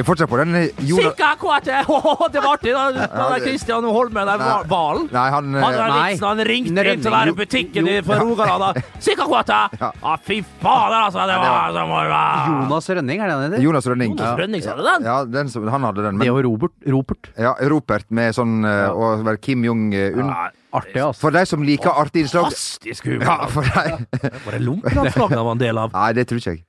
Vi 0.00 0.04
fortsetter 0.04 0.30
på 0.32 0.38
den 0.40 0.54
eh, 0.56 0.68
Sikka 0.80 1.34
kåte! 1.36 1.84
Åh, 1.88 2.28
Det 2.32 2.40
var 2.40 2.54
artig, 2.54 2.72
da. 2.72 3.06
Da 3.12 3.38
Kristian 3.42 3.84
Holmen 3.84 4.26
den 4.30 4.40
hvalen. 4.40 4.68
Valen. 4.70 5.08
Nei, 5.12 5.24
han 5.34 5.54
eh, 5.54 5.64
Han, 5.66 5.96
vitsen, 5.96 6.24
han 6.24 6.40
ringte 6.48 6.72
nei, 6.78 6.84
inn 6.94 7.02
til 7.04 7.12
den 7.16 7.32
butikken 7.36 7.90
for 8.06 8.22
Rogaland. 8.24 8.80
Sikka 9.04 9.26
kåte! 9.28 9.58
Ja. 9.76 9.90
Ah, 10.00 10.16
fy 10.24 10.38
fader, 10.62 10.96
altså. 11.02 11.26
Det 11.28 11.36
var 11.42 11.76
å 11.84 11.90
være 11.90 12.22
Jonas 12.46 12.88
Rønning, 12.96 13.20
er 13.20 13.28
det 13.28 13.34
han 13.36 13.44
heter? 13.44 13.64
Jonas 13.66 13.90
Rønning. 13.92 14.14
Jonas 14.16 14.40
Rønning, 14.40 14.64
sa 14.64 14.78
du 14.78 14.82
den? 14.88 15.10
Ja, 15.10 15.18
den 15.36 15.52
han 15.76 15.86
hadde 15.90 16.06
den. 16.06 16.16
Det 16.16 16.24
Men, 16.24 16.32
og 16.32 16.40
Robert. 16.48 16.74
Robert. 16.96 17.30
ja, 17.36 17.52
Ropert 17.74 18.08
med 18.16 18.32
sånn 18.38 18.64
uh, 18.64 18.88
Å 18.96 19.12
være 19.26 19.42
Kim 19.44 19.68
Jong-un. 19.68 20.32
Ja, 20.32 20.48
Artig, 20.80 21.00
altså. 21.02 21.26
For 21.26 21.34
de 21.34 21.44
som 21.50 21.64
liker 21.66 21.92
artige 21.98 22.24
innslag 22.24 22.46
Fantastisk 22.48 23.08
humor. 23.10 23.26
Ja, 23.26 23.38
for 23.50 23.66
de 23.66 24.32
Var 24.46 24.56
det 24.56 24.64
Lumpenlandslaget 24.64 25.36
han 25.36 25.48
var 25.50 25.56
en 25.58 25.64
del 25.66 25.84
av? 25.84 25.96
Nei, 25.96 26.10
det 26.16 26.28
tror 26.30 26.40
ikke 26.40 26.54
jeg. 26.56 26.64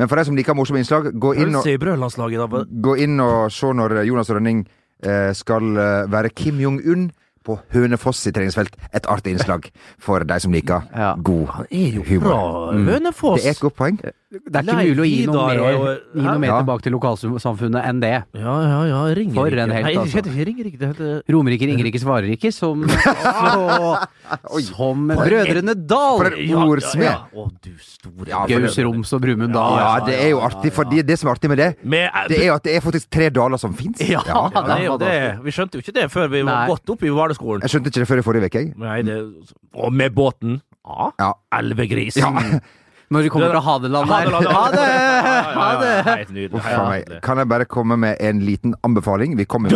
Men 0.00 0.08
for 0.08 0.16
de 0.16 0.24
som 0.30 0.36
liker 0.38 0.56
morsomme 0.56 0.80
innslag, 0.80 1.10
gå 1.20 1.34
inn 1.36 1.52
og, 1.60 1.64
gå 2.88 2.94
inn 3.04 3.20
og 3.20 3.50
se 3.52 3.68
når 3.76 3.98
Jonas 4.08 4.30
Rønning 4.32 4.62
eh, 5.04 5.32
skal 5.36 5.74
eh, 5.76 6.06
være 6.12 6.30
Kim 6.32 6.60
Jong-un 6.62 7.10
på 7.44 7.58
Hønefoss 7.74 8.22
i 8.28 8.32
treningsfelt. 8.36 8.74
Et 8.96 9.06
artig 9.08 9.34
innslag 9.34 9.68
for 10.00 10.24
de 10.28 10.38
som 10.40 10.52
liker 10.52 10.88
Ja. 10.96 11.14
god 11.16 11.46
Han 11.58 11.66
er 11.70 11.92
jo 11.98 12.02
humor. 12.08 12.30
fra 12.30 12.72
Mm. 12.76 12.86
Hønefoss. 12.88 13.42
Det 13.42 13.46
er 13.48 13.56
et 13.58 13.60
godt 13.60 13.76
poeng. 13.76 14.00
Det 14.30 14.54
er 14.54 14.62
ikke 14.62 14.74
mulig 14.78 15.02
å 15.02 15.06
gi 15.10 15.26
noe 15.26 15.46
mer, 15.48 15.58
og- 15.60 15.80
og- 15.82 16.02
gi 16.14 16.22
noe 16.22 16.38
mer 16.38 16.48
Ja. 16.50 16.58
tilbake 16.62 16.82
til 16.86 16.92
lokalsamfunnet 16.94 17.82
enn 17.84 17.98
det. 18.00 18.10
Ja, 18.38 18.54
ja, 18.62 18.82
ja. 18.86 19.00
Ringer 19.14 19.34
For 19.34 19.46
en 19.48 19.70
helt, 19.74 19.84
Nei, 19.86 19.94
altså. 19.96 20.22
det 20.22 20.24
heter 20.24 20.30
ikke 20.30 20.46
Ringer 20.46 20.64
ikke. 20.70 20.78
Det 20.78 20.88
heter 20.94 21.22
Romerike 21.34 21.66
ringer 21.66 21.84
ikke, 21.90 21.98
svarer 22.00 22.30
ikke, 22.30 22.52
som, 22.54 22.84
så, 22.86 24.06
som 24.70 25.08
Brødrene 25.08 25.74
Dal. 25.74 26.18
For 26.22 26.30
en 26.30 26.62
ordsmed. 26.62 27.02
Ja, 27.02 27.10
ja, 27.10 27.26
ja. 27.34 27.42
Å, 27.42 27.50
du 27.60 27.70
store 27.82 28.28
Ja, 28.30 28.44
Gaus, 28.46 28.78
Roms 28.78 29.12
og 29.18 29.20
Brumund 29.26 29.52
Dal. 29.52 29.78
Ja, 29.82 29.92
det 30.06 30.14
er 30.22 30.30
jo 30.30 30.40
artig, 30.46 30.72
for 30.78 30.84
det 30.84 31.18
som 31.18 31.28
er 31.28 31.34
artig 31.34 31.50
med 31.50 31.58
det, 31.58 31.70
det 32.30 32.38
er 32.38 32.46
jo 32.46 32.54
at 32.54 32.62
det 32.62 32.76
er 32.76 32.80
faktisk 32.86 33.10
tre 33.10 33.30
daler 33.34 33.58
som 33.58 33.74
fins. 33.74 33.98
Ja, 34.06 34.22
det 34.22 34.76
er 34.78 34.84
jo 34.86 34.96
det. 35.02 35.14
Vi 35.42 35.50
skjønte 35.50 35.74
jo 35.74 35.82
ikke 35.82 35.94
det 35.98 36.06
før 36.12 36.30
vi 36.30 36.42
var 36.46 36.68
gått 36.70 36.88
opp 36.94 37.02
i 37.02 37.10
Hvalerskolen. 37.10 37.62
Jeg 37.66 37.70
skjønte 37.74 37.90
ikke 37.90 38.04
det 38.06 38.08
før 38.14 38.22
i 38.22 38.26
forrige 38.30 38.46
uke, 38.46 38.62
jeg. 38.62 38.74
Nei, 38.78 39.02
det, 39.02 39.18
og 39.74 39.92
med 39.92 40.14
båten. 40.14 40.60
Ja. 41.18 41.32
Elvegrisen. 41.52 42.22
Ja. 42.22 42.60
Når 43.10 43.22
vi 43.26 43.28
kommer 43.34 43.50
til 43.50 43.60
Hadeland 43.66 44.06
her. 44.06 44.28
Ha 44.54 44.64
det! 44.70 44.84
Ha 45.56 45.68
det! 45.80 45.94
Helt 46.06 46.30
nydelig. 46.30 47.20
Kan 47.26 47.40
jeg 47.42 47.48
bare 47.50 47.64
komme 47.66 47.96
med 47.98 48.16
en 48.22 48.38
liten 48.46 48.74
anbefaling? 48.86 49.34
Vi 49.38 49.44
kommer. 49.50 49.70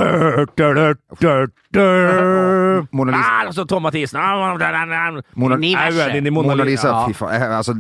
Mona 2.95 3.11
Lisa. 3.11 3.27
Nei, 3.27 3.45
altså 3.49 3.67
Tom 3.69 3.83
Mathisen. 3.89 4.21
Mona, 5.35 5.59
Øynene 5.59 6.13
dine 6.15 6.31
i 6.31 6.35
Mona 6.35 6.55
Mona 6.55 6.65
Lisa, 6.69 6.89
Ja. 6.89 7.07
fy 7.09 7.13
faen. 7.13 7.33
Jeg- 7.41 7.51
Altså, 7.55 7.75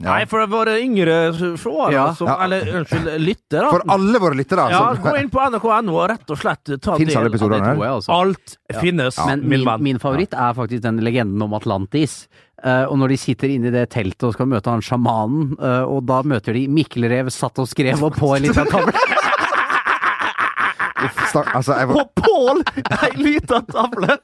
ja. 0.00 0.10
Nei, 0.10 0.24
for 0.26 0.46
våre 0.46 0.76
yngre 0.82 1.32
seere, 1.32 1.92
Ja. 1.92 2.12
som- 2.14 2.28
Ja. 2.28 2.44
eller 2.44 2.60
unnskyld, 2.60 3.18
lyttere 3.20 3.70
For 3.70 3.82
alle 3.88 4.18
våre 4.18 4.34
lyttere. 4.34 4.70
Ja, 4.70 4.94
gå 4.94 5.16
inn 5.18 5.30
på 5.30 5.40
nrk.no 5.50 5.96
og 5.96 6.10
rett 6.10 6.30
og 6.30 6.36
slett 6.38 6.64
ta 6.82 6.96
Finns 6.96 7.14
del. 7.14 7.24
Det 7.24 7.32
episodene 7.34 7.64
tror 7.74 7.82
her? 7.84 7.96
også. 7.96 8.08
Alt 8.10 8.58
finnes, 8.80 9.16
Men 9.26 9.48
min 9.48 9.64
min 9.80 9.98
favoritt 9.98 10.34
er 10.34 10.52
faktisk 10.54 10.82
den 10.82 10.98
legenden 11.00 11.42
om 11.42 11.52
Atlantis. 11.54 12.28
Eh, 12.64 12.84
og 12.88 12.96
når 12.98 13.08
de 13.12 13.16
sitter 13.20 13.48
inne 13.52 13.68
i 13.68 13.70
det 13.74 13.82
teltet 13.92 14.22
og 14.24 14.32
skal 14.32 14.46
møte 14.48 14.70
han 14.72 14.80
sjamanen, 14.84 15.50
uh, 15.60 15.84
og 15.92 16.06
da 16.08 16.22
møter 16.24 16.52
de 16.56 16.62
Mikkelrev 16.72 17.28
satt 17.34 17.58
og 17.60 17.68
skrev 17.68 18.00
og 18.06 18.14
på 18.16 18.30
en 18.36 18.42
liten 18.46 18.66
tavle. 18.72 18.92
Altså, 21.52 21.76
var, 21.86 21.96
Og 22.00 22.08
Pål! 22.16 22.62
Ei 23.04 23.12
lita 23.20 23.60
tavle! 23.68 24.16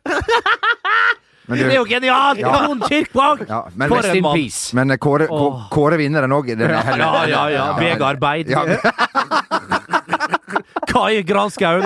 men, 1.46 1.58
Det 1.60 1.66
er 1.68 1.76
jo 1.76 1.84
genialt! 1.86 2.38
genialt! 2.40 2.68
Jon 2.72 2.80
Kirkvang! 2.88 3.38
ja, 3.50 3.60
men, 3.76 3.88
For 3.92 4.00
en 4.08 4.22
mann. 4.24 4.48
men 4.80 4.96
Kåre, 4.98 5.26
Kå- 5.28 5.68
Kåre 5.76 5.96
vinner 6.00 6.20
den 6.24 6.32
òg. 6.34 6.48
Ja, 6.56 6.80
ja, 7.28 7.44
ja. 7.52 7.68
Vegard 7.78 8.18
Beid. 8.22 8.48
Ja, 8.50 8.64
Kai 10.92 11.20
Granskauen. 11.28 11.84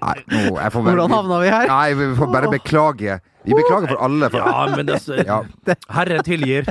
nei, 0.00 0.16
nå, 0.26 0.40
jeg 0.58 0.72
får 0.74 0.82
bare, 0.82 0.94
Hvordan 0.94 1.14
havna 1.14 1.38
vi 1.42 1.48
her? 1.54 1.66
Nei, 1.70 1.88
vi 1.98 2.04
får 2.18 2.28
bare 2.34 2.48
beklage. 2.52 3.16
Vi 3.44 3.54
beklager 3.56 3.88
for 3.94 4.04
alle. 4.04 4.28
For, 4.30 4.38
Ja, 4.38 4.76
men 4.76 4.86
det, 4.86 5.00
Ja. 5.26 5.42
Herren 5.88 6.22
tilgir. 6.26 6.68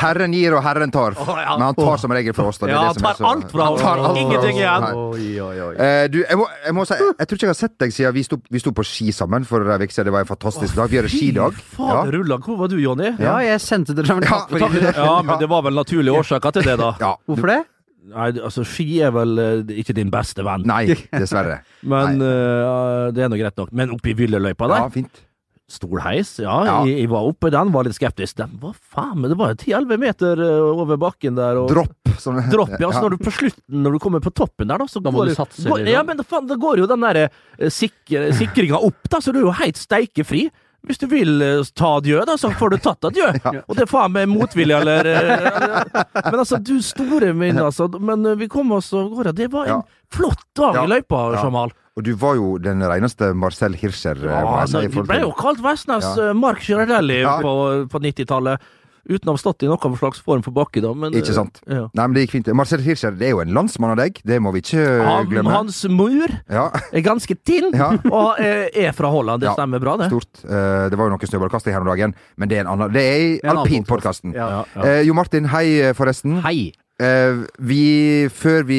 Herren 0.00 0.32
gir 0.32 0.54
og 0.56 0.62
Herren 0.64 0.90
tar. 0.90 1.12
Oh, 1.20 1.34
ja. 1.36 1.56
Men 1.58 1.66
han 1.68 1.74
tar 1.76 1.98
som 2.00 2.12
regel 2.16 2.32
fra 2.32 2.46
oss. 2.48 2.56
da. 2.62 2.66
Det 2.66 2.72
er 2.72 2.76
Ja, 2.76 2.80
det 2.80 2.86
han 2.86 2.94
som 2.94 3.04
er 3.04 3.12
tar 3.12 3.18
så- 3.18 3.32
alt 3.34 3.50
fra 3.52 3.66
oss. 3.74 3.80
tar 3.82 3.98
alt 4.08 4.16
Ingenting 4.22 4.56
igjen. 4.56 4.86
Oi, 4.96 5.26
oi, 5.44 5.60
oi. 5.66 5.74
Eh, 5.76 6.06
du, 6.08 6.18
jeg 6.24 6.38
må, 6.40 6.46
jeg 6.64 6.74
må 6.78 6.86
si 6.88 6.94
Jeg 6.96 7.26
tror 7.28 7.36
ikke 7.36 7.46
jeg 7.46 7.52
har 7.52 7.60
sett 7.60 7.76
deg 7.84 7.92
siden 7.92 8.14
vi 8.16 8.22
sto, 8.24 8.38
vi 8.50 8.58
sto 8.64 8.72
på 8.72 8.84
ski 8.88 9.10
sammen 9.12 9.44
for 9.44 9.60
uke 9.60 9.92
siden. 9.92 10.08
Det 10.08 10.12
var 10.16 10.24
en 10.24 10.30
fantastisk 10.32 10.74
dag. 10.80 10.88
Vi 10.88 10.96
hadde 11.02 11.12
skidag. 11.12 11.52
Fader 11.76 12.12
rullan, 12.16 12.40
hvor 12.42 12.56
var 12.64 12.68
du, 12.72 12.78
Jonny? 12.80 13.12
Ja, 13.20 13.36
jeg 13.44 13.60
sendte 13.60 13.92
dere 13.94 14.16
en 14.16 14.22
takk 14.24 14.48
for. 14.48 14.58
Ja, 14.96 15.20
men 15.22 15.38
det 15.38 15.48
var 15.52 15.62
vel 15.68 15.74
naturlige 15.76 16.16
årsaker 16.24 16.56
til 16.56 16.62
det, 16.72 16.78
da. 16.80 16.94
Ja. 17.00 17.14
Hvorfor 17.28 17.52
det? 17.52 17.62
Nei, 18.06 18.30
altså, 18.38 18.62
ski 18.64 19.00
er 19.02 19.10
vel 19.10 19.32
uh, 19.36 19.72
ikke 19.82 19.92
din 19.92 20.08
beste 20.14 20.44
venn. 20.46 20.62
Nei, 20.64 20.94
dessverre. 21.10 21.56
Men 21.82 22.20
eh, 22.22 23.10
det 23.10 23.24
er 23.24 23.28
nå 23.32 23.34
greit 23.40 23.56
nok. 23.58 23.72
Men 23.74 23.90
oppi 23.96 24.14
Villeløypa 24.14 24.68
der, 24.70 24.84
Ja, 24.84 24.88
fint. 24.94 25.24
Stolheis, 25.68 26.38
ja, 26.38 26.56
Ja. 26.66 26.74
Jeg, 26.86 27.00
jeg 27.02 27.08
var 27.10 27.26
oppe 27.26 27.48
i 27.48 27.54
den, 27.54 27.72
var 27.74 27.84
litt 27.88 27.96
skeptisk. 27.98 28.36
Den 28.38 28.52
var 28.62 28.74
faen, 28.78 29.16
men 29.20 29.30
det 29.32 29.38
var 29.40 29.54
10-11 29.58 29.98
meter 29.98 30.42
eh, 30.44 30.66
over 30.82 30.96
bakken 31.00 31.34
der. 31.38 31.58
Og, 31.58 31.68
Dropp. 31.72 32.12
Som, 32.22 32.36
det 32.38 32.52
Dropp, 32.52 32.76
ja. 32.80 32.92
Så 32.94 33.02
når 33.02 33.16
du 33.16 33.24
på 33.26 33.32
slutten, 33.34 33.80
når 33.82 33.96
du 33.96 33.98
kommer 34.02 34.22
på 34.24 34.30
toppen 34.32 34.68
der, 34.70 34.78
da, 34.78 34.86
så 34.88 35.02
Da 35.02 35.10
må 35.10 35.18
går 35.24 35.24
du 35.24 35.34
det- 35.34 35.40
satse, 35.40 35.66
Går, 35.68 35.86
ja, 35.90 36.02
men 36.06 36.22
faen, 36.24 36.46
da 36.46 36.54
går 36.60 36.78
jo 36.84 36.86
den 36.86 37.00
der 37.02 37.16
eh, 37.26 37.68
sikre, 37.72 38.28
sikringa 38.38 38.78
opp, 38.78 39.02
da, 39.10 39.18
så 39.20 39.32
du 39.34 39.40
er 39.42 39.48
jo 39.48 39.56
helt 39.58 39.76
steikefri. 39.80 40.46
Hvis 40.86 41.00
du 41.02 41.06
vil 41.10 41.42
eh, 41.42 41.64
ta 41.74 41.96
adjø, 41.98 42.20
da, 42.28 42.36
så 42.38 42.52
får 42.54 42.70
du 42.70 42.76
tatt 42.84 43.08
adjø. 43.10 43.26
Og 43.66 43.74
det 43.74 43.82
er 43.88 43.90
faen 43.90 44.12
med 44.14 44.30
motvilje, 44.30 44.76
eller 44.80 45.08
eh, 45.10 45.18
eller- 45.18 46.30
Men 46.30 46.38
altså, 46.44 46.60
du 46.62 46.76
store 46.80 47.32
min, 47.34 47.58
altså. 47.58 47.88
Men 47.98 48.22
eh, 48.24 48.36
vi 48.38 48.46
kom 48.52 48.70
oss 48.76 48.92
av 48.94 49.10
gårde. 49.10 49.34
Det 49.34 49.50
var 49.50 49.66
en 49.66 49.80
Ja. 49.80 49.82
flott 50.14 50.44
dag 50.54 50.78
Ja. 50.78 50.84
i 50.86 50.92
løypa, 50.94 51.24
Ja. 51.34 51.42
Jamal. 51.42 51.74
Og 51.96 52.04
du 52.04 52.12
var 52.20 52.34
jo 52.36 52.56
den 52.60 52.82
reneste 52.84 53.30
Marcel 53.34 53.72
Hirscher. 53.80 54.18
eh, 54.20 54.28
Ja, 54.28 54.42
altså, 54.60 54.82
si, 54.84 55.00
ble 55.00 55.20
jo 55.22 55.30
kalt 55.32 55.62
Vestnes 55.64 56.04
Ja. 56.04 56.28
eh, 56.28 56.34
Mark 56.34 56.60
Girardelli 56.60 57.22
Ja. 57.22 57.38
på, 57.40 57.88
på 57.88 57.98
90-tallet. 58.04 58.60
Uten 59.08 59.28
å 59.30 59.36
ha 59.36 59.38
stått 59.38 59.62
i 59.62 59.66
noen 59.70 59.96
slags 59.96 60.18
form 60.20 60.42
for 60.42 60.50
bakke, 60.50 60.82
da. 60.82 60.92
Men, 60.92 61.12
Ikke 61.14 61.32
sant. 61.32 61.60
eh, 61.66 61.74
Ja. 61.76 61.88
Nei, 61.94 62.06
men 62.08 62.12
det 62.12 62.26
gikk 62.26 62.32
fint. 62.32 62.52
Marcel 62.54 62.80
Hirscher 62.80 63.12
det 63.16 63.28
er 63.28 63.30
jo 63.30 63.40
en 63.40 63.48
landsmann 63.54 63.92
av 63.92 63.96
deg. 63.96 64.20
Det 64.26 64.38
må 64.42 64.52
vi 64.52 64.60
ikke 64.60 65.04
Han, 65.06 65.26
glemme. 65.30 65.50
hans 65.50 65.84
mur 65.88 66.26
Ja, 66.50 66.70
er 66.92 67.00
ganske 67.00 67.34
tinn, 67.46 67.72
Ja. 67.72 67.92
og 68.12 68.40
eh, 68.40 68.68
er 68.74 68.92
fra 68.92 69.08
Holland. 69.08 69.40
Det 69.40 69.54
stemmer 69.56 69.80
bra, 69.80 69.96
det. 69.96 70.08
stort. 70.10 70.44
Eh, 70.44 70.90
det 70.90 70.98
var 70.98 71.08
jo 71.08 71.16
noen 71.16 71.20
snøballkasting 71.30 71.72
her 71.72 71.80
om 71.80 71.86
dagen, 71.86 72.14
men 72.36 72.48
det 72.48 72.58
er 72.58 72.60
en 72.66 72.66
annen 72.76 72.92
Det 72.92 73.00
er 73.00 73.20
i 73.20 73.40
alpinpodkasten. 73.40 74.34
Eh, 74.36 75.02
jo 75.06 75.14
Martin, 75.14 75.46
hei 75.46 75.80
eh, 75.80 75.92
forresten. 75.94 76.42
Hei. 76.42 76.72
Eh, 76.96 77.42
vi, 77.58 78.24
før 78.32 78.62
vi 78.64 78.78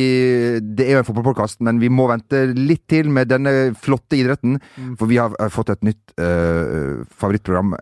Det 0.57 0.88
er 0.88 0.95
jo 0.95 1.01
en 1.03 1.05
fotballpodkast, 1.05 1.59
men 1.61 1.78
vi 1.78 1.89
må 1.94 2.07
vente 2.09 2.47
litt 2.57 2.88
til 2.89 3.11
med 3.13 3.29
denne 3.29 3.75
flotte 3.78 4.17
idretten. 4.17 4.57
Mm. 4.78 4.95
For 4.97 5.11
vi 5.11 5.19
har 5.22 5.35
eh, 5.38 5.51
fått 5.53 5.69
et 5.75 5.85
nytt 5.85 6.16
uh, 6.17 7.03
favorittprogram. 7.13 7.75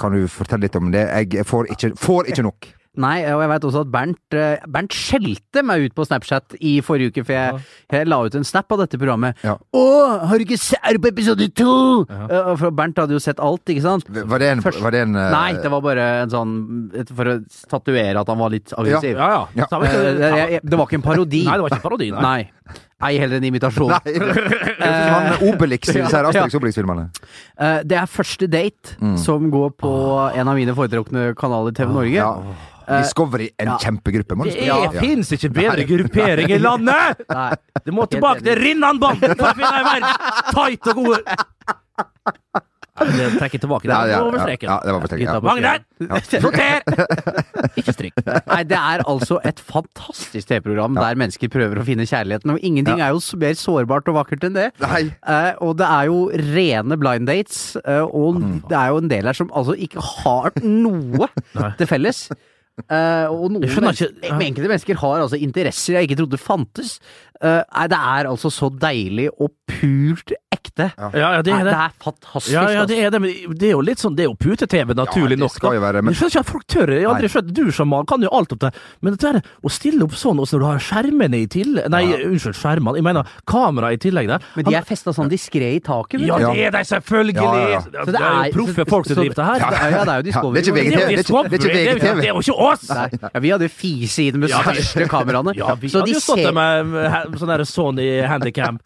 Kan 0.00 0.16
du 0.16 0.28
fortelle 0.28 0.66
litt 0.66 0.76
om 0.76 0.92
det? 0.92 1.06
Jeg 1.32 1.48
får 1.48 1.72
ikke, 1.72 1.94
får 1.98 2.30
ikke 2.32 2.44
nok. 2.46 2.68
Nei, 2.98 3.20
og 3.30 3.38
jeg 3.44 3.50
veit 3.52 3.64
også 3.68 3.84
at 3.84 3.90
Bernt 3.92 4.34
eh, 4.34 4.64
Bernt 4.66 4.94
skjelte 4.96 5.62
meg 5.62 5.84
ut 5.86 5.92
på 5.94 6.06
Snapchat 6.08 6.56
i 6.58 6.72
forrige 6.82 7.12
uke, 7.12 7.22
for 7.28 7.36
jeg, 7.36 7.60
jeg 7.94 8.08
la 8.10 8.18
ut 8.26 8.34
en 8.34 8.46
snap 8.46 8.74
av 8.74 8.82
dette 8.82 8.98
programmet. 8.98 9.38
Ja. 9.46 9.54
Å, 9.54 9.84
har 10.26 10.40
du 10.40 10.42
ikke 10.42 10.58
sett 10.58 10.98
på 10.98 11.12
episode 11.12 11.46
to?! 11.54 11.70
Ja. 12.10 12.56
for 12.58 12.74
Bernt 12.74 12.98
hadde 12.98 13.14
jo 13.14 13.22
sett 13.22 13.38
alt, 13.38 13.62
ikke 13.70 13.84
sant? 13.84 14.10
Var 14.10 14.42
det 14.42 14.48
en, 14.56 14.64
Først- 14.64 14.82
var 14.82 14.96
det 14.96 15.04
en 15.06 15.14
uh... 15.14 15.28
Nei, 15.30 15.52
det 15.62 15.70
var 15.70 15.84
bare 15.84 16.06
en 16.24 16.32
sånn 16.32 16.54
For 17.14 17.30
å 17.30 17.36
statuere 17.54 18.24
at 18.24 18.32
han 18.32 18.40
var 18.40 18.50
litt 18.56 18.74
aggressiv. 18.74 19.14
Ja, 19.14 19.28
ja. 19.36 19.42
Ja. 19.54 19.68
ja. 19.70 19.80
Eh, 19.86 20.58
det, 20.58 20.74
var 20.74 20.88
ikke 20.88 20.98
en 20.98 21.06
parodi. 21.06 21.44
Nei, 21.46 21.54
det 21.60 21.66
var 21.66 21.70
ikke 21.70 21.78
en 21.78 21.86
parodi. 21.86 22.10
Nei. 22.16 22.24
Nei. 22.26 22.80
Ei 23.00 23.14
heller 23.16 23.38
en 23.40 23.46
imitasjon. 23.48 23.88
Nei, 23.94 24.12
det 24.12 25.48
Obelix 25.48 25.88
Obelix-filmene. 26.58 27.06
Eh, 27.56 27.78
det 27.88 27.96
er 28.02 28.10
første 28.10 28.50
date 28.50 28.98
som 29.22 29.46
går 29.52 29.72
på 29.80 29.94
en 30.34 30.50
av 30.52 30.58
mine 30.58 30.74
foretrukne 30.76 31.30
kanaler 31.38 31.74
TV 31.76 31.94
Norge. 31.94 32.18
Ja. 32.18 32.34
Discovery, 32.88 33.50
en 33.58 33.66
Ja. 33.72 33.76
kjempegruppe. 33.78 34.36
Må 34.36 34.44
du 34.44 34.50
Det 34.50 34.66
ja. 34.66 34.90
fins 35.00 35.30
ikke 35.32 35.52
bedre 35.52 35.84
gruppering 35.86 36.50
i 36.50 36.58
landet! 36.58 37.20
Nei. 37.30 37.54
Du 37.84 37.92
må 37.92 38.06
tilbake 38.10 38.42
til 38.42 38.56
Rinnanbanden 38.58 39.36
for 39.36 39.52
å 39.52 39.54
finne 39.54 39.76
en 39.80 39.84
mer 39.84 40.02
tight 40.52 40.86
og 40.90 40.94
god 41.04 41.22
Det 43.00 43.26
trekker 43.40 43.60
tilbake. 43.62 43.86
Det 43.88 43.94
Ja, 43.94 44.00
ja, 44.10 44.18
var 44.20 44.26
over 44.28 44.36
ja, 44.36 44.44
streken. 44.44 44.68
ja, 44.68 44.76
det 44.84 44.90
var 44.92 44.98
over 44.98 45.08
streken, 45.08 45.24
ja. 45.24 45.40
Magnar! 45.40 45.78
Sorter! 46.44 47.70
Ikke 47.80 47.94
strikk. 47.96 48.18
Nei, 48.26 48.58
det 48.68 48.76
er 48.76 49.04
altså 49.08 49.38
et 49.48 49.62
fantastisk 49.64 50.50
TV-program 50.50 50.98
der 50.98 51.16
mennesker 51.16 51.48
prøver 51.48 51.80
å 51.80 51.86
finne 51.86 52.04
kjærligheten, 52.04 52.52
og 52.52 52.60
ingenting 52.60 52.98
Ja. 53.00 53.08
er 53.08 53.16
jo 53.16 53.22
mer 53.40 53.56
sårbart 53.56 54.10
og 54.12 54.18
vakkert 54.18 54.44
enn 54.44 54.52
det. 54.58 54.66
Nei. 54.84 55.00
Eh, 55.24 55.52
og 55.64 55.78
det 55.80 55.88
er 55.88 56.10
jo 56.10 56.28
rene 56.52 56.98
blind 57.00 57.26
dates, 57.30 57.76
eh, 57.86 58.02
og 58.04 58.36
Mm. 58.42 58.68
det 58.68 58.76
er 58.76 58.88
jo 58.92 58.96
en 58.98 59.08
del 59.08 59.24
her 59.24 59.32
som 59.32 59.48
altså 59.56 59.72
ikke 59.80 60.00
har 60.20 60.52
noe 60.60 61.28
til 61.78 61.86
felles. 61.86 62.28
Eh, 62.88 63.26
og 63.28 63.50
noen 63.52 63.64
ikke- 63.66 63.82
men 64.38 64.46
enkelte 64.46 64.68
mennesker 64.70 64.96
har 64.96 65.20
altså 65.20 65.36
interesser 65.36 65.98
jeg 65.98 66.08
ikke 66.08 66.16
trodde 66.22 66.38
fantes. 66.40 66.98
Uh, 67.42 67.62
nei, 67.74 67.86
det 67.88 67.98
er 67.98 68.28
altså 68.28 68.50
så 68.52 68.68
deilig 68.72 69.28
og 69.40 69.50
pult 69.68 70.32
ekte. 70.60 70.90
Ja, 71.00 71.10
ja, 71.14 71.42
det 71.42 71.52
er 71.54 71.64
det. 71.64 71.72
Det 71.72 71.80
er 71.80 71.92
fantastisk. 72.04 72.52
Ja, 72.52 72.62
ja, 72.68 72.80
altså. 72.82 72.86
det 72.88 72.98
er 73.06 73.10
det, 73.10 73.20
men 73.24 73.56
det 73.58 73.68
er 73.68 73.72
jo 73.72 73.80
litt 73.80 73.98
sånn, 73.98 74.14
det 74.16 74.24
er 74.26 74.28
jo 74.30 74.36
pute-TV, 74.36 74.92
naturlig 74.94 75.36
det 75.38 75.40
nok. 75.40 75.54
skal 75.56 75.74
jo 75.74 75.80
være, 75.80 76.02
men- 76.04 76.12
Jeg 76.14 76.20
skjønner 76.20 76.30
ikke 76.36 76.40
at 76.44 76.50
folk 76.52 76.66
tør. 76.66 76.88
Jeg 76.94 77.06
har 77.08 77.14
aldri 77.16 77.28
skjønt 77.32 77.52
Du, 77.54 77.70
som 77.72 77.88
man 77.88 78.06
kan 78.06 78.20
jo 78.22 78.28
alt 78.30 78.52
om 78.52 78.58
det, 78.58 78.70
men 79.00 79.12
det 79.16 79.20
der 79.20 79.40
å 79.64 79.70
stille 79.70 80.02
opp 80.04 80.12
sånn, 80.12 80.38
og 80.38 80.46
så 80.46 80.58
når 80.58 80.60
du 80.60 80.66
har 80.66 80.78
skjermene 80.78 81.40
i 81.42 81.46
tillegg 81.46 81.88
Nei, 81.90 82.04
unnskyld, 82.28 82.54
skjermene. 82.60 82.94
Jeg 83.00 83.04
mener 83.04 83.24
kamera 83.46 83.92
i 83.92 83.96
tillegg 83.96 84.28
der. 84.28 84.40
Men 84.56 84.64
de 84.64 84.74
er 84.74 84.82
festa 84.84 85.10
sånn 85.16 85.30
diskré 85.30 85.74
i 85.76 85.80
taket. 85.80 86.20
vet 86.20 86.28
Ja, 86.28 86.38
det 86.38 86.66
er 86.66 86.70
de 86.70 86.84
selvfølgelig! 86.84 87.34
Ja, 87.34 87.54
ja, 87.56 87.68
ja. 87.68 87.80
Så 87.80 88.12
det 88.12 88.20
er 88.20 88.20
jo 88.20 88.42
er- 88.44 88.52
proffe 88.52 88.84
folk 88.88 89.06
som 89.06 89.16
driver 89.16 89.34
det 89.34 89.44
her. 89.46 89.58
Ja, 89.60 89.70
det 89.70 89.80
er, 89.80 89.90
ja, 89.90 90.04
det 90.04 90.12
er 90.12 90.16
jo 90.16 90.26
Discovery. 90.30 90.54
det 90.54 90.68
er 90.68 90.72
ikke 90.72 90.74
Det 90.74 90.80
er 90.80 91.00
jo 91.00 91.06
VGTV. 91.10 91.48
Det 91.50 91.52
er 91.52 91.58
ikke 91.58 91.70
er- 91.70 91.94
VGTV. 91.94 92.20
Det 92.20 92.28
er 92.28 92.34
jo 92.34 92.40
ikke 92.40 92.58
oss! 92.60 92.88
Ja, 93.34 93.40
vi 93.40 93.48
hadde 93.50 93.62
jo 93.62 93.68
fise 93.68 94.32
med 94.32 94.48
de 94.48 94.54
vi- 94.54 94.80
største 94.82 95.08
kameraene. 95.08 95.56
Ja, 95.56 95.74
vi 95.74 95.88
hadde 95.88 96.12
jo 96.12 96.20
stått 96.20 96.42
der 96.44 96.52
med 96.52 96.86
med 96.86 97.38
sånn 97.38 97.66
Sony 97.66 98.22
handicam. 98.26 98.78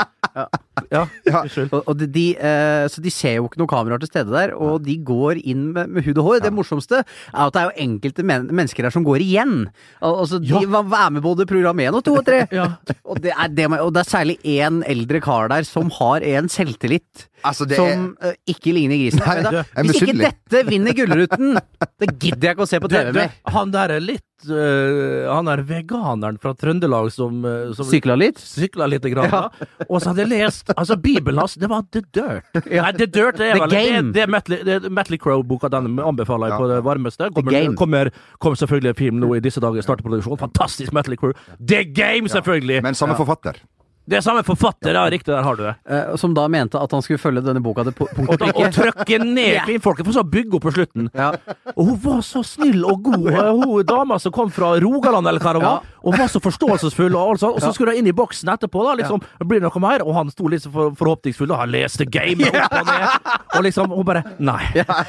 Ja, 0.90 1.04
unnskyld. 1.30 1.70
og, 1.72 1.84
og 1.90 2.00
de, 2.14 2.24
eh, 2.36 2.84
så 2.90 3.02
de 3.04 3.12
ser 3.14 3.36
jo 3.38 3.46
ikke 3.48 3.60
noen 3.62 3.70
kameraer 3.70 4.02
til 4.02 4.10
stede 4.10 4.32
der, 4.34 4.54
og 4.58 4.82
de 4.84 4.96
går 5.06 5.40
inn 5.44 5.68
med, 5.76 5.92
med 5.94 6.06
hud 6.06 6.18
og 6.18 6.28
hår. 6.28 6.40
Det 6.44 6.52
morsomste 6.54 7.02
er 7.04 7.42
at 7.44 7.54
det 7.54 7.62
er 7.62 7.68
jo 7.70 7.84
enkelte 7.86 8.24
men 8.26 8.48
mennesker 8.50 8.86
der 8.88 8.94
som 8.94 9.06
går 9.06 9.22
igjen. 9.24 9.54
Al 10.02 10.18
altså, 10.24 10.40
de 10.42 10.50
Ja. 10.54 10.64
var 10.74 10.88
var 10.90 11.10
med 11.14 11.22
både 11.24 11.46
program 11.50 11.80
1 11.84 11.94
og 12.00 12.04
2 12.10 12.16
og 12.22 12.26
3. 12.30 12.40
Ja. 12.58 12.66
Og, 13.04 13.20
det 13.22 13.32
er 13.34 13.48
det, 13.54 13.68
og 13.78 13.92
det 13.94 14.02
er 14.04 14.10
særlig 14.10 14.36
én 14.44 14.82
eldre 14.88 15.20
kar 15.24 15.48
der 15.52 15.64
som 15.68 15.90
har 16.00 16.22
en 16.26 16.48
selvtillit. 16.52 17.28
Altså, 17.44 17.66
det 17.68 17.76
som 17.76 18.04
eh, 18.24 18.32
ikke 18.48 18.72
ligner 18.72 18.96
grisen. 18.96 19.20
Nei, 19.20 19.62
er 19.62 19.84
Hvis 19.84 19.98
ikke 20.00 20.16
dette 20.22 20.62
vinner 20.68 20.94
Gullruten, 20.96 21.58
det 22.00 22.08
gidder 22.18 22.48
jeg 22.50 22.56
ikke 22.56 22.64
å 22.64 22.70
se 22.70 22.80
på 22.80 22.88
TV 22.88 23.10
du, 23.12 23.18
mer. 23.18 23.34
han 23.52 23.74
der 23.74 23.98
er 23.98 24.04
litt 24.04 24.24
Uh, 24.44 25.24
Han 25.32 25.48
er 25.48 25.62
veganeren 25.64 26.36
fra 26.42 26.50
Trøndelag 26.58 27.06
som, 27.14 27.38
uh, 27.48 27.70
som 27.72 27.86
Sykla 27.88 28.12
litt? 28.18 28.36
sykla 28.36 28.84
litt. 28.92 29.06
Grann, 29.08 29.30
ja. 29.32 29.68
Og 29.88 30.02
så 30.02 30.10
hadde 30.10 30.26
jeg 30.26 30.32
lest 30.34 30.63
altså 30.80 30.96
Bibelen 30.96 31.38
hans, 31.38 31.54
det 31.60 31.68
var 31.70 31.82
The 31.92 32.00
Dirt. 32.14 32.48
Nei, 32.70 32.92
The 32.96 33.06
Dirt 33.06 33.38
det 33.40 33.50
er 33.50 33.60
vel 33.60 33.70
det, 33.74 33.82
det 34.14 34.22
er 34.24 34.30
Metley, 34.32 34.62
det 34.64 34.90
Metley 34.92 35.18
Crow-boka. 35.20 35.68
Den 35.72 35.98
anbefaler 36.00 36.46
jeg 36.48 36.54
Ja. 36.54 36.58
på 36.62 36.68
det 36.70 36.80
varmeste. 36.84 37.30
Kommer, 37.34 37.52
Game. 37.52 37.76
kommer, 37.76 38.10
kommer 38.40 38.56
selvfølgelig 38.56 38.88
en 38.94 39.00
film 39.02 39.20
nå 39.22 39.34
i 39.36 39.40
disse 39.44 39.60
dager. 39.60 39.82
Starter 39.84 40.02
produksjon. 40.06 40.38
Fantastisk 40.40 40.92
Metley 40.92 41.16
Crow. 41.20 41.32
The 41.60 41.84
Game, 41.84 42.28
selvfølgelig! 42.28 42.82
Men 42.82 42.94
samme 42.94 43.16
forfatter. 43.16 43.60
Det 44.04 44.18
er 44.18 44.24
samme 44.24 44.42
forfatter, 44.44 44.92
ja. 44.92 45.04
Riktig, 45.08 45.32
der 45.32 45.42
har 45.46 45.56
du 45.56 45.62
det. 45.64 45.74
Eh, 45.88 46.14
som 46.20 46.34
da 46.36 46.44
mente 46.52 46.76
at 46.80 46.92
han 46.92 47.00
skulle 47.04 47.20
følge 47.22 47.40
denne 47.46 47.62
boka 47.64 47.84
til 47.86 47.94
punkt 47.96 48.18
Og, 48.28 48.36
prikke. 48.40 48.66
og 48.66 48.74
trykke 48.76 49.18
ned 49.24 49.62
kvinnfolket, 49.68 50.04
for 50.04 50.12
så 50.18 50.24
å 50.24 50.28
bygge 50.28 50.58
opp 50.58 50.66
på 50.66 50.72
slutten. 50.76 51.08
Ja. 51.16 51.30
Og 51.72 51.88
hun 51.88 51.96
var 52.04 52.20
så 52.26 52.42
snill 52.44 52.84
og 52.84 53.00
god, 53.06 53.30
hun 53.64 53.80
dama 53.88 54.18
som 54.20 54.34
kom 54.36 54.52
fra 54.52 54.74
Rogaland, 54.82 55.26
eller 55.30 55.40
hva 55.40 55.54
det 55.56 55.62
var, 55.64 55.88
og 56.04 56.18
var 56.20 56.28
så 56.28 56.42
forståelsesfull, 56.44 57.14
og, 57.16 57.30
alt 57.32 57.40
sånt. 57.40 57.56
og 57.56 57.64
så 57.64 57.72
skulle 57.72 57.94
hun 57.94 58.02
inn 58.02 58.10
i 58.12 58.16
boksen 58.16 58.50
etterpå, 58.52 58.84
da, 58.84 58.92
liksom, 59.00 59.22
blir 59.48 59.62
det 59.62 59.70
noe 59.70 59.80
mer? 59.86 60.04
Og 60.04 60.12
han 60.18 60.28
sto 60.34 60.50
litt 60.52 60.66
for, 60.68 60.92
forhåpningsfull, 61.00 61.48
og 61.54 61.62
han 61.64 61.72
leste 61.72 62.04
gamet 62.04 62.52
opp 62.52 62.76
og 62.82 62.90
ned, 62.90 63.30
og 63.56 63.64
liksom, 63.68 63.94
hun 63.96 64.04
bare 64.08 64.24
Nei. 64.44 64.60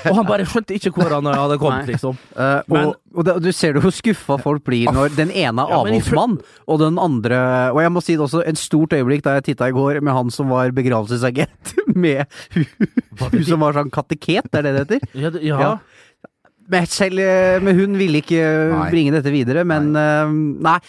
Og 0.08 0.16
han 0.22 0.28
bare 0.28 0.46
skjønte 0.48 0.76
ikke 0.78 0.94
hvor 0.96 1.12
han 1.18 1.28
hadde 1.28 1.58
kommet, 1.60 1.84
Nei. 1.84 1.96
liksom. 1.98 2.16
Eh, 2.32 2.62
Men- 2.72 2.88
og, 2.94 2.96
og, 3.16 3.26
det, 3.28 3.36
du 3.44 3.52
ser 3.56 3.76
jo 3.76 3.84
hvor 3.84 3.94
skuffa 3.96 4.38
folk 4.44 4.64
blir 4.68 4.88
når 4.96 5.14
den 5.18 5.32
ene 5.36 5.64
er 5.68 5.76
avholdsmann, 5.82 6.38
og 6.68 6.80
den 6.82 6.98
andre 7.00 7.38
Og 7.74 7.80
jeg 7.82 7.92
må 7.96 8.02
si 8.04 8.16
det 8.16 8.24
også, 8.26 8.42
en 8.48 8.58
stort 8.86 8.96
øyeblikk 9.00 9.26
da 9.26 9.34
jeg 9.40 9.48
titta 9.52 9.68
i 9.70 9.76
går 9.76 10.00
med 10.06 10.14
han 10.14 10.30
som 10.34 10.50
var 10.54 10.70
begravelsesagent, 10.78 11.74
med 12.06 12.26
hun, 12.54 12.66
hun 13.34 13.44
som 13.48 13.60
var 13.66 13.74
sånn 13.82 13.92
kateket, 13.94 14.50
er 14.54 14.62
det 14.70 14.74
det 14.78 14.86
heter? 14.86 15.10
Ja, 15.26 15.34
det- 15.34 15.44
ja. 15.50 15.60
Ja. 15.66 15.74
Men 16.72 16.88
selv 16.90 17.20
eh, 17.22 17.60
men 17.62 17.78
hun 17.78 17.98
ville 18.00 18.24
ikke 18.24 18.42
Nei. 18.72 18.86
bringe 18.90 19.12
dette 19.14 19.30
videre, 19.34 19.62
men 19.70 19.92
eh, 20.00 20.32
nei. 20.66 20.80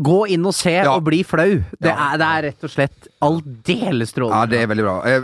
Gå 0.00 0.22
inn 0.32 0.46
og 0.48 0.54
se 0.56 0.70
Ja. 0.72 0.94
og 0.96 1.04
bli 1.04 1.22
flau. 1.22 1.58
Det, 1.78 1.90
Ja. 1.90 2.14
er, 2.14 2.16
det 2.16 2.26
er 2.26 2.42
rett 2.48 2.64
og 2.64 2.70
slett 2.70 3.08
aldeles 3.20 4.14
Ja, 4.16 4.46
det 4.46 4.60
er 4.62 4.66
veldig 4.66 4.84
bra. 4.86 4.94
Eh, 5.04 5.20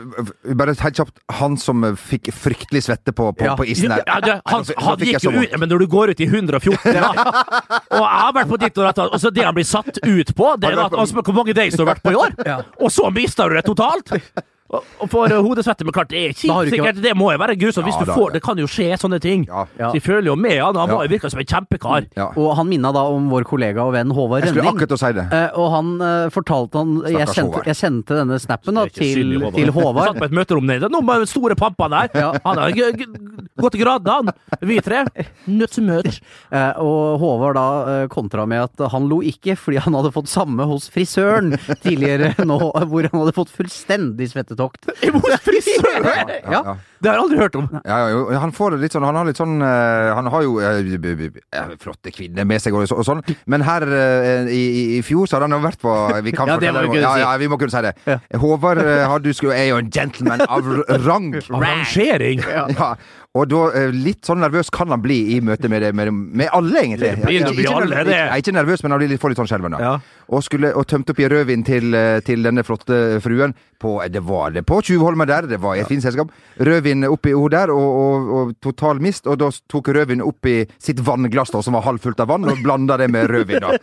Bare 0.54 0.74
helt 0.74 0.94
kjapt. 0.94 1.14
Han 1.40 1.56
som 1.56 1.80
fikk 1.96 2.28
fryktelig 2.36 2.82
svette 2.84 3.14
på, 3.14 3.32
på, 3.34 3.44
Ja. 3.44 3.56
på 3.56 3.64
isen 3.64 3.88
der. 3.88 4.02
Ja, 4.06 4.20
det, 4.20 4.42
han, 4.44 4.64
han, 4.64 4.64
han 4.76 4.98
gikk 4.98 5.22
jo 5.24 5.30
ut 5.30 5.58
Men 5.58 5.68
når 5.70 5.78
du 5.78 5.86
går 5.86 6.10
ut 6.10 6.20
i 6.20 6.26
114 6.26 6.92
da, 6.92 7.12
Og 7.96 8.04
jeg 8.04 8.20
har 8.20 8.32
vært 8.34 8.48
på 8.52 8.58
ditt 8.60 8.76
og 8.78 8.84
datt 8.94 8.98
Og 9.08 9.18
så 9.20 9.30
det 9.32 9.44
han 9.44 9.54
blir 9.54 9.64
satt 9.64 9.98
ut 10.04 10.34
på 10.36 10.60
Det 10.60 10.68
er 10.74 10.84
at 10.84 10.92
altså, 10.92 11.22
hvor 11.22 11.34
mange 11.34 11.54
days 11.54 11.74
du 11.74 11.84
har 11.86 11.94
vært 11.94 12.02
på 12.04 12.12
i 12.12 12.20
år 12.20 12.36
Ja. 12.44 12.60
Og 12.78 12.90
så 12.92 13.08
mister 13.10 13.48
du 13.48 13.56
det 13.56 13.64
totalt 13.64 14.12
Og 14.68 15.08
får 15.08 15.32
uh, 15.32 15.38
hodesvette 15.46 15.84
Men 15.86 15.94
klart 15.96 16.10
det 16.12 16.20
er 16.20 16.34
kjipt 16.36 16.52
ikke 16.52 16.74
sikkert 16.74 16.98
Det 17.00 17.14
må 17.16 17.30
jo 17.32 17.40
være 17.40 17.56
grusomt 17.56 17.86
Hvis 17.88 17.96
Ja, 17.96 18.04
du 18.04 18.12
får 18.12 18.34
Det 18.36 18.42
kan 18.44 18.58
jo 18.60 18.66
skje 18.68 18.98
sånne 19.00 19.20
ting 19.24 19.46
Ja. 19.48 19.64
Så 19.78 19.94
jeg 19.96 20.04
føler 20.04 20.28
jo 20.28 20.36
med 20.36 20.58
han 20.60 20.76
Han 20.76 20.88
Ja. 20.92 20.96
var 20.98 21.06
jo 21.06 21.12
virka 21.14 21.30
som 21.32 21.40
en 21.40 21.48
kjempekar 21.48 22.08
Ja. 22.18 22.28
Og 22.36 22.54
han 22.58 22.68
minna 22.68 22.92
da 22.92 23.06
om 23.08 23.30
vår 23.32 23.46
kollega 23.48 23.86
og 23.86 23.94
venn 23.94 24.10
Håvard 24.12 24.44
Rønning. 24.44 24.54
Jeg 24.54 24.64
skulle 24.64 24.72
akkurat 24.74 24.92
å 24.92 24.98
si 25.00 25.12
det. 25.16 25.24
Eh, 25.32 25.58
og 25.58 25.70
han 25.72 25.88
eh, 26.04 26.28
fortalte 26.34 26.80
han 26.82 26.92
jeg 27.08 27.28
sendte, 27.32 27.62
jeg 27.66 27.78
sendte 27.78 28.18
denne 28.18 28.38
snappen 28.42 28.74
da, 28.78 28.84
til, 28.92 29.40
til, 29.54 29.72
Håvard. 29.72 30.08
Han 30.08 30.12
satt 30.12 30.20
på 30.22 30.28
et 30.28 30.36
møterom 30.36 30.68
nede 30.68 30.90
Nå 30.92 31.00
med 31.06 31.28
store 31.30 31.56
pampa 31.58 31.88
der 31.92 32.12
Ja. 32.18 32.32
Han 32.44 32.58
er 32.58 32.76
gått 33.60 33.76
i 33.78 33.82
graden 33.82 34.08
han 34.30 34.30
Vi 34.68 34.78
tre 34.84 35.04
Nødt 35.46 35.74
til 35.76 35.86
møt 35.88 36.08
Eh, 36.48 36.78
og 36.80 37.18
Håvard 37.20 37.56
da 37.58 37.64
eh, 37.92 38.04
kontra 38.08 38.44
med 38.48 38.62
at 38.62 38.82
han 38.92 39.08
lo 39.10 39.18
ikke 39.26 39.52
fordi 39.58 39.80
han 39.84 39.96
hadde 39.98 40.12
fått 40.14 40.30
samme 40.30 40.64
hos 40.68 40.86
frisøren 40.92 41.52
tidligere 41.82 42.30
nå, 42.48 42.56
hvor 42.88 43.08
han 43.08 43.20
hadde 43.20 43.34
fått 43.36 43.52
fullstendig 43.52 44.30
svettetokt. 44.32 44.88
Hos 45.02 45.42
frisøren 45.44 46.08
Ja, 46.54 46.62
ja. 46.62 46.76
Det 47.02 47.08
har 47.10 47.14
jeg 47.18 47.22
aldri 47.24 47.38
hørt 47.38 47.56
om 47.60 47.68
Ja, 47.84 47.98
ja, 48.10 48.38
han 48.42 48.52
får 48.52 48.74
det 48.74 48.80
litt 48.82 48.94
sånn 48.96 49.04
Han 49.06 49.14
har 49.20 49.28
litt 49.28 49.38
sånn 49.38 49.60
eh, 49.62 50.08
Han 50.18 50.26
har 50.32 50.42
jo 50.42 50.56
eh, 50.58 50.80
eh, 50.82 51.74
flotte 51.78 52.10
kvinner 52.14 52.44
med 52.48 52.60
seg 52.64 52.74
og, 52.74 52.86
så, 52.90 52.98
og 52.98 53.06
sånn, 53.06 53.22
men 53.46 53.62
her 53.66 53.86
eh, 53.86 54.50
i, 54.54 54.62
i 54.98 55.02
fjor 55.06 55.28
så 55.30 55.38
hadde 55.38 55.48
han 55.50 55.58
jo 55.58 55.62
vært 55.68 55.80
på 55.84 55.94
Vi 56.26 56.32
kan 56.34 56.50
Ja, 56.50 56.56
det 56.58 56.72
fortelle 56.72 56.90
kunne 56.90 57.04
ja, 57.04 57.14
ja, 57.22 57.36
vi 57.38 57.48
må 57.52 57.58
kunne 57.60 57.70
si 57.74 57.84
det. 57.84 57.94
Håvard 58.42 58.82
hadde, 58.82 59.34
skulle, 59.36 59.54
er 59.58 59.70
jo 59.70 59.78
en 59.82 59.90
gentleman 59.94 60.42
av 60.48 60.66
rang. 61.06 61.30
Rangering 61.64 62.42
Ja. 62.48 62.92
Og 63.36 63.44
da 63.46 63.58
litt 63.92 64.24
sånn 64.26 64.40
nervøs 64.42 64.70
kan 64.72 64.88
han 64.90 65.02
bli 65.04 65.36
i 65.36 65.40
møte 65.44 65.68
med, 65.70 65.82
det- 65.84 65.92
med, 65.94 66.08
med 66.10 66.48
alle, 66.56 66.80
egentlig. 66.80 67.10
Det 67.20 67.26
blir 67.28 67.42
Ikke- 67.44 67.52
ikke 67.60 67.82
nervøs- 67.84 68.08
Jeg 68.08 68.30
er 68.32 68.36
ikke 68.40 68.54
nervøs, 68.56 68.82
men 68.82 68.90
han 68.90 68.98
blir 69.02 69.08
litt, 69.12 69.20
får 69.20 69.28
litt 69.30 69.38
sånn 69.38 69.46
skjelven. 69.50 69.76
Ja. 69.78 69.98
Og, 70.32 70.42
skulle, 70.42 70.72
og 70.74 70.86
tømte 70.88 71.10
opp 71.12 71.20
i 71.20 71.28
rødvin 71.28 71.62
til, 71.64 71.92
til 72.24 72.42
denne 72.42 72.64
flotte 72.64 73.20
fruen. 73.22 73.54
På, 73.78 74.00
det 74.10 74.24
var 74.26 74.50
det 74.50 74.64
på 74.66 74.80
Tjuvholmen 74.82 75.28
der, 75.28 75.46
det 75.46 75.60
var 75.62 75.76
i 75.76 75.80
et 75.84 75.86
fint 75.86 76.02
selskap. 76.02 76.32
Rødvin 76.58 76.87
oppi 77.08 77.32
henne 77.34 77.50
der, 77.52 77.72
og, 77.74 77.88
og, 78.02 78.30
og 78.38 78.52
total 78.64 79.00
mist. 79.04 79.26
Og 79.30 79.38
da 79.40 79.50
tok 79.70 79.90
rødvin 79.96 80.22
oppi 80.24 80.60
sitt 80.82 81.00
vannglass, 81.04 81.52
da, 81.54 81.62
som 81.64 81.76
var 81.78 81.86
halvfullt 81.86 82.20
av 82.24 82.30
vann, 82.32 82.48
og 82.48 82.62
blanda 82.64 82.96
det 83.00 83.10
med 83.12 83.30
rødvin. 83.30 83.62
da. 83.64 83.78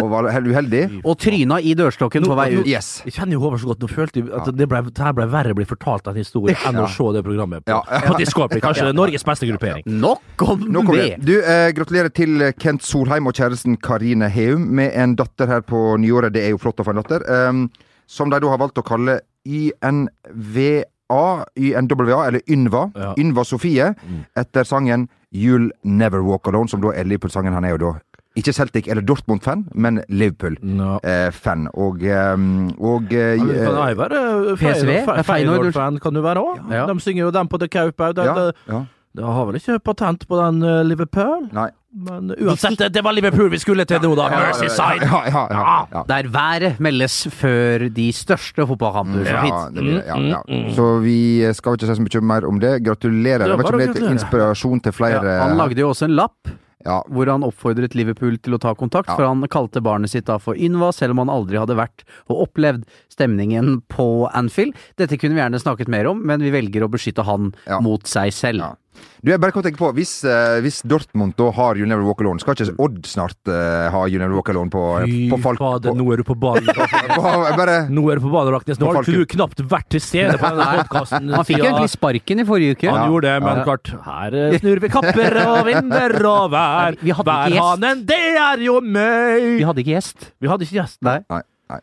Og 0.00 0.10
var 0.12 0.28
helt 0.32 0.50
uheldig. 0.52 0.82
Og 1.08 1.16
tryna 1.20 1.56
i 1.64 1.72
dørstokken 1.76 2.26
på 2.28 2.36
vei 2.36 2.48
ut. 2.58 2.66
Yes. 2.68 3.00
Jeg 3.06 3.14
kjenner 3.16 3.38
jo 3.38 3.42
Håvard 3.46 3.62
så 3.62 3.70
godt. 3.70 3.84
Nå 3.84 3.88
følte 3.88 4.20
jeg 4.20 4.32
at 4.36 4.50
det, 4.52 4.68
ble, 4.68 4.82
det 4.90 5.04
her 5.06 5.14
ble 5.16 5.26
verre 5.32 5.54
å 5.54 5.56
bli 5.56 5.64
fortalt 5.68 6.10
en 6.10 6.18
historie 6.20 6.56
enn 6.68 6.80
å 6.82 6.88
se 6.92 7.06
det 7.16 7.22
programmet 7.24 7.64
på, 7.64 7.72
Ja, 7.72 7.80
ja. 7.88 8.02
på 8.10 8.18
Discovery. 8.20 8.60
Kanskje 8.64 8.90
Norges 8.96 9.24
beste 9.24 9.48
gruppering. 9.48 9.86
Nok 9.88 10.44
om 10.44 10.66
kommer 10.68 11.00
det! 11.00 11.08
det. 11.16 11.24
Du, 11.24 11.34
eh, 11.40 11.70
gratulerer 11.76 12.12
til 12.12 12.44
Kent 12.60 12.84
Solheim 12.84 13.28
og 13.30 13.36
kjæresten 13.38 13.78
Karine 13.80 14.28
Heum 14.32 14.68
med 14.76 14.92
en 14.96 15.16
datter 15.16 15.48
her 15.48 15.64
på 15.64 15.96
nyåret. 16.02 16.34
Det 16.36 16.44
er 16.44 16.52
jo 16.52 16.60
flott 16.60 16.82
å 16.82 16.86
få 16.86 16.92
en 16.92 17.00
datter. 17.00 17.24
Um, 17.48 17.66
som 18.06 18.30
de 18.30 18.38
da 18.42 18.52
har 18.52 18.60
valgt 18.60 18.78
å 18.78 18.84
kalle 18.86 19.20
YNVA, 19.46 20.84
YNWA, 21.10 22.26
eller 22.26 22.40
Ynva. 22.50 22.90
Ja. 22.96 23.12
Ynva 23.18 23.44
Sofie, 23.44 23.94
etter 24.36 24.64
sangen 24.64 25.08
You'll 25.34 25.70
Never 25.84 26.22
Walk 26.22 26.48
Alone, 26.48 26.68
som 26.68 26.80
da 26.80 26.94
er 26.94 27.04
Liverpool-sangen. 27.04 27.52
Han 27.54 27.64
er 27.64 27.76
jo 27.76 27.82
da 27.84 27.92
ikke 28.36 28.52
Celtic 28.52 28.88
eller 28.92 29.02
Dortmund-fan, 29.02 29.64
men 29.74 30.02
Liverpool-fan. 30.08 31.68
og 31.72 32.02
um, 32.02 32.68
og 32.78 33.12
ja, 33.12 33.36
men 33.38 33.56
Kan 33.64 33.78
jeg 33.88 33.96
være 33.96 34.56
PSV? 34.60 35.24
Feyenoord-fan 35.24 35.98
Kan 36.04 36.14
du 36.14 36.20
være 36.20 36.42
òg? 36.42 36.60
Ja. 36.70 36.84
De 36.86 37.00
synger 37.00 37.24
jo 37.24 37.30
den 37.30 37.48
på 37.48 37.58
The 37.58 37.68
Kaup 37.68 38.00
òg. 38.00 38.20
ja, 38.68 38.82
De, 39.16 39.24
har 39.24 39.46
vel 39.48 39.58
ikke 39.60 39.78
patent 39.84 40.26
på 40.28 40.38
den 40.40 40.62
uh, 40.64 40.82
Liverpool? 40.86 41.48
Nei. 41.56 41.70
Men 41.96 42.28
uansett, 42.36 42.76
det, 42.76 42.90
det 42.92 43.00
var 43.06 43.14
Liverpool 43.16 43.48
vi 43.48 43.58
skulle 43.62 43.86
til 43.88 44.02
nå, 44.04 44.10
da. 44.18 44.26
Merseyside. 44.34 45.06
Ja, 45.08 45.22
ja, 45.32 45.44
ja, 45.48 45.62
ja. 45.94 46.02
Der 46.10 46.28
været 46.28 46.80
meldes 46.84 47.22
før 47.32 47.86
de 47.96 48.10
største 48.12 48.66
fotballkamper 48.68 49.24
så 49.24 49.38
fins. 49.46 49.64
fint. 49.78 49.88
ja, 50.04 50.18
ja. 50.20 50.42
Mm, 50.44 50.52
mm, 50.52 50.66
mm. 50.66 50.68
Så 50.76 50.90
vi 51.06 51.16
skal 51.56 51.78
ikke 51.78 51.88
si 51.88 51.96
så 51.96 52.04
mye 52.04 52.24
mer 52.34 52.48
om 52.50 52.60
det. 52.60 52.74
Gratulerer. 52.84 53.46
Det 53.48 53.56
var 53.56 53.64
ikke 53.70 53.80
det 53.80 53.88
gratulere. 53.94 54.12
inspirasjon 54.18 54.84
til 54.84 54.96
flere 54.98 55.40
Han 55.40 55.56
lagde 55.56 55.80
jo 55.80 55.88
også 55.94 56.10
en 56.10 56.16
lapp 56.20 56.56
ja, 56.86 57.00
hvor 57.10 57.26
han 57.30 57.42
oppfordret 57.46 57.96
Liverpool 57.98 58.36
til 58.38 58.54
å 58.56 58.60
ta 58.62 58.74
kontakt, 58.78 59.08
Ja. 59.10 59.16
for 59.16 59.26
han 59.26 59.42
kalte 59.50 59.82
barnet 59.82 60.12
sitt 60.12 60.26
da 60.26 60.38
for 60.38 60.54
Ynva, 60.54 60.92
selv 60.94 61.16
om 61.16 61.18
han 61.24 61.32
aldri 61.32 61.58
hadde 61.58 61.74
vært 61.74 62.04
og 62.30 62.46
opplevd 62.48 62.84
stemningen 63.10 63.82
på 63.88 64.30
Anfield. 64.32 64.76
Dette 64.96 65.18
kunne 65.18 65.34
vi 65.34 65.42
gjerne 65.42 65.58
snakket 65.62 65.88
mer 65.88 66.06
om, 66.06 66.22
men 66.24 66.40
vi 66.40 66.50
velger 66.54 66.86
å 66.86 66.90
beskytte 66.92 67.24
han 67.26 67.54
Ja. 67.66 67.80
mot 67.80 68.06
seg 68.06 68.32
selv. 68.32 68.76
Du, 69.26 69.30
jeg 69.32 69.40
bare 69.42 69.50
kan 69.50 69.64
tenke 69.64 69.78
på, 69.80 69.88
hvis, 69.96 70.10
eh, 70.28 70.60
hvis 70.62 70.82
Dortmund 70.86 71.32
da 71.38 71.48
har 71.56 71.74
You 71.80 71.86
Never 71.88 72.04
Walk 72.06 72.20
Alone, 72.22 72.38
skal 72.38 72.54
ikke 72.54 72.74
Odd 72.84 72.98
snart 73.08 73.48
eh, 73.50 73.86
ha 73.90 74.02
You 74.06 74.20
Never 74.20 74.36
Walk 74.38 74.50
Alone 74.52 74.70
på, 74.70 74.82
Fy 75.02 75.16
Falk... 75.32 75.42
folk? 75.42 75.58
fader, 75.62 75.90
på, 75.90 75.96
nå 75.98 76.06
er 76.12 76.20
du 76.20 76.24
på 76.28 76.36
ballen. 76.38 76.68
på, 77.16 77.32
bare 77.58 77.76
Nå 77.90 78.04
er 78.12 78.20
du 78.20 78.24
på 78.26 78.30
ballen, 78.30 78.52
Raknes. 78.54 78.78
Nå 78.78 78.86
har 78.92 78.98
Falken. 79.00 79.16
du 79.18 79.26
knapt 79.34 79.64
vært 79.72 79.88
til 79.96 80.04
stede 80.04 80.36
på 80.38 80.52
denne 80.52 80.68
podkasten. 80.84 81.32
Han 81.34 81.48
fikk 81.48 81.58
jo 81.62 81.66
egentlig 81.70 81.90
sparken 81.96 82.44
i 82.44 82.46
forrige 82.52 82.76
uke. 82.78 82.92
Han 82.92 83.10
gjorde 83.10 83.32
det, 83.32 83.34
men 83.48 83.60
Ja. 83.62 83.66
klart, 83.66 83.92
her 84.06 84.38
eh, 84.44 84.56
snur 84.62 84.84
vi 84.86 84.92
kapper 84.94 85.40
og 85.46 85.58
vinder 85.72 86.16
og 86.30 86.46
vær. 86.54 87.00
Vi 87.02 87.16
hadde 87.18 87.36
ikke 87.40 87.56
gjest. 87.56 87.66
Værhanen, 87.82 88.06
det 88.12 88.22
er 88.46 88.64
jo 88.68 88.78
meg! 88.84 89.50
Vi 89.58 89.66
hadde 89.72 89.82
ikke 89.86 89.96
gjest. 89.96 90.30
Vi 90.38 90.52
hadde 90.52 90.68
ikke 90.68 90.78
gjest. 90.82 91.00
Nei. 91.08 91.18
Nei. 91.32 91.42
nei. 91.72 91.80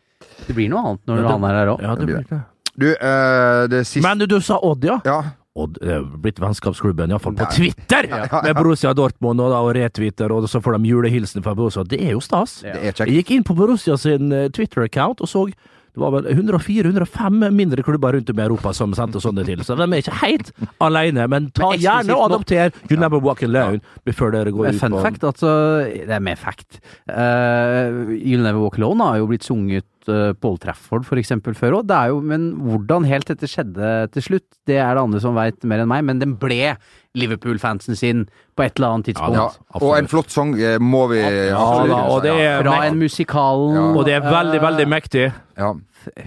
Det 0.48 0.56
blir 0.56 0.72
noe 0.72 0.86
annet 0.94 1.04
når 1.10 1.16
Ja, 1.20 1.22
det- 1.28 1.32
han 1.36 1.48
er 1.50 1.58
her 1.60 1.74
òg. 1.76 1.84
Ja, 1.90 1.94
det 2.00 2.08
blir 2.08 2.24
det. 2.32 2.42
Du, 2.74 2.88
eh, 2.90 3.66
det 3.70 3.84
siste 3.86 4.02
Men 4.02 4.18
du, 4.18 4.26
du 4.26 4.40
sa 4.42 4.56
Odd, 4.64 4.82
ja? 4.88 4.96
Ja. 5.06 5.20
Odd 5.54 5.76
er 5.86 6.02
blitt 6.18 6.40
vennskapsklubben, 6.42 7.12
iallfall 7.14 7.36
på 7.38 7.46
Twitter, 7.54 8.08
med 8.10 8.56
Borussia 8.58 8.90
Dortmund 8.96 9.38
og, 9.38 9.52
da, 9.52 9.60
og 9.62 9.76
retweeter, 9.76 10.32
og 10.34 10.48
så 10.50 10.58
får 10.58 10.80
de 10.80 10.90
julehilsen 10.90 11.44
fra 11.46 11.54
Borussia. 11.54 11.84
Det 11.86 12.00
er 12.02 12.16
jo 12.16 12.22
stas. 12.24 12.56
Det 12.64 12.74
er. 12.74 13.04
Jeg 13.04 13.20
gikk 13.20 13.30
inn 13.36 13.46
på 13.46 13.54
Borussia 13.54 13.94
sin 14.00 14.34
eh, 14.34 14.48
Twitter-account 14.50 15.22
og 15.22 15.30
så 15.30 15.46
det 15.94 16.02
var 16.02 16.10
vel 16.10 16.26
104-105 16.26 17.50
mindre 17.54 17.82
klubber 17.86 18.16
rundt 18.16 18.30
om 18.30 18.38
i 18.40 18.42
Europa 18.42 18.72
som 18.74 18.94
sendte 18.98 19.20
sånne 19.22 19.44
til, 19.46 19.60
så 19.62 19.76
de 19.78 19.86
er 19.86 20.00
ikke 20.02 20.16
helt 20.24 20.50
alene. 20.82 21.28
Men 21.30 21.52
ta 21.54 21.68
Men 21.70 21.84
gjerne 21.84 22.16
og 22.16 22.24
adopter 22.32 22.74
You 22.88 22.98
Never 22.98 23.22
Walk 23.22 23.44
Alone 23.46 23.78
før 24.10 24.34
dere 24.34 24.50
går 24.50 24.72
ut 24.72 24.80
fun 24.80 24.96
på 24.96 25.04
fact, 25.06 25.22
altså 25.22 25.52
Det 25.94 26.10
er 26.10 26.24
mer 26.24 26.34
fact. 26.34 26.80
Uh, 27.06 28.10
You'll 28.10 28.42
Never 28.42 28.58
Walk 28.58 28.80
Alone 28.82 29.06
har 29.06 29.22
jo 29.22 29.30
blitt 29.30 29.46
sunget 29.46 29.86
uh, 30.12 30.32
på 30.36 30.54
Trafford 30.62 31.06
for 31.08 31.20
eksempel 31.20 31.56
før 31.58 31.80
òg. 31.80 32.20
Men 32.26 32.50
hvordan 32.62 33.06
helt 33.08 33.30
dette 33.30 33.48
skjedde 33.50 33.94
til 34.14 34.26
slutt, 34.28 34.46
det 34.68 34.78
er 34.80 34.94
det 34.96 35.04
andre 35.04 35.22
som 35.22 35.36
veit 35.36 35.64
mer 35.64 35.84
enn 35.84 35.90
meg. 35.90 36.04
Men 36.08 36.22
den 36.22 36.36
ble 36.40 36.76
Liverpool-fansen 37.14 37.96
sin 37.98 38.24
på 38.56 38.66
et 38.66 38.78
eller 38.78 38.96
annet 38.96 39.10
tidspunkt. 39.12 39.38
ja. 39.38 39.48
Og 39.80 39.96
en 39.98 40.10
flott 40.10 40.34
sang 40.34 40.54
eh, 40.58 40.78
må 40.82 41.06
vi 41.12 41.20
Ja, 41.22 41.64
da, 41.86 42.00
og 42.10 42.22
det 42.26 42.34
er 42.34 42.62
Fra 42.62 42.80
en 42.88 42.98
musikal 42.98 43.68
Og 43.94 44.04
det 44.06 44.16
er 44.18 44.26
veldig, 44.26 44.62
veldig 44.62 44.88
mektig. 44.88 45.28
ja. 45.58 45.74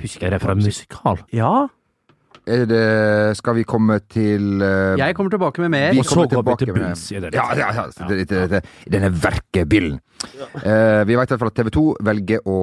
Husker 0.01 0.25
jeg 0.25 0.31
det 0.33 0.41
fra 0.41 0.55
en 0.55 0.63
musikal? 0.65 1.19
Ja, 1.29 1.67
det 2.47 3.37
Skal 3.37 3.57
vi 3.59 3.63
komme 3.67 3.99
til 4.07 4.61
uh, 4.63 4.97
jeg 4.97 5.15
kommer 5.15 5.33
tilbake 5.33 5.61
med 5.65 5.69
mer. 5.75 5.91
Vi 5.91 5.99
Og 5.99 6.05
så 6.05 6.27
går 6.27 6.43
vi 6.47 6.57
til 6.65 6.73
bunns 6.73 7.11
i 7.11 7.21
det. 7.23 7.33
Ja, 7.35 7.51
ja, 7.57 7.71
ja. 7.75 8.11
I 8.17 8.91
denne 8.91 9.11
verkebillen. 9.11 9.99
Eh, 10.63 11.05
vi 11.05 11.15
vet 11.15 11.29
i 11.29 11.33
hvert 11.33 11.41
fall 11.41 11.51
at 11.51 11.57
TV 11.59 11.69
2 11.73 11.83
velger 12.05 12.47
å 12.49 12.57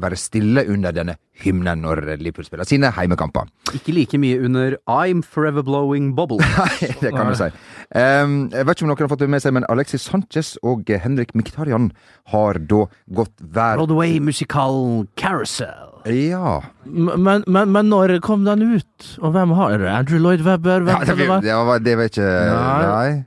være 0.00 0.18
stille 0.18 0.64
under 0.72 0.94
denne 0.96 1.16
hymnen 1.42 1.82
når 1.84 2.02
Liverpool 2.16 2.46
spiller 2.46 2.68
sine 2.68 2.90
heimekamper. 2.96 3.50
Ikke 3.76 3.92
like 3.92 4.18
mye 4.20 4.38
under 4.40 4.78
I'm 4.88 5.22
Forever 5.24 5.64
Blowing 5.66 6.14
Bubble. 6.16 6.40
Nei, 6.56 6.92
det 7.02 7.12
kan 7.12 7.28
du 7.28 7.36
si. 7.36 7.50
Um, 7.92 8.38
jeg 8.52 8.68
vet 8.68 8.78
ikke 8.78 8.86
om 8.86 8.92
noen 8.92 9.04
har 9.04 9.12
fått 9.12 9.24
det 9.26 9.30
med 9.36 9.44
seg, 9.44 9.56
men 9.58 9.68
Alexis 9.72 10.06
Sanchez 10.08 10.54
og 10.64 10.88
Henrik 10.88 11.36
Miktarian 11.36 11.90
har 12.32 12.60
da 12.70 12.86
gått 13.18 13.34
hver 13.44 13.82
Broadway 13.82 14.18
Musical 14.22 15.04
Carousel. 15.20 15.85
Ja. 16.06 16.60
Men, 16.86 17.42
men, 17.46 17.72
men 17.72 17.88
når 17.90 18.18
kom 18.24 18.44
den 18.46 18.62
ut? 18.76 19.08
Og 19.20 19.32
hvem 19.34 19.54
har 19.58 19.78
det? 19.78 19.88
Andrew 19.90 20.20
Lloyd 20.22 20.44
Webber? 20.46 20.86
Ja 20.86 21.00
det, 21.02 21.16
det 21.18 21.28
det, 21.42 21.54
var, 21.66 21.78
det 21.82 21.96
var 21.98 22.04
ikke 22.12 22.28
Nei. 22.52 22.84
Nei. 22.86 23.24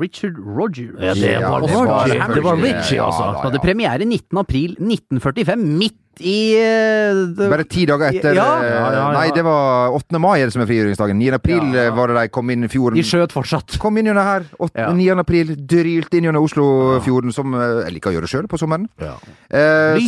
Richard 0.00 0.38
Rogers. 0.40 0.94
Ja, 0.96 1.12
det 1.12 1.32
Ja, 1.42 1.50
var, 1.50 1.60
det 1.60 1.68
det 1.68 1.74
var 1.76 1.86
var, 1.90 2.34
det 2.34 2.42
var 2.46 2.56
Richie, 2.56 2.96
Ja, 2.96 3.04
altså. 3.10 3.26
da, 3.34 3.42
Hadde 3.44 3.58
premiere 3.60 4.06
19. 4.06 4.38
april 4.40 4.76
1945, 4.80 5.60
midt 5.82 5.98
i 6.24 6.54
uh, 6.56 7.34
Bare 7.50 7.66
ti 7.68 7.84
dager 7.90 8.14
etter 8.14 8.38
Ja. 8.38 8.46
eh, 8.62 8.70
Ja, 8.70 8.78
ja, 8.80 8.94
ja. 8.94 9.04
Nei, 9.18 9.26
det 9.34 9.42
var 9.44 9.92
8. 9.98 10.16
mai 10.22 10.38
er 10.40 10.46
det 10.48 10.54
som 10.54 10.62
er 10.64 10.70
frigjøringsdagen. 10.70 11.18
9. 11.20 11.28
april 11.36 11.60
Ja, 11.74 11.82
ja. 11.82 11.84
eh, 11.90 11.96
var 11.98 12.08
det 12.08 12.16
de 12.22 12.32
kom 12.32 12.48
inn 12.54 12.64
i 12.64 12.70
fjorden. 12.72 12.96
De 12.96 13.04
skjøt 13.04 13.34
fortsatt. 13.34 13.76
Kom 13.82 13.98
inn 14.00 14.06
gjennom 14.08 14.24
her. 14.24 14.46
8, 14.56 14.72
Ja. 14.86 14.88
9. 14.94 15.18
april. 15.20 15.52
Drylt 15.68 16.14
inn 16.16 16.30
gjennom 16.30 16.46
Oslofjorden, 16.48 17.34
som 17.36 17.52
jeg 17.52 17.92
liker 17.98 18.14
å 18.14 18.16
gjøre 18.16 18.30
sjøl 18.30 18.48
på 18.48 18.56
sommeren. 18.62 18.88
Ja. 19.02 19.18
Eh. 19.50 19.98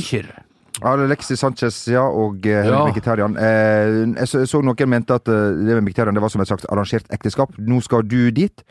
Alexis 0.83 1.41
Sanchez 1.41 1.79
ja, 1.89 2.05
og 2.05 2.47
eh, 2.47 2.67
Ja. 2.67 2.83
Mkhitaryan. 2.89 3.37
Eh, 3.37 3.97
jeg 4.19 4.29
så, 4.29 4.45
så 4.49 4.61
noen 4.65 4.91
mente 4.91 5.17
at 5.17 5.29
eh, 5.29 5.57
det 5.57 5.79
med 5.79 5.87
Mkhitaryan 5.87 6.17
det 6.17 6.23
var 6.25 6.33
som 6.33 6.45
et 6.45 6.51
slags 6.51 6.69
arrangert 6.69 7.09
ekteskap. 7.15 7.57
Nå 7.59 7.81
skal 7.85 8.05
du 8.07 8.31
dit, 8.31 8.65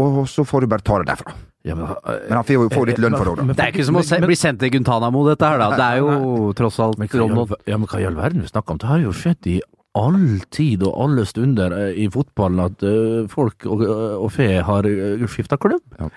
og 0.00 0.22
så 0.28 0.44
får 0.48 0.64
du 0.64 0.72
bare 0.72 0.84
ta 0.86 1.02
det 1.02 1.12
derfra. 1.12 1.34
Ja, 1.62 1.76
men, 1.78 1.86
Men 2.28 2.40
han 2.40 2.44
får 2.44 2.56
jo 2.74 2.86
litt 2.88 2.98
lønn 2.98 3.14
for 3.14 3.38
det. 3.38 3.54
Det 3.54 3.62
er 3.62 3.70
ikke 3.70 3.84
som 3.86 4.00
å 4.00 4.02
se, 4.02 4.18
bli 4.18 4.38
sendt 4.38 4.58
til 4.64 4.72
Guntánamo, 4.74 5.22
dette 5.28 5.46
her, 5.46 5.60
da. 5.62 5.68
Det 5.78 5.86
er 5.86 6.00
jo 6.02 6.50
tross 6.58 6.80
alt 6.82 6.98
Men 6.98 7.06
hva, 7.12 7.46
i 7.46 7.70
ja, 7.70 7.78
men 7.78 7.86
hva 7.86 8.00
i 8.02 8.08
all 8.08 8.18
verden 8.18 8.42
vi 8.42 8.50
snakker 8.50 8.74
om? 8.74 8.82
Det 8.82 8.90
har 8.90 9.04
jo 9.04 9.14
skjedd 9.14 9.46
i 9.52 9.60
all 9.98 10.40
tid 10.50 10.82
og 10.88 10.96
alle 11.04 11.24
stunder 11.28 11.74
eh, 11.76 11.98
i 12.02 12.08
fotballen 12.10 12.64
at 12.64 12.82
uh, 12.82 13.28
folk 13.30 13.66
og, 13.68 13.82
og 13.84 14.30
fe 14.32 14.48
har 14.64 14.88
uh, 14.88 15.26
skifta 15.28 15.58
klubb. 15.60 15.84
Ja. 16.00 16.08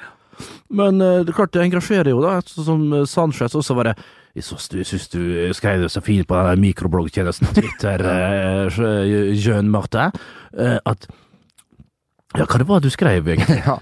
Men 0.81 1.01
uh, 1.03 1.21
det 1.21 1.33
er 1.33 1.38
klart 1.38 1.53
det 1.53 1.65
engasjerer 1.67 2.13
jo, 2.13 2.21
da. 2.24 2.39
Sånn 2.47 2.69
som 2.69 2.85
Sanchez 3.12 3.57
også 3.59 3.75
var 3.77 3.91
det 3.91 3.97
jeg 4.35 4.43
syns 4.43 4.67
du, 4.71 4.79
syns 4.83 5.07
du 5.13 5.19
skrev 5.55 5.85
det 5.85 5.89
så 5.93 6.01
fint 6.03 6.27
på 6.27 6.35
den 6.49 6.63
mikrobloggtjenesten 6.65 7.53
Twitter, 7.55 8.03
uh, 8.75 9.35
Jean 9.39 9.69
Marte, 9.71 10.09
uh, 10.59 10.79
at 10.83 11.07
Ja, 12.35 12.43
hva 12.43 12.59
det 12.59 12.67
var 12.67 12.83
du 12.83 12.89
skrev, 12.91 13.27
egentlig? 13.35 13.61
Ja. 13.69 13.79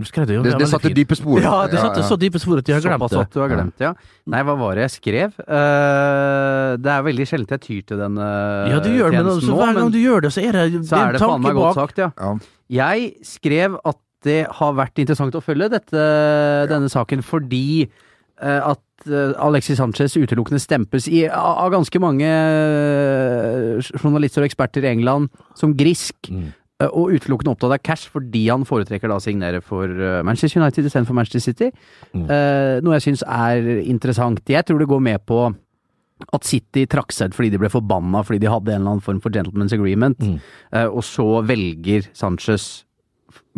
Du 0.00 0.06
skrev 0.08 0.24
det, 0.24 0.36
jo, 0.38 0.42
Det, 0.46 0.54
det, 0.54 0.62
det 0.62 0.68
satte 0.70 0.88
fint. 0.88 0.96
dype 0.96 1.16
spor. 1.18 1.40
Ja, 1.44 1.66
det 1.68 1.76
satte 1.76 2.04
så 2.06 2.16
dype 2.16 2.40
spor 2.40 2.60
at 2.62 2.68
jeg 2.70 2.78
har 2.78 2.84
glemt 2.84 3.02
Såpass 3.02 3.12
det. 3.12 3.24
at 3.26 3.34
du 3.34 3.40
har 3.42 3.50
glemt 3.50 3.74
det, 3.76 3.88
ja. 3.90 4.20
Nei, 4.32 4.40
hva 4.48 4.54
var 4.56 4.78
det 4.78 4.86
jeg 4.86 4.92
skrev? 4.94 5.34
Uh, 5.44 6.78
det 6.80 6.92
er 6.94 7.02
veldig 7.04 7.26
sjelden 7.28 7.56
jeg 7.58 7.64
tyr 7.66 7.82
til 7.90 8.00
den 8.00 8.16
uh, 8.16 8.70
Ja, 8.70 8.78
du 8.80 8.88
gjør 8.88 9.12
det, 9.12 9.18
men 9.18 9.28
tjenesten 9.28 9.50
nå, 9.52 9.58
hver 9.60 9.74
gang 9.76 9.90
du 9.92 9.98
gjør 10.00 10.24
det, 10.24 10.30
så 10.32 10.44
er 10.46 10.56
det, 10.56 10.62
så 10.88 11.02
er 11.02 11.12
det 11.12 11.20
en 11.20 11.34
tanke 11.34 11.52
bak. 11.58 11.74
sagt, 11.76 12.00
ja. 12.00 12.08
Ja. 12.16 12.30
Jeg 12.80 13.10
skrev 13.28 13.76
at 13.92 14.00
det 14.24 14.38
har 14.60 14.78
vært 14.78 15.02
interessant 15.02 15.36
å 15.36 15.42
følge 15.44 15.68
dette, 15.74 16.06
denne 16.70 16.88
saken 16.92 17.26
fordi 17.26 17.90
uh, 18.40 18.72
at 18.72 18.80
eh, 19.08 19.32
Alexis 19.40 19.78
Sanchez 19.80 20.16
utelukkende 20.18 20.60
stempes 20.60 21.06
i, 21.08 21.24
av 21.28 21.70
ganske 21.72 22.00
mange 22.02 22.28
eh, 22.28 23.80
journalister 24.00 24.42
og 24.44 24.48
eksperter 24.50 24.84
i 24.86 24.90
England 24.94 25.30
som 25.58 25.74
grisk. 25.78 26.30
Mm. 26.30 26.48
eh, 26.80 26.90
Og 26.92 27.14
utelukkende 27.16 27.54
opptatt 27.54 27.74
av 27.76 27.82
cash 27.84 28.10
fordi 28.12 28.46
han 28.50 28.64
foretrekker 28.68 29.08
da 29.10 29.18
å 29.20 29.24
signere 29.24 29.60
for 29.64 29.86
Manchester 30.24 30.60
United 30.62 30.86
istedenfor 30.88 31.14
Manchester 31.16 31.40
City. 31.44 31.70
Mm. 32.14 32.26
Noe 32.84 32.96
jeg 32.98 33.06
syns 33.10 33.24
er 33.26 33.66
interessant. 33.84 34.40
Jeg 34.48 34.64
tror 34.66 34.78
det 34.80 34.88
går 34.90 35.02
med 35.04 35.24
på 35.28 35.42
at 36.36 36.44
City 36.44 36.84
trakk 36.90 37.12
seg 37.16 37.30
ut 37.30 37.36
fordi 37.38 37.50
de 37.54 37.58
ble 37.62 37.70
forbanna 37.72 38.20
fordi 38.26 38.42
de 38.42 38.50
hadde 38.52 38.74
en 38.74 38.82
eller 38.82 38.90
annen 38.96 39.04
form 39.04 39.20
for 39.24 39.32
gentleman's 39.32 39.72
agreement, 39.72 40.18
Mm. 40.20 40.36
og 40.92 41.00
så 41.06 41.24
velger 41.48 42.10
Sanchez 42.12 42.84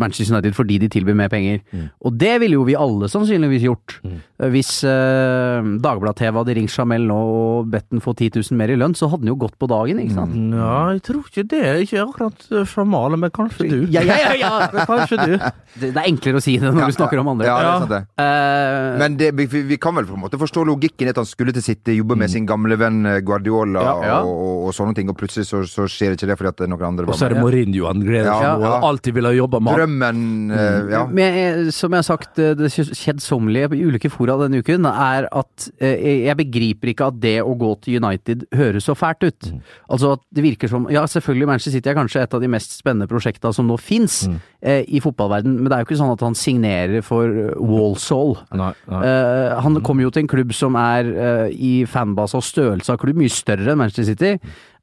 Manchester 0.01 0.35
United 0.35 0.55
fordi 0.57 0.79
de 0.81 0.89
tilbyr 0.93 1.17
mer 1.19 1.29
penger. 1.33 1.61
Mm. 1.73 1.89
Og 2.07 2.15
det 2.19 2.33
ville 2.41 2.57
jo 2.57 2.65
vi 2.65 2.77
alle 2.79 3.09
sannsynligvis 3.13 3.67
gjort. 3.67 3.99
Mm. 4.07 4.19
Eh, 4.41 4.49
Hvis 4.55 4.71
eh, 4.89 5.69
Dagbladet-TV 5.85 6.39
hadde 6.41 6.57
ringt 6.59 6.73
Jamel 6.77 7.05
nå 7.09 7.19
og 7.33 7.69
bedt 7.73 7.89
den 7.93 8.03
få 8.05 8.15
10 8.17 8.31
000 8.41 8.59
mer 8.59 8.73
i 8.73 8.79
lønn, 8.81 8.97
så 8.99 9.09
hadde 9.13 9.27
den 9.27 9.33
jo 9.35 9.39
gått 9.43 9.59
på 9.61 9.69
dagen, 9.71 10.01
ikke 10.03 10.17
sant? 10.17 10.37
Ja, 10.57 10.77
jeg 10.97 11.03
tror 11.09 11.23
ikke 11.29 11.45
det. 11.53 11.63
Ikke 11.87 12.03
akkurat 12.07 12.47
eh, 12.51 12.65
Jamal, 12.77 13.19
men 13.21 13.33
kanskje 13.35 13.69
du. 13.69 13.79
Ja, 13.93 14.03
ja, 14.07 14.17
ja, 14.23 14.33
ja. 14.41 14.53
Kanskje 14.93 15.19
du. 15.23 15.37
Det, 15.37 15.91
det 15.93 16.01
er 16.01 16.09
enklere 16.09 16.41
å 16.41 16.45
si 16.45 16.57
det 16.61 16.73
når 16.73 16.91
du 16.93 16.97
snakker 16.97 17.21
om 17.23 17.31
andre. 17.33 17.47
Ja, 17.49 17.59
det 17.59 17.69
er 17.69 17.85
sant 17.85 17.93
det. 17.93 18.03
Uh, 18.21 18.99
Men 19.01 19.17
det, 19.21 19.31
vi, 19.39 19.47
vi 19.73 19.79
kan 19.81 19.95
vel 19.97 20.09
på 20.09 20.17
en 20.17 20.23
måte 20.25 20.41
forstå 20.41 20.65
logikken 20.69 21.09
i 21.09 21.13
at 21.13 21.21
han 21.21 21.29
skulle 21.29 21.55
til 21.55 21.65
City, 21.65 21.95
jobbe 22.01 22.17
med 22.19 22.33
sin 22.33 22.47
gamle 22.49 22.77
venn 22.81 23.05
eh, 23.09 23.21
Guardiola 23.25 23.83
Ja, 23.83 23.95
ja. 24.09 24.19
Og, 24.27 24.33
og, 24.33 24.67
og 24.69 24.75
sånne 24.77 24.97
ting, 24.97 25.09
og 25.13 25.17
plutselig 25.21 25.47
så, 25.49 25.63
så 25.69 25.87
skjer 25.91 26.17
ikke 26.17 26.29
det 26.31 26.37
fordi 26.41 26.53
at 26.53 26.65
noen 26.69 26.85
andre 26.91 27.07
var 27.07 27.13
med. 27.13 27.15
Og 27.17 27.21
så 27.21 27.29
er 27.29 27.37
det 27.37 27.43
Mourinho 27.45 27.89
han 27.89 28.03
gleder 28.05 28.29
seg 28.29 28.47
Ja, 28.47 28.53
ja. 28.57 28.73
og 28.81 28.89
Alltid 28.93 29.17
ville 29.17 29.33
ha 29.33 29.37
jobba 29.39 29.61
med. 29.63 29.82
Drømmen 29.83 30.51
eh, 30.55 30.91
Ja. 30.93 31.03
Men 31.11 31.71
som 31.75 31.93
jeg 31.93 31.99
har 32.03 32.07
sagt, 32.07 32.39
eh, 32.39 32.55
det 32.59 32.71
kjedsommelige 32.73 33.73
i 33.77 33.83
ulike 33.85 34.11
fora 34.13 34.37
denne 34.41 34.61
uken, 34.63 34.87
er 34.89 35.27
at 35.33 35.69
eh, 35.83 36.25
jeg 36.29 36.37
begriper 36.39 36.93
ikke 36.93 37.09
at 37.11 37.19
det 37.23 37.35
å 37.43 37.53
gå 37.59 37.73
til 37.83 37.99
United 38.03 38.47
høres 38.55 38.87
så 38.89 38.95
fælt 38.99 39.27
ut. 39.27 39.51
Mm. 39.53 39.61
Altså 39.91 40.13
at 40.17 40.23
det 40.33 40.45
virker 40.47 40.69
som 40.71 40.87
Ja, 40.93 41.03
selvfølgelig 41.07 41.47
Manchester 41.51 41.73
City 41.77 41.91
er 41.93 41.99
kanskje 41.99 42.23
et 42.23 42.35
av 42.35 42.41
de 42.43 42.49
mest 42.53 42.77
spennende 42.79 43.09
prosjekta 43.11 43.53
som 43.55 43.67
nå 43.69 43.79
fins 43.81 44.23
Mm. 44.29 44.37
eh, 44.63 44.85
i 44.89 45.01
fotballverden, 45.01 45.55
men 45.59 45.65
det 45.71 45.73
er 45.73 45.83
jo 45.83 45.87
ikke 45.91 45.99
sånn 46.01 46.13
at 46.13 46.21
han 46.23 46.35
signerer 46.39 47.03
for 47.03 47.27
eh, 47.27 47.55
Walsall. 47.59 48.37
Nei, 48.55 48.73
nei. 48.91 49.01
Eh, 49.07 49.61
han 49.65 49.81
kommer 49.83 50.03
jo 50.07 50.11
til 50.11 50.23
en 50.25 50.29
klubb 50.31 50.53
som 50.55 50.77
er 50.77 51.09
eh, 51.13 51.49
i 51.55 51.73
fanbase 51.89 52.37
og 52.39 52.45
størrelse 52.47 52.93
av 52.93 52.99
klubb 53.03 53.17
mye 53.19 53.33
større 53.33 53.73
enn 53.73 53.79
Manchester 53.81 54.05
City. 54.13 54.35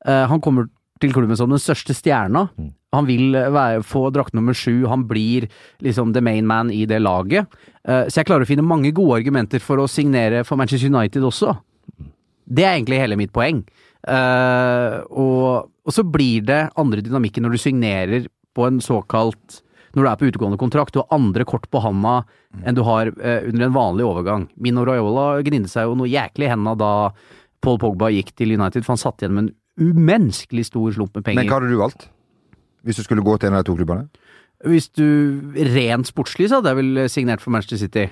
Eh, 0.06 0.26
han 0.28 0.42
kommer 0.42 0.68
til 1.00 1.14
klubben 1.16 1.38
som 1.40 1.52
den 1.52 1.62
største 1.62 1.96
stjerna. 1.96 2.48
Mm. 2.60 2.72
Han 2.96 3.08
vil 3.10 3.38
eh, 3.38 3.52
være, 3.54 3.84
få 3.88 4.08
drakt 4.14 4.36
nummer 4.38 4.58
sju, 4.58 4.86
han 4.90 5.06
blir 5.10 5.48
liksom 5.86 6.14
the 6.16 6.24
main 6.26 6.48
man 6.50 6.72
i 6.74 6.86
det 6.90 7.02
laget. 7.04 7.50
Eh, 7.86 8.08
så 8.08 8.22
jeg 8.22 8.30
klarer 8.30 8.48
å 8.48 8.50
finne 8.50 8.66
mange 8.66 8.94
gode 8.96 9.22
argumenter 9.22 9.64
for 9.64 9.82
å 9.82 9.90
signere 9.90 10.44
for 10.48 10.60
Manchester 10.60 10.92
United 10.92 11.26
også. 11.26 11.56
Det 12.50 12.66
er 12.66 12.76
egentlig 12.76 13.02
hele 13.02 13.20
mitt 13.20 13.34
poeng. 13.36 13.64
Eh, 14.08 15.00
og, 15.12 15.72
og 15.86 15.96
så 15.96 16.06
blir 16.08 16.46
det 16.48 16.62
andre 16.80 17.04
dynamikker 17.06 17.44
når 17.44 17.56
du 17.56 17.62
signerer 17.62 18.30
på 18.56 18.68
en 18.68 18.80
såkalt 18.84 19.62
når 19.96 20.06
du 20.06 20.10
er 20.10 20.18
på 20.20 20.28
utegående 20.30 20.60
kontrakt, 20.62 20.94
du 20.94 21.02
har 21.02 21.16
andre 21.16 21.46
kort 21.50 21.66
på 21.72 21.82
handa 21.82 22.22
enn 22.62 22.78
du 22.78 22.84
har 22.86 23.10
eh, 23.10 23.48
under 23.50 23.66
en 23.66 23.76
vanlig 23.76 24.06
overgang. 24.06 24.46
Mino 24.62 24.84
Raiola 24.86 25.40
gnidde 25.46 25.72
seg 25.72 25.90
jo 25.90 25.96
noe 25.98 26.10
jæklig 26.10 26.46
i 26.46 26.52
henda 26.52 26.76
da 26.78 26.92
Paul 27.64 27.80
Pogba 27.82 28.12
gikk 28.14 28.32
til 28.38 28.54
United, 28.56 28.86
for 28.86 28.96
han 28.96 29.02
satt 29.02 29.24
igjen 29.24 29.36
med 29.36 29.48
en 29.48 29.54
umenneskelig 29.80 30.68
stor 30.70 30.96
slump 30.96 31.16
med 31.16 31.26
penger. 31.26 31.42
Men 31.42 31.52
hva 31.52 31.60
hadde 31.60 31.72
du 31.72 31.80
valgt? 31.82 32.10
Hvis 32.88 33.00
du 33.00 33.06
skulle 33.06 33.26
gå 33.26 33.36
til 33.38 33.50
en 33.50 33.60
av 33.60 33.64
de 33.64 33.72
to 33.72 33.78
klubbene? 33.80 34.08
Hvis 34.68 34.90
du 34.92 35.06
rent 35.74 36.10
sportslig, 36.10 36.50
så 36.50 36.60
hadde 36.60 36.74
jeg 36.74 36.80
vel 36.82 37.06
signert 37.12 37.44
for 37.44 37.56
Manchester 37.56 37.80
City. 37.80 38.10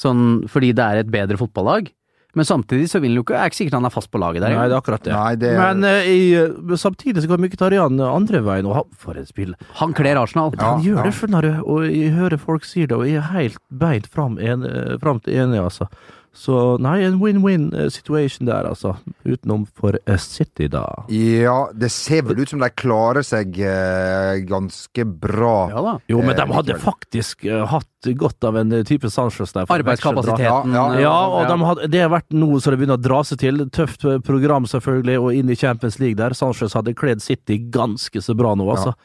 Sånn 0.00 0.48
fordi 0.50 0.72
det 0.74 0.84
er 0.84 1.04
et 1.04 1.12
bedre 1.12 1.38
fotballag. 1.38 1.92
Men 2.34 2.46
samtidig 2.48 2.88
så 2.90 2.98
vil 2.98 3.12
han 3.12 3.20
jo 3.20 3.22
ikke, 3.22 3.36
er 3.38 3.50
ikke 3.50 3.58
sikkert 3.60 3.76
han 3.78 3.86
er 3.86 3.94
fast 3.94 4.10
på 4.10 4.18
laget 4.18 4.42
der. 4.42 4.54
Nei, 4.56 4.66
det 4.66 4.74
er 4.74 4.80
akkurat 4.80 5.04
det. 5.06 5.12
Nei, 5.14 5.34
det 5.38 5.52
er 5.52 5.60
Men 5.60 5.86
uh, 5.86 6.08
i, 6.10 6.18
eh, 6.34 6.74
samtidig 6.80 7.22
så 7.22 7.30
går 7.30 7.42
Mkhitaryan 7.44 8.00
andre 8.02 8.40
veien, 8.42 8.66
og 8.66 8.78
han, 8.80 8.88
for 8.98 9.20
et 9.20 9.30
spill. 9.30 9.54
Han 9.78 9.94
kler 9.94 10.18
Arsenal. 10.18 10.50
Ja, 10.58 10.72
han 10.72 10.82
gjør 10.82 10.98
ja. 10.98 11.06
det, 11.06 11.14
skjønner 11.14 11.46
du, 11.46 11.52
og 11.62 11.86
jeg 11.86 12.10
hører 12.16 12.42
folk 12.42 12.66
si 12.66 12.88
det, 12.88 12.98
og 12.98 13.06
jeg 13.06 13.20
er 13.22 13.30
helt 13.30 13.60
beint 13.70 14.10
fram, 14.10 14.40
en, 14.42 14.66
eh, 14.66 14.96
fram 15.02 15.22
til 15.22 15.38
enig, 15.44 15.62
altså. 15.62 15.86
Så 16.34 16.54
nei, 16.82 16.96
en 17.06 17.20
win-win 17.22 17.68
eh, 17.78 17.86
situation 17.94 18.48
der, 18.48 18.66
altså. 18.66 18.96
Utenom 19.22 19.68
for 19.70 19.94
eh, 20.02 20.16
City, 20.18 20.66
da. 20.68 20.82
Ja, 21.14 21.68
det 21.72 21.92
ser 21.94 22.24
vel 22.26 22.40
ut 22.42 22.50
som 22.50 22.58
de 22.58 22.68
klarer 22.74 23.22
seg 23.22 23.54
eh, 23.62 24.40
ganske 24.48 25.04
bra. 25.06 25.54
Ja 25.70 25.82
da. 25.86 25.92
Jo, 26.10 26.18
men 26.24 26.34
Eh, 26.34 26.40
de 26.40 26.56
hadde 26.56 26.74
faktisk 26.82 27.44
eh, 27.46 27.62
hatt 27.70 28.08
godt 28.18 28.44
av 28.44 28.58
en 28.58 28.72
eh, 28.74 28.82
type 28.84 29.06
Sanchez 29.14 29.52
der. 29.54 29.68
Arbeidskapasiteten 29.70 30.74
Ja, 30.74 30.84
Ja, 31.00 31.12
og 31.38 31.46
de 31.52 31.58
hadde, 31.68 31.86
det 31.94 32.00
har 32.02 32.10
vært 32.12 32.34
noe 32.34 32.58
som 32.60 32.74
det 32.74 32.80
begynner 32.82 32.98
å 32.98 33.04
dra 33.04 33.20
seg 33.24 33.38
til. 33.44 33.62
Tøft 33.70 34.02
eh, 34.04 34.18
program, 34.26 34.66
selvfølgelig, 34.66 35.20
og 35.22 35.38
inn 35.38 35.52
i 35.54 35.56
Champions 35.60 36.00
League 36.02 36.18
der. 36.18 36.34
Sanchez 36.34 36.74
hadde 36.74 36.96
kledd 36.98 37.22
City 37.22 37.60
ganske 37.72 38.20
så 38.24 38.34
bra 38.34 38.56
nå, 38.58 38.66
altså. 38.74 38.96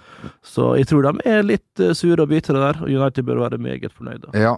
Så 0.41 0.71
jeg 0.81 0.89
tror 0.89 1.05
de 1.11 1.29
er 1.29 1.45
litt 1.45 1.83
eh, 1.85 1.93
sure 1.93 2.25
og 2.25 2.33
bitre 2.33 2.57
der, 2.57 2.81
og 2.81 2.89
United 2.89 3.29
bør 3.29 3.45
være 3.45 3.61
meget 3.61 3.93
fornøyde. 3.93 4.33
Ja. 4.33 4.57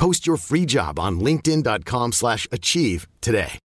Post 0.00 0.26
your 0.26 0.38
free 0.38 0.64
job 0.64 0.98
on 0.98 1.20
linkedin.com/achieve 1.20 2.12
slash 2.12 2.48
achieve 2.50 3.06
today. 3.20 3.58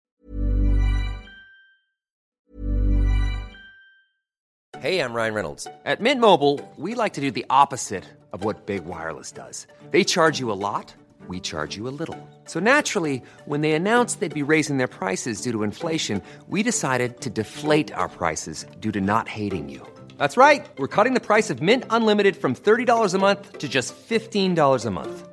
Hey, 4.83 4.99
I'm 4.99 5.13
Ryan 5.13 5.33
Reynolds. 5.33 5.65
At 5.85 6.01
Mint 6.01 6.19
Mobile, 6.19 6.59
we 6.75 6.93
like 6.93 7.13
to 7.13 7.21
do 7.21 7.31
the 7.31 7.45
opposite 7.49 8.03
of 8.33 8.43
what 8.43 8.65
Big 8.65 8.83
Wireless 8.83 9.31
does. 9.31 9.65
They 9.91 10.03
charge 10.03 10.39
you 10.39 10.51
a 10.51 10.59
lot, 10.67 10.93
we 11.29 11.39
charge 11.39 11.77
you 11.77 11.87
a 11.87 11.95
little. 12.01 12.17
So 12.45 12.59
naturally, 12.59 13.21
when 13.45 13.61
they 13.61 13.71
announced 13.71 14.19
they'd 14.19 14.33
be 14.33 14.51
raising 14.51 14.77
their 14.79 14.93
prices 14.99 15.41
due 15.41 15.53
to 15.53 15.63
inflation, 15.63 16.21
we 16.49 16.63
decided 16.63 17.21
to 17.21 17.29
deflate 17.29 17.93
our 17.93 18.09
prices 18.09 18.65
due 18.81 18.91
to 18.91 18.99
not 18.99 19.29
hating 19.29 19.69
you. 19.69 19.81
That's 20.17 20.35
right. 20.35 20.65
We're 20.77 20.95
cutting 20.97 21.13
the 21.13 21.27
price 21.27 21.49
of 21.49 21.61
Mint 21.61 21.85
Unlimited 21.89 22.35
from 22.35 22.53
$30 22.55 23.13
a 23.13 23.17
month 23.19 23.59
to 23.59 23.69
just 23.69 23.95
$15 23.95 24.85
a 24.85 24.91
month. 24.91 25.32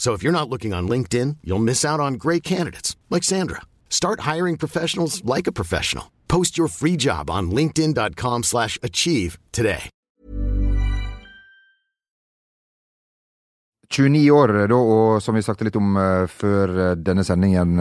So 0.00 0.14
if 0.14 0.22
you're 0.22 0.32
not 0.32 0.48
looking 0.48 0.72
on 0.72 0.88
LinkedIn, 0.88 1.36
you'll 1.44 1.58
miss 1.60 1.84
out 1.84 2.00
on 2.00 2.14
great 2.14 2.42
candidates 2.42 2.96
like 3.10 3.22
Sandra. 3.22 3.60
Start 3.90 4.20
hiring 4.20 4.56
professionals 4.56 5.22
like 5.26 5.46
a 5.46 5.52
professional. 5.52 6.10
Post 6.26 6.56
your 6.56 6.68
free 6.68 6.96
job 6.96 7.28
on 7.28 7.50
linkedin.com/achieve 7.50 9.38
today. 9.52 9.90
29 13.90 14.30
år 14.30 14.68
da, 14.70 14.74
og 14.76 15.20
som 15.22 15.34
vi 15.34 15.42
snakket 15.42 15.66
litt 15.66 15.76
om 15.76 15.96
eh, 15.98 16.26
før 16.30 16.68
eh, 16.78 16.92
denne 16.94 17.24
sendingen, 17.26 17.76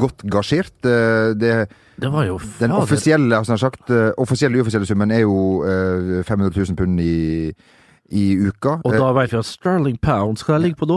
godt 0.00 0.24
gasjert. 0.24 0.72
Det, 0.82 1.68
Det 2.00 2.10
var 2.10 2.24
jo 2.24 2.40
den 2.58 2.72
offisielle, 2.72 3.36
altså, 3.36 3.56
sagt, 3.56 3.90
offisielle 4.16 4.58
uoffisielle 4.58 4.86
summen 4.86 5.10
er 5.10 5.20
jo 5.26 5.62
eh, 5.62 6.24
500 6.24 6.56
000 6.56 6.76
pund 6.76 7.00
i, 7.04 7.52
i 8.10 8.36
uka. 8.48 8.80
Og 8.84 8.94
Eh, 8.94 8.98
da 8.98 9.12
vet 9.12 9.30
vi 9.32 9.38
at 9.38 9.44
sterling 9.44 9.98
pound 10.00 10.38
skal 10.40 10.60
ligge 10.64 10.76
på 10.80 10.86
da. 10.88 10.96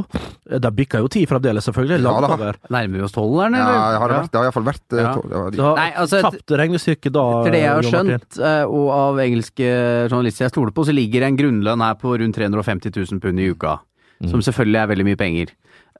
Eh, 0.49 0.59
Det 0.59 0.71
bikker 0.75 0.99
jo 1.03 1.07
ti 1.11 1.25
fremdeles, 1.25 1.65
selvfølgelig. 1.67 1.99
Ja, 2.01 2.11
Langt 2.11 2.27
da. 2.27 2.33
over. 2.37 2.55
Nærmer 2.71 2.97
vi 2.97 3.01
oss 3.03 3.11
tolveren, 3.11 3.53
ja, 3.55 3.65
Det 3.67 3.99
har 3.99 4.07
det, 4.07 4.17
vært, 4.17 4.31
det 4.31 4.37
har 4.39 4.45
iallfall 4.47 4.63
vært 4.69 4.95
eh, 4.95 5.01
Ja. 5.03 5.13
tolv- 5.15 5.31
ja, 5.31 5.49
de- 5.49 5.75
Nei, 5.75 5.91
altså, 5.97 6.21
tapt 6.21 6.47
regnestykke 6.61 7.11
da. 7.11 7.25
Etter 7.41 7.51
det 7.51 7.61
jeg 7.61 7.73
har 7.75 7.83
skjønt, 7.83 8.39
eh, 8.39 8.63
og 8.63 8.89
av 8.91 9.15
engelske 9.19 10.09
journalister 10.09 10.45
jeg 10.45 10.51
stoler 10.51 10.71
på, 10.71 10.85
så 10.85 10.93
ligger 10.95 11.23
en 11.27 11.37
grunnlønn 11.37 11.81
her 11.81 11.95
på 11.95 12.17
rundt 12.17 12.35
350 12.35 12.91
000 12.95 13.19
pund 13.19 13.39
i 13.39 13.49
uka. 13.51 13.79
Som 14.29 14.39
selvfølgelig 14.39 14.77
er 14.77 14.87
veldig 14.87 15.03
mye 15.05 15.17
penger. 15.17 15.47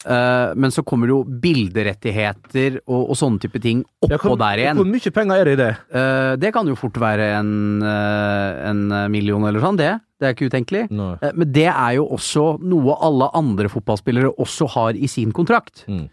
Uh, 0.06 0.54
men 0.56 0.72
så 0.72 0.84
kommer 0.86 1.06
det 1.06 1.14
jo 1.14 1.24
bilderettigheter 1.26 2.80
og, 2.88 3.10
og 3.12 3.16
sånne 3.18 3.40
type 3.44 3.60
ting 3.62 3.84
Ja, 4.08 4.16
oppå 4.18 4.32
hvor, 4.34 4.38
der 4.42 4.62
igjen. 4.64 4.78
Hvor 4.80 4.88
mye 4.90 5.12
penger 5.14 5.42
er 5.42 5.46
det 5.50 5.54
i 5.54 5.60
det? 5.62 5.72
Uh, 5.94 6.36
det 6.42 6.52
kan 6.56 6.68
jo 6.70 6.76
fort 6.80 6.98
være 7.02 7.28
en, 7.40 7.52
uh, 7.84 8.70
en 8.70 9.12
million 9.14 9.44
eller 9.46 9.62
sånn, 9.62 9.78
det. 9.78 9.92
Det 10.22 10.28
er 10.30 10.36
ikke 10.36 10.52
utenkelig. 10.54 10.84
Nei. 10.94 11.16
Eh, 11.26 11.32
Men 11.36 11.52
det 11.52 11.68
er 11.72 11.96
jo 11.98 12.06
også 12.14 12.44
noe 12.62 12.94
alle 13.02 13.32
andre 13.38 13.72
fotballspillere 13.74 14.36
også 14.38 14.68
har 14.76 14.94
i 14.94 15.10
sin 15.10 15.32
kontrakt. 15.34 15.84
Mm. 15.90 16.04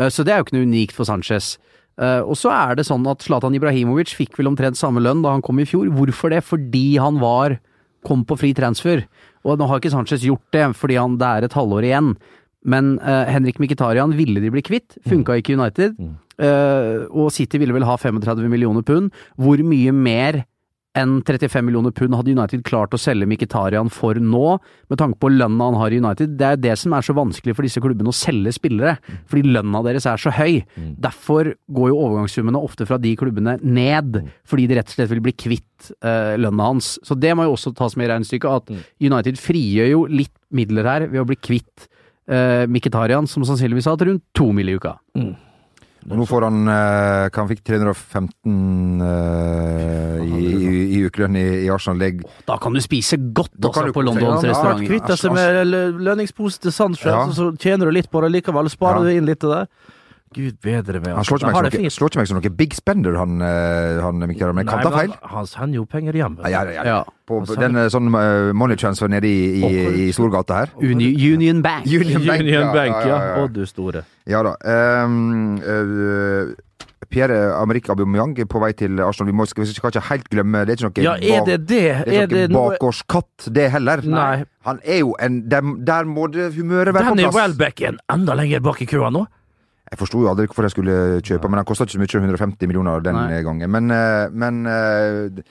Eh, 0.00 0.08
Så 0.10 0.24
det 0.26 0.34
er 0.34 0.40
jo 0.42 0.48
ikke 0.48 0.58
noe 0.58 0.66
unikt 0.66 0.96
for 0.98 1.06
Sanchez. 1.06 1.56
Eh, 2.00 2.20
Og 2.26 2.34
så 2.40 2.50
er 2.50 2.74
det 2.74 2.86
sånn 2.88 3.06
at 3.06 3.22
Zlatan 3.22 3.54
Ibrahimovic 3.54 4.14
fikk 4.18 4.36
vel 4.40 4.50
omtrent 4.50 4.76
samme 4.80 4.98
lønn 5.00 5.22
da 5.22 5.30
han 5.36 5.42
kom 5.46 5.60
i 5.62 5.64
fjor. 5.68 5.86
Hvorfor 5.94 6.30
det? 6.34 6.42
Fordi 6.42 6.98
han 6.98 7.20
var 7.22 7.60
kom 8.04 8.24
på 8.26 8.34
fri 8.36 8.52
transfer. 8.52 9.04
Og 9.46 9.58
nå 9.58 9.66
har 9.68 9.78
ikke 9.78 9.92
Sanchez 9.94 10.24
gjort 10.26 10.42
det, 10.50 10.64
fordi 10.74 10.96
han, 10.98 11.16
det 11.18 11.28
er 11.28 11.44
et 11.46 11.54
halvår 11.54 11.86
igjen. 11.86 12.16
Men 12.64 12.98
uh, 12.98 13.26
Henrik 13.30 13.58
Mkhitaryan 13.62 14.14
ville 14.14 14.40
de 14.42 14.50
bli 14.50 14.62
kvitt. 14.62 14.96
Funka 15.06 15.36
ikke 15.38 15.54
i 15.54 15.58
United. 15.58 15.94
Uh, 16.38 17.06
og 17.10 17.30
City 17.34 17.58
ville 17.58 17.74
vel 17.74 17.86
ha 17.86 17.96
35 17.98 18.48
millioner 18.50 18.82
pund. 18.86 19.10
Hvor 19.38 19.58
mye 19.66 19.92
mer 19.94 20.44
enn 20.98 21.20
35 21.24 21.64
millioner 21.64 21.92
pund 21.96 22.14
hadde 22.16 22.34
United 22.34 22.64
klart 22.68 22.92
å 22.92 23.00
selge 23.00 23.26
Mkhitaryan 23.28 23.90
for 23.92 24.18
nå, 24.20 24.56
med 24.92 25.00
tanke 25.00 25.18
på 25.22 25.30
lønna 25.32 25.70
han 25.70 25.78
har 25.80 25.94
i 25.94 26.00
United. 26.02 26.34
Det 26.40 26.48
er 26.48 26.60
det 26.60 26.74
som 26.80 26.92
er 26.96 27.06
så 27.06 27.14
vanskelig 27.16 27.54
for 27.56 27.66
disse 27.66 27.80
klubbene 27.82 28.12
å 28.12 28.16
selge 28.16 28.52
spillere, 28.56 28.98
fordi 29.30 29.54
lønna 29.56 29.82
deres 29.86 30.06
er 30.10 30.20
så 30.20 30.32
høy. 30.36 30.60
Derfor 31.02 31.54
går 31.72 31.92
jo 31.92 32.00
overgangssummene 32.06 32.60
ofte 32.60 32.86
fra 32.88 33.00
de 33.00 33.14
klubbene 33.18 33.56
ned, 33.62 34.20
fordi 34.48 34.68
de 34.68 34.78
rett 34.78 34.92
og 34.92 34.96
slett 34.98 35.12
vil 35.12 35.24
bli 35.24 35.36
kvitt 35.36 35.92
uh, 36.04 36.34
lønna 36.40 36.72
hans. 36.72 36.94
Så 37.06 37.16
det 37.18 37.32
må 37.38 37.46
jo 37.48 37.56
også 37.56 37.72
tas 37.78 37.96
med 37.96 38.08
i 38.08 38.12
regnestykket, 38.12 38.52
at 38.52 38.92
United 39.02 39.40
frigjør 39.40 39.94
jo 39.94 40.04
litt 40.12 40.34
midler 40.52 40.88
her 40.88 41.06
ved 41.08 41.22
å 41.22 41.28
bli 41.28 41.38
kvitt 41.40 41.88
uh, 42.28 42.68
Mkhitaryan, 42.68 43.30
som 43.30 43.46
sannsynligvis 43.48 43.88
har 43.88 43.96
hatt 43.96 44.06
rundt 44.10 44.26
to 44.36 44.50
mill. 44.52 44.68
i 44.68 44.76
uka. 44.76 44.98
Og 45.16 45.32
nå 46.10 46.24
får 46.26 46.42
han 46.48 46.56
eh, 46.68 47.28
Han 47.36 47.48
fikk 47.50 47.62
315 47.68 49.02
eh, 49.06 50.18
i, 50.22 50.42
i, 50.50 50.82
i 50.96 51.00
ukelønn 51.06 51.36
i, 51.38 51.44
i 51.66 51.70
Arsenal 51.72 52.00
Legg. 52.02 52.22
Da 52.48 52.56
kan 52.62 52.74
du 52.74 52.80
spise 52.84 53.18
godt 53.34 53.52
Da 53.56 53.68
altså, 53.70 53.86
du 53.88 53.92
på. 53.96 54.04
Londons 54.06 54.44
restaurant. 54.46 54.82
kvitt. 54.82 55.02
Kvitte 55.02 55.16
seg 55.20 55.34
med 55.36 55.72
lønningspose 56.02 56.62
til 56.66 56.74
Sandfjell, 56.74 57.14
Ja. 57.14 57.26
så 57.36 57.50
tjener 57.56 57.86
du 57.90 57.96
litt 57.98 58.10
på 58.10 58.22
det 58.24 58.32
likevel. 58.38 58.70
Sparer 58.72 59.02
Ja. 59.02 59.10
du 59.12 59.18
inn 59.20 59.26
litt 59.28 59.40
til 59.40 59.50
det. 59.54 59.66
Gud 60.34 60.58
bedre 60.64 61.00
meg. 61.02 61.14
Han 61.16 61.26
slår 61.26 61.42
ikke 61.42 61.50
meg 61.50 61.56
som 61.56 61.82
noe, 61.82 61.92
slår 61.96 62.12
ikke 62.12 62.20
meg 62.20 62.30
som 62.30 62.38
noe 62.38 62.52
big 62.62 62.76
spender, 62.76 63.18
han, 63.20 63.42
eh, 63.44 64.00
han 64.02 64.22
Mkhitaryan, 64.22 64.58
men 64.58 64.66
jeg 64.66 64.72
kan 64.72 64.86
ta 64.86 64.94
feil. 64.94 65.14
Han, 65.20 65.34
han 65.36 65.50
sender 65.50 65.80
jo 65.80 65.84
penger 65.88 66.18
hjem. 66.18 66.38
Ja, 66.44 66.62
ja, 66.62 66.62
ja. 66.78 66.86
Ja. 66.92 66.98
På 67.28 67.42
den 67.46 67.78
eh, 67.78 67.90
sånn 67.92 68.10
eh, 68.18 68.50
money 68.56 68.80
transfer 68.80 69.10
nede 69.12 69.30
i, 69.30 69.62
i, 69.62 69.84
i 70.06 70.10
Storgata 70.16 70.62
her. 70.62 70.74
Uni 70.82 71.12
Union 71.14 71.62
Bank. 71.64 71.86
Union 71.86 72.26
Bank, 72.26 72.44
Union 72.44 72.72
Bank, 72.74 72.98
ja, 72.98 73.06
ja. 73.06 73.14
ja, 73.14 73.30
ja. 73.36 73.46
Å, 73.46 73.52
du 73.52 73.64
store. 73.68 74.04
Ja 74.30 74.42
da. 74.46 74.54
Um, 75.04 75.56
uh, 75.62 76.52
Pierre 77.12 77.52
Amerik 77.58 77.90
Aubameyang 77.92 78.32
er 78.40 78.48
på 78.48 78.60
vei 78.62 78.72
til 78.76 79.00
Arsenal. 79.04 79.28
Vi, 79.28 79.36
må, 79.36 79.46
skal, 79.48 79.66
vi 79.66 79.74
skal 79.74 79.92
ikke 79.92 80.04
helt 80.08 80.30
glemme 80.32 80.64
Det 80.64 80.74
er 80.74 80.80
ikke 80.80 81.02
noe, 81.02 81.04
Ja, 81.04 81.14
er 81.18 81.44
det 81.46 81.58
det? 81.68 81.84
det 82.06 82.16
er 82.22 82.30
ikke 82.30 82.48
bakgårdskatt, 82.54 83.48
det 83.54 83.68
heller. 83.74 84.04
Nei. 84.08 84.44
Han 84.66 84.80
er 84.84 85.02
jo 85.02 85.14
en 85.20 85.42
Der, 85.50 85.66
der 85.86 86.08
må 86.08 86.28
det 86.32 86.52
humøret 86.56 86.94
være 86.94 87.10
Danny 87.10 87.26
på 87.26 87.34
plass. 87.34 87.40
Welbeck 87.42 87.82
er 87.82 87.98
enda 88.12 88.36
lenger 88.38 88.62
bak 88.64 88.82
i 88.82 88.88
køa 88.88 89.10
nå. 89.12 89.26
Jeg 89.92 90.00
forsto 90.00 90.22
jo 90.24 90.30
aldri 90.32 90.46
hvorfor 90.48 90.64
jeg 90.64 90.72
skulle 90.72 90.94
kjøpe, 91.20 91.50
men 91.52 91.60
den 91.60 91.68
kosta 91.68 91.84
ikke 91.84 91.98
så 91.98 92.00
mye, 92.00 92.22
150 92.32 92.70
millioner 92.70 93.02
den 93.04 93.18
Nei. 93.18 93.42
gangen. 93.44 93.68
Men, 93.70 93.90
eh, 93.92 94.30
men 94.32 94.62
eh, 94.64 95.42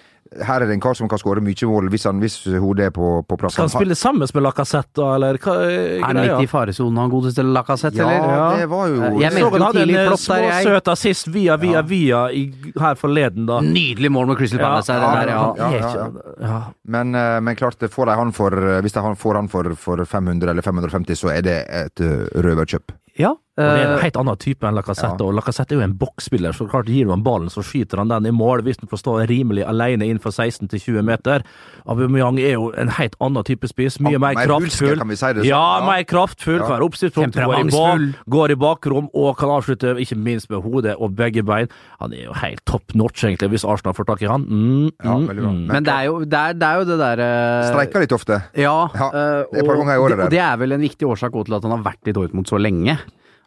her 0.47 0.63
er 0.63 0.69
det 0.69 0.77
en 0.77 0.81
kar 0.81 0.95
som 0.95 1.09
kan 1.11 1.19
skåre 1.19 1.41
mye 1.43 1.67
mål 1.67 1.89
hvis, 1.91 2.05
han, 2.07 2.21
hvis 2.23 2.37
hodet 2.63 2.85
er 2.87 2.93
på, 2.95 3.07
på 3.27 3.37
plass. 3.37 3.53
Skal 3.53 3.67
han 3.67 3.73
spille 3.73 3.97
sammen 3.99 4.23
med 4.33 4.45
Lacassette, 4.45 4.95
da, 4.97 5.09
eller 5.17 5.37
hva 5.43 5.55
er 5.67 5.73
Er 5.99 6.05
han 6.07 6.19
litt 6.23 6.45
i 6.45 6.49
faresonen, 6.49 6.97
han 7.03 7.11
godeste 7.11 7.43
Lacassette, 7.45 7.99
Ja, 7.99 8.07
eller? 8.15 8.61
det 8.63 8.69
var 8.71 8.87
jo 8.87 9.01
Eh, 9.11 9.17
Jeg 9.25 9.33
meldte 9.35 9.51
han 9.51 9.61
jo 9.61 9.71
tidlig 9.75 9.97
en 9.97 9.99
eh, 9.99 10.07
der, 10.07 10.45
jeg. 10.47 10.63
småsøt 10.63 10.91
assist 10.95 11.29
via, 11.35 11.57
via, 11.61 11.81
via 11.91 12.21
i, 12.31 12.43
her 12.79 12.95
forleden, 12.97 13.45
da. 13.51 13.59
Nydelig 13.61 14.11
mål 14.15 14.31
med 14.31 14.39
Crystal 14.41 14.63
Ja, 14.63 14.69
Palace. 14.71 14.93
her, 14.95 15.03
ja, 15.03 15.11
der, 15.19 15.33
ja. 15.35 15.43
ja, 15.59 15.69
ja, 15.77 16.47
ja. 16.47 16.61
Men, 16.97 17.13
eh, 17.13 17.37
men 17.45 17.59
klart, 17.59 17.77
det 17.83 17.91
får 17.93 18.09
de 18.09 18.17
han 18.23 18.31
for, 18.39 18.55
eh, 18.57 18.79
hvis 18.87 18.95
de 18.97 19.05
han 19.05 19.19
får 19.19 19.35
han 19.43 19.51
for, 19.51 19.69
for 19.75 20.05
500 20.05 20.49
eller 20.55 20.65
550, 20.65 21.13
så 21.25 21.29
er 21.35 21.41
det 21.45 21.59
et 21.83 21.99
eh, 22.07 22.25
røverkjøp. 22.41 22.95
Ja, 23.19 23.35
Og 23.59 23.67
det 23.67 23.81
er 23.81 23.83
en 23.83 23.97
eh, 23.97 24.03
helt 24.05 24.15
annen 24.15 24.37
type 24.39 24.63
enn 24.63 24.77
Lacassette, 24.77 25.25
og 25.25 25.33
Lacassette 25.35 25.75
er 25.75 25.81
jo 25.81 25.83
en 25.83 25.95
boksspiller, 25.99 26.53
så 26.55 26.69
klart 26.71 26.87
gir 26.87 27.09
du 27.09 27.11
ham 27.11 27.23
ballen, 27.25 27.49
så 27.51 27.59
skyter 27.65 27.99
han 27.99 28.07
den 28.07 28.29
i 28.29 28.31
mål 28.31 28.63
hvis 28.63 28.79
han 28.79 28.87
får 28.87 29.01
stå 29.01 29.15
rimelig 29.27 29.65
alene 29.67 30.07
innenfor 30.07 30.31
16-20 30.31 31.03
meter. 31.03 31.43
Aubameyang 31.83 32.39
er 32.39 32.55
jo 32.55 32.69
en 32.79 32.93
helt 32.95 33.17
annen 33.19 33.43
type 33.43 33.67
spiss, 33.67 33.99
mye 33.99 34.15
mer 34.15 34.37
mer 34.39 34.47
kraftfull. 34.47 34.95
kan 35.01 35.11
vi 35.11 35.19
si 35.19 35.33
det 35.35 35.43
sånn? 35.43 35.49
Ja, 35.49 35.65
Ja. 35.81 35.85
mer 35.85 36.07
kraftfull, 36.07 36.59
Ja. 36.61 36.63
kan 36.63 36.79
være 36.79 36.87
oppsiktspunkt, 36.87 37.35
går, 37.35 37.99
i 37.99 38.13
går 38.31 38.51
i 38.51 38.55
bakrom 38.55 39.09
og 39.13 39.37
kan 39.37 39.49
avslutte, 39.49 39.99
ikke 39.99 40.15
minst 40.15 40.49
med 40.49 40.63
hodet 40.63 40.95
og 40.97 41.13
begge 41.13 41.43
bein. 41.43 41.67
Han 41.99 42.13
er 42.13 42.31
jo 42.31 42.33
helt 42.33 42.63
top 42.65 42.95
notch, 42.95 43.25
egentlig, 43.25 43.51
hvis 43.51 43.67
Arsenal 43.67 43.93
får 43.93 44.05
tak 44.05 44.21
i 44.21 44.27
han. 44.31 44.45
Mm, 44.47 44.91
Ja, 45.03 45.17
mm, 45.17 45.27
Men, 45.27 45.37
mm. 45.37 45.67
men 45.67 45.83
det 45.83 45.93
er 45.93 46.05
jo 46.05 46.19
det, 46.23 46.33
er, 46.33 46.53
det, 46.53 46.63
er 46.63 46.75
jo 46.79 46.85
det 46.85 46.99
derre 46.99 47.29
Streiker 47.67 47.99
litt 47.99 48.11
ofte. 48.15 48.43
Ja, 48.55 48.87
Ja, 48.95 49.09
det 49.11 49.59
er 49.59 49.99
og, 49.99 50.09
det, 50.09 50.19
og 50.19 50.29
det 50.29 50.39
er 50.39 50.55
vel 50.57 50.71
en 50.71 50.81
viktig 50.81 51.03
årsak 51.03 51.31
til 51.31 51.53
at 51.53 51.63
han 51.63 51.71
har 51.71 51.83
vært 51.83 52.07
i 52.07 52.13
Dortmund 52.13 52.47
så 52.47 52.57
lenge. 52.57 52.97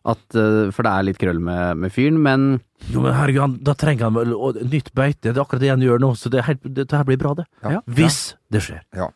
At, 0.05 0.21
eh, 0.37 0.69
for 0.75 0.85
det 0.85 0.93
er 0.93 1.07
litt 1.09 1.19
krøll 1.21 1.41
med, 1.41 1.81
med 1.81 1.93
fyren, 1.95 2.19
men 2.21 2.47
Jo, 2.91 3.01
men 3.01 3.15
herregud, 3.17 3.41
han, 3.41 3.59
da 3.65 3.73
trenger 3.81 4.11
han 4.11 4.17
vel 4.19 4.35
og, 4.37 4.59
nytt 4.69 4.91
beite. 4.93 5.31
Det 5.31 5.39
er 5.39 5.45
akkurat 5.47 5.65
det 5.65 5.73
han 5.73 5.85
gjør 5.85 6.03
nå, 6.05 6.13
så 6.21 6.33
det, 6.33 6.43
er 6.45 6.59
det, 6.61 6.85
det 6.85 6.99
her 6.99 7.07
blir 7.09 7.21
bra, 7.21 7.33
det. 7.39 7.47
Ja. 7.65 7.81
Hvis 7.89 8.19
det 8.53 8.65
skjer. 8.67 8.83
Ja. 8.97 9.09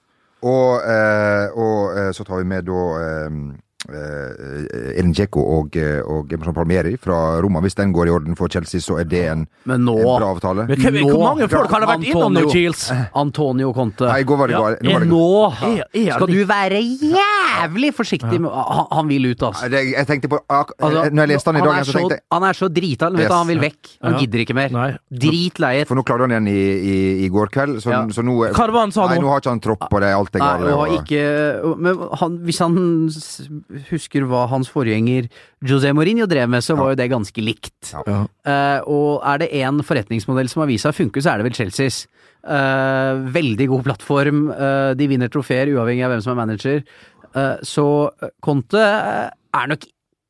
Og, 0.47 0.85
eh, 0.87 1.47
og 1.59 1.99
eh, 1.99 2.11
så 2.15 2.25
tar 2.25 2.41
vi 2.41 2.49
med 2.49 2.69
da 2.69 2.83
eh, 3.03 3.39
Elin 3.87 5.13
Djeko 5.15 5.43
og, 5.59 5.77
eh, 5.79 6.01
og 6.03 6.33
Emerson 6.35 6.55
Palmieri 6.57 6.97
fra 7.01 7.39
Roma. 7.41 7.61
Hvis 7.63 7.77
den 7.79 7.93
går 7.95 8.09
i 8.09 8.11
orden 8.11 8.35
for 8.39 8.51
Chelsea, 8.51 8.81
så 8.83 8.99
er 9.01 9.05
det 9.09 9.21
en, 9.31 9.45
Men 9.71 9.85
nå 9.87 9.95
en 10.01 10.05
bra 10.19 10.31
avtale. 10.35 10.65
Men 10.67 10.81
hvem, 10.83 10.95
Nå- 10.99 11.11
hvor 11.13 11.23
mange 11.37 11.49
folk 11.49 11.71
har 11.71 11.81
det 11.85 11.89
vært 11.89 12.07
innom 12.11 12.35
nå, 12.35 12.43
Antonio. 12.43 13.07
Antonio 13.15 13.73
Conte 13.73 14.09
Nei, 14.11 14.23
går 14.25 14.37
var 14.41 14.47
det 14.49 14.53
Ja, 14.57 14.61
gal- 14.61 14.79
nå 14.83 14.93
var 14.93 15.01
det- 15.01 15.09
Nå 15.09 15.29
Er, 15.63 15.85
er 15.95 16.13
skal 16.13 16.27
du 16.27 16.45
være 16.45 16.81
jævlig 16.99 17.93
forsiktig 17.95 18.41
med 18.41 18.51
Han, 18.51 18.87
han 18.91 19.09
vil 19.09 19.27
ut, 19.31 19.39
altså. 19.43 19.69
Det, 19.71 19.85
jeg 19.95 20.07
tenkte 20.07 20.29
på 20.29 20.39
ak- 20.51 20.73
Altså, 20.81 21.11
Når 21.13 21.23
jeg 21.23 21.29
leste 21.29 21.53
han 21.53 21.57
i 21.57 21.65
dag, 21.65 21.85
så 21.85 21.93
så, 21.93 21.99
tenkte 21.99 22.15
jeg 22.15 22.21
han 22.33 22.43
er 22.43 22.53
så 22.53 22.69
drita. 22.69 23.11
Vet 23.11 23.21
Yes. 23.21 23.33
han 23.33 23.47
vil 23.47 23.59
vekk. 23.61 23.99
Han 24.03 24.13
Ja. 24.13 24.19
gidder 24.19 24.39
ikke 24.45 24.55
mer. 24.55 24.69
Nei. 24.71 24.97
Dritlei. 25.13 25.87
For 25.87 25.95
nå 25.95 26.03
klarte 26.05 26.21
han 26.21 26.31
igjen 26.31 26.49
i, 26.49 26.61
i, 27.23 27.25
i 27.27 27.29
går 27.29 27.47
kveld, 27.51 27.81
så, 27.83 27.91
Ja. 27.91 28.03
så 28.07 28.23
nå 28.25 28.35
Hva 28.53 28.53
var 28.59 28.67
det 28.67 28.75
han 28.81 28.93
sa 28.93 29.07
Nei, 29.07 29.17
nå? 29.19 29.23
nå 29.23 29.29
har 29.29 29.41
ikke 29.41 29.51
han 29.51 29.61
tropp 29.61 29.89
på 29.91 30.01
det. 30.01 30.13
Alt 30.15 30.35
er 30.35 30.39
galt. 30.41 31.79
Men 31.79 31.99
han, 32.19 32.39
hvis 32.39 32.59
han 32.59 33.09
husker 33.91 34.25
hva 34.29 34.47
hans 34.51 34.71
forgjenger 34.73 35.29
José 35.67 35.93
Mourinho 35.97 36.29
drev 36.31 36.49
med, 36.51 36.65
så 36.65 36.77
var 36.79 36.95
jo 36.95 37.01
det 37.01 37.11
ganske 37.13 37.45
likt. 37.45 37.93
Ja. 37.93 38.23
Uh, 38.49 38.79
og 38.89 39.11
er 39.29 39.43
det 39.45 39.53
én 39.61 39.83
forretningsmodell 39.85 40.49
som 40.49 40.65
har 40.65 40.71
vist 40.71 40.87
seg 40.87 40.95
å 40.95 41.01
funke, 41.03 41.23
så 41.25 41.35
er 41.35 41.43
det 41.43 41.51
vel 41.51 41.59
Chelseas. 41.59 42.07
Uh, 42.49 43.29
veldig 43.35 43.67
god 43.69 43.87
plattform. 43.91 44.49
uh, 44.55 44.95
de 44.97 45.09
vinner 45.11 45.31
trofeer 45.33 45.73
uavhengig 45.75 46.07
av 46.07 46.15
hvem 46.15 46.25
som 46.25 46.33
er 46.37 46.43
manager. 46.47 46.83
Eh, 47.37 47.57
så 47.67 47.87
Conte 48.45 48.81
er 48.81 49.71
nok 49.71 49.87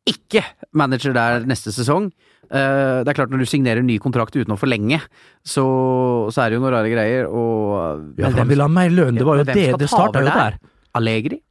ikke 0.08 0.42
manager 0.78 1.14
der 1.16 1.46
neste 1.48 1.72
sesong. 1.74 2.10
Eh, 2.48 3.04
det 3.04 3.10
er 3.12 3.16
klart 3.18 3.32
Når 3.32 3.44
du 3.44 3.48
signerer 3.50 3.84
ny 3.84 3.98
kontrakt 4.00 4.36
uten 4.36 4.54
å 4.54 4.60
forlenge, 4.60 5.00
så, 5.44 5.64
så 6.32 6.44
er 6.44 6.50
det 6.50 6.58
jo 6.58 6.64
noen 6.64 6.74
rare 6.74 6.92
greier. 6.92 7.28
Og, 7.28 8.16
Ja, 8.18 8.30
for 8.30 8.42
han 8.42 8.52
ville 8.52 8.64
ha 8.64 8.72
mer 8.72 8.90
lønn. 8.94 9.20
Det 9.20 9.28
var 9.28 9.42
jo 9.42 9.48
det. 9.48 9.58
Det 9.78 9.90
starta 9.90 10.24
jo 10.24 10.32
der. 10.32 10.58
Allegri? 10.98 11.42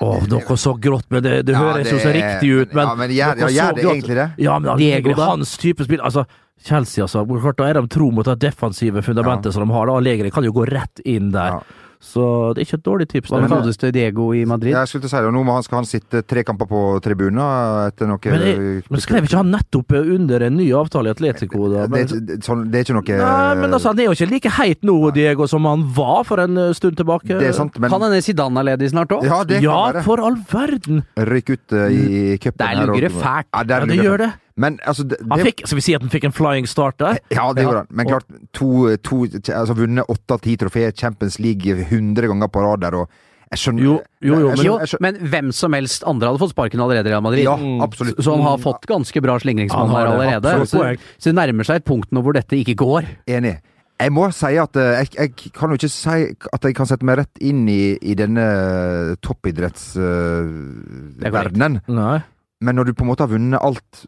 Å, 0.00 0.26
dere 0.28 0.56
så 0.60 0.74
grått, 0.80 1.06
men 1.10 1.22
det, 1.22 1.46
det 1.46 1.52
Ja, 1.56 1.60
høres 1.62 1.90
jo 1.90 1.98
så 2.02 2.12
riktig 2.12 2.50
ut. 2.52 2.74
Men, 2.74 2.86
ja, 2.86 2.94
men 2.94 3.10
gjør- 3.10 3.38
ja, 3.40 3.46
gjør 3.48 3.74
det 3.74 3.82
grått. 3.84 3.94
egentlig 3.96 4.16
det? 4.16 4.26
Ja, 4.44 4.58
men 4.58 4.76
Diego, 4.78 5.10
er 5.10 5.14
da? 5.16 5.26
hans 5.30 5.56
type 5.56 5.84
spill 5.84 6.00
Altså, 6.04 6.26
Chelsea, 6.62 7.04
altså. 7.04 7.24
Klart, 7.26 7.56
da 7.56 7.64
er 7.70 7.74
de 7.80 7.86
tro 7.88 8.10
mot 8.10 8.24
det 8.26 8.38
defensive 8.40 9.02
fundamentet 9.02 9.52
som 9.52 9.66
de 9.66 9.72
har. 9.72 9.86
da 9.86 9.98
Legere 10.00 10.30
kan 10.30 10.44
jo 10.44 10.52
gå 10.52 10.66
rett 10.68 11.00
inn 11.04 11.30
der. 11.32 11.56
Ja. 11.60 11.60
Så 12.00 12.52
det 12.54 12.62
er 12.62 12.66
ikke 12.66 12.78
et 12.78 12.84
dårlig 12.86 13.06
tips. 13.10 13.30
Hva 13.32 13.40
med 13.42 13.50
godeste 13.50 13.90
Diego 13.94 14.28
i 14.36 14.44
Madrid? 14.48 14.74
Jeg 14.74 14.90
skulle 14.90 15.06
til 15.06 15.10
å 15.10 15.14
si 15.14 15.22
det, 15.24 15.32
nå 15.36 15.42
må 15.46 15.56
han, 15.56 15.64
skal 15.66 15.80
han 15.80 15.88
sitte 15.88 16.22
tre 16.28 16.44
kamper 16.46 16.68
på 16.70 16.82
tribunen 17.04 17.40
etter 17.86 18.10
noe 18.10 18.20
Men, 18.32 18.44
jeg, 18.46 18.84
men 18.92 19.02
skrev 19.02 19.28
ikke 19.28 19.40
han 19.40 19.52
nettopp 19.54 19.96
under 19.98 20.46
en 20.48 20.56
ny 20.60 20.68
avtale 20.76 21.10
i 21.10 21.14
Atletico? 21.16 21.70
Da? 21.72 21.86
det, 21.86 21.90
Men, 21.94 22.06
ikke- 22.06 22.20
det, 22.28 22.38
sånn, 22.46 22.64
det 22.70 22.80
er 22.80 22.86
ikke 22.86 22.98
noe 22.98 23.20
nei, 23.22 23.54
men 23.62 23.76
altså, 23.76 23.92
han 23.92 24.00
er 24.02 24.10
jo 24.10 24.16
ikke 24.16 24.30
like 24.30 24.54
heit 24.58 24.86
nå, 24.86 24.96
Diego, 25.16 25.48
som 25.50 25.68
han 25.68 25.84
var 25.96 26.24
for 26.28 26.42
en 26.42 26.56
eh, 26.66 26.72
stund 26.76 26.96
tilbake. 27.00 27.32
Det 27.32 27.50
er 27.50 27.56
sant, 27.56 27.78
men 27.82 27.92
Kan 27.92 28.04
hende 28.06 28.22
Zidane 28.24 28.62
er 28.62 28.70
ledig 28.72 28.92
snart 28.92 29.12
òg? 29.16 29.24
Ja, 29.26 29.42
det 29.48 29.62
ja, 29.64 29.76
være. 29.90 30.04
for 30.06 30.22
all 30.24 30.36
verden! 30.50 31.04
Ryk 31.16 31.54
ut 31.54 31.76
eh, 31.76 31.86
i, 31.92 32.24
i 32.34 32.38
cupen. 32.42 32.60
Der 32.62 32.82
lugger 32.84 33.08
det 33.08 33.14
fælt. 33.16 33.50
Ja, 33.52 33.62
der 33.62 33.86
Ja, 33.86 33.92
det 33.92 34.02
gjør 34.04 34.22
det. 34.24 34.32
Men 34.56 34.78
altså 34.88 35.04
det, 35.04 35.18
Han 35.28 35.36
det, 35.38 35.44
fikk, 35.50 35.66
skal 35.68 35.76
vi 35.76 35.82
si 35.84 35.92
at 35.94 36.00
han 36.00 36.08
fikk 36.12 36.24
en 36.30 36.32
flying 36.32 36.66
start 36.70 36.96
der? 37.02 37.18
Ja, 37.34 37.50
det 37.52 37.62
gjorde 37.66 37.82
han. 37.84 37.88
Men 37.90 38.06
klart, 38.08 38.24
to, 38.56 38.96
to 39.04 39.26
altså 39.52 39.74
vunnet 39.76 40.08
åtte 40.08 40.32
av 40.32 40.40
ti 40.46 40.56
trofeer, 40.56 40.92
Champions 40.96 41.36
League 41.38 41.68
100 41.90 42.26
ganger 42.32 42.48
på 42.48 42.60
rad 42.64 42.80
der, 42.86 42.94
og 43.02 43.08
jeg 43.52 43.58
skjønner 43.62 43.82
Jo, 43.84 43.92
jo, 44.24 44.26
jo, 44.26 44.32
jeg 44.32 44.40
men- 44.40 44.48
Jo, 44.48 44.50
skjønner, 44.56 44.80
jeg 44.80 44.88
skjønner, 44.88 45.06
men 45.06 45.14
hvem 45.30 45.52
som 45.54 45.72
helst 45.76 46.02
andre 46.08 46.28
hadde 46.32 46.40
fått 46.40 46.50
sparken 46.56 46.80
allerede 46.82 47.06
i 47.06 47.10
Real 47.12 47.22
Madrid. 47.22 47.44
Ja, 47.44 47.54
Mm. 47.56 47.80
absolutt. 47.84 48.16
Så 48.18 48.30
han 48.34 48.42
har 48.42 48.56
fått 48.58 48.86
ganske 48.88 49.20
bra 49.22 49.36
slingringsmonn 49.38 49.90
her 49.92 50.06
allerede. 50.06 50.66
Så, 50.66 50.96
så 51.20 51.24
det 51.30 51.34
nærmer 51.36 51.64
seg 51.68 51.76
et 51.76 51.84
punkt 51.84 52.10
nå 52.10 52.22
hvor 52.24 52.32
dette 52.34 52.56
ikke 52.56 52.74
går. 52.80 53.02
Enig. 53.28 53.58
Jeg 54.00 54.12
må 54.12 54.26
si 54.34 54.50
at 54.60 54.76
eh, 54.76 54.98
jeg, 55.04 55.08
jeg 55.16 55.34
kan 55.56 55.70
jo 55.70 55.74
ikke 55.78 55.88
si 55.88 56.26
at 56.52 56.62
jeg 56.68 56.74
kan 56.76 56.84
sette 56.86 57.04
meg 57.08 57.16
rett 57.22 57.38
inn 57.40 57.62
i, 57.68 57.96
i 58.02 58.14
denne 58.18 58.44
korrekt. 59.20 59.22
toppidrettsverdenen. 59.22 61.80
Uh, 61.88 62.20
Men 62.60 62.76
når 62.76 62.84
du 62.90 62.94
på 62.96 63.04
en 63.04 63.10
måte 63.12 63.24
har 63.24 63.30
vunnet 63.32 63.60
alt 63.62 64.04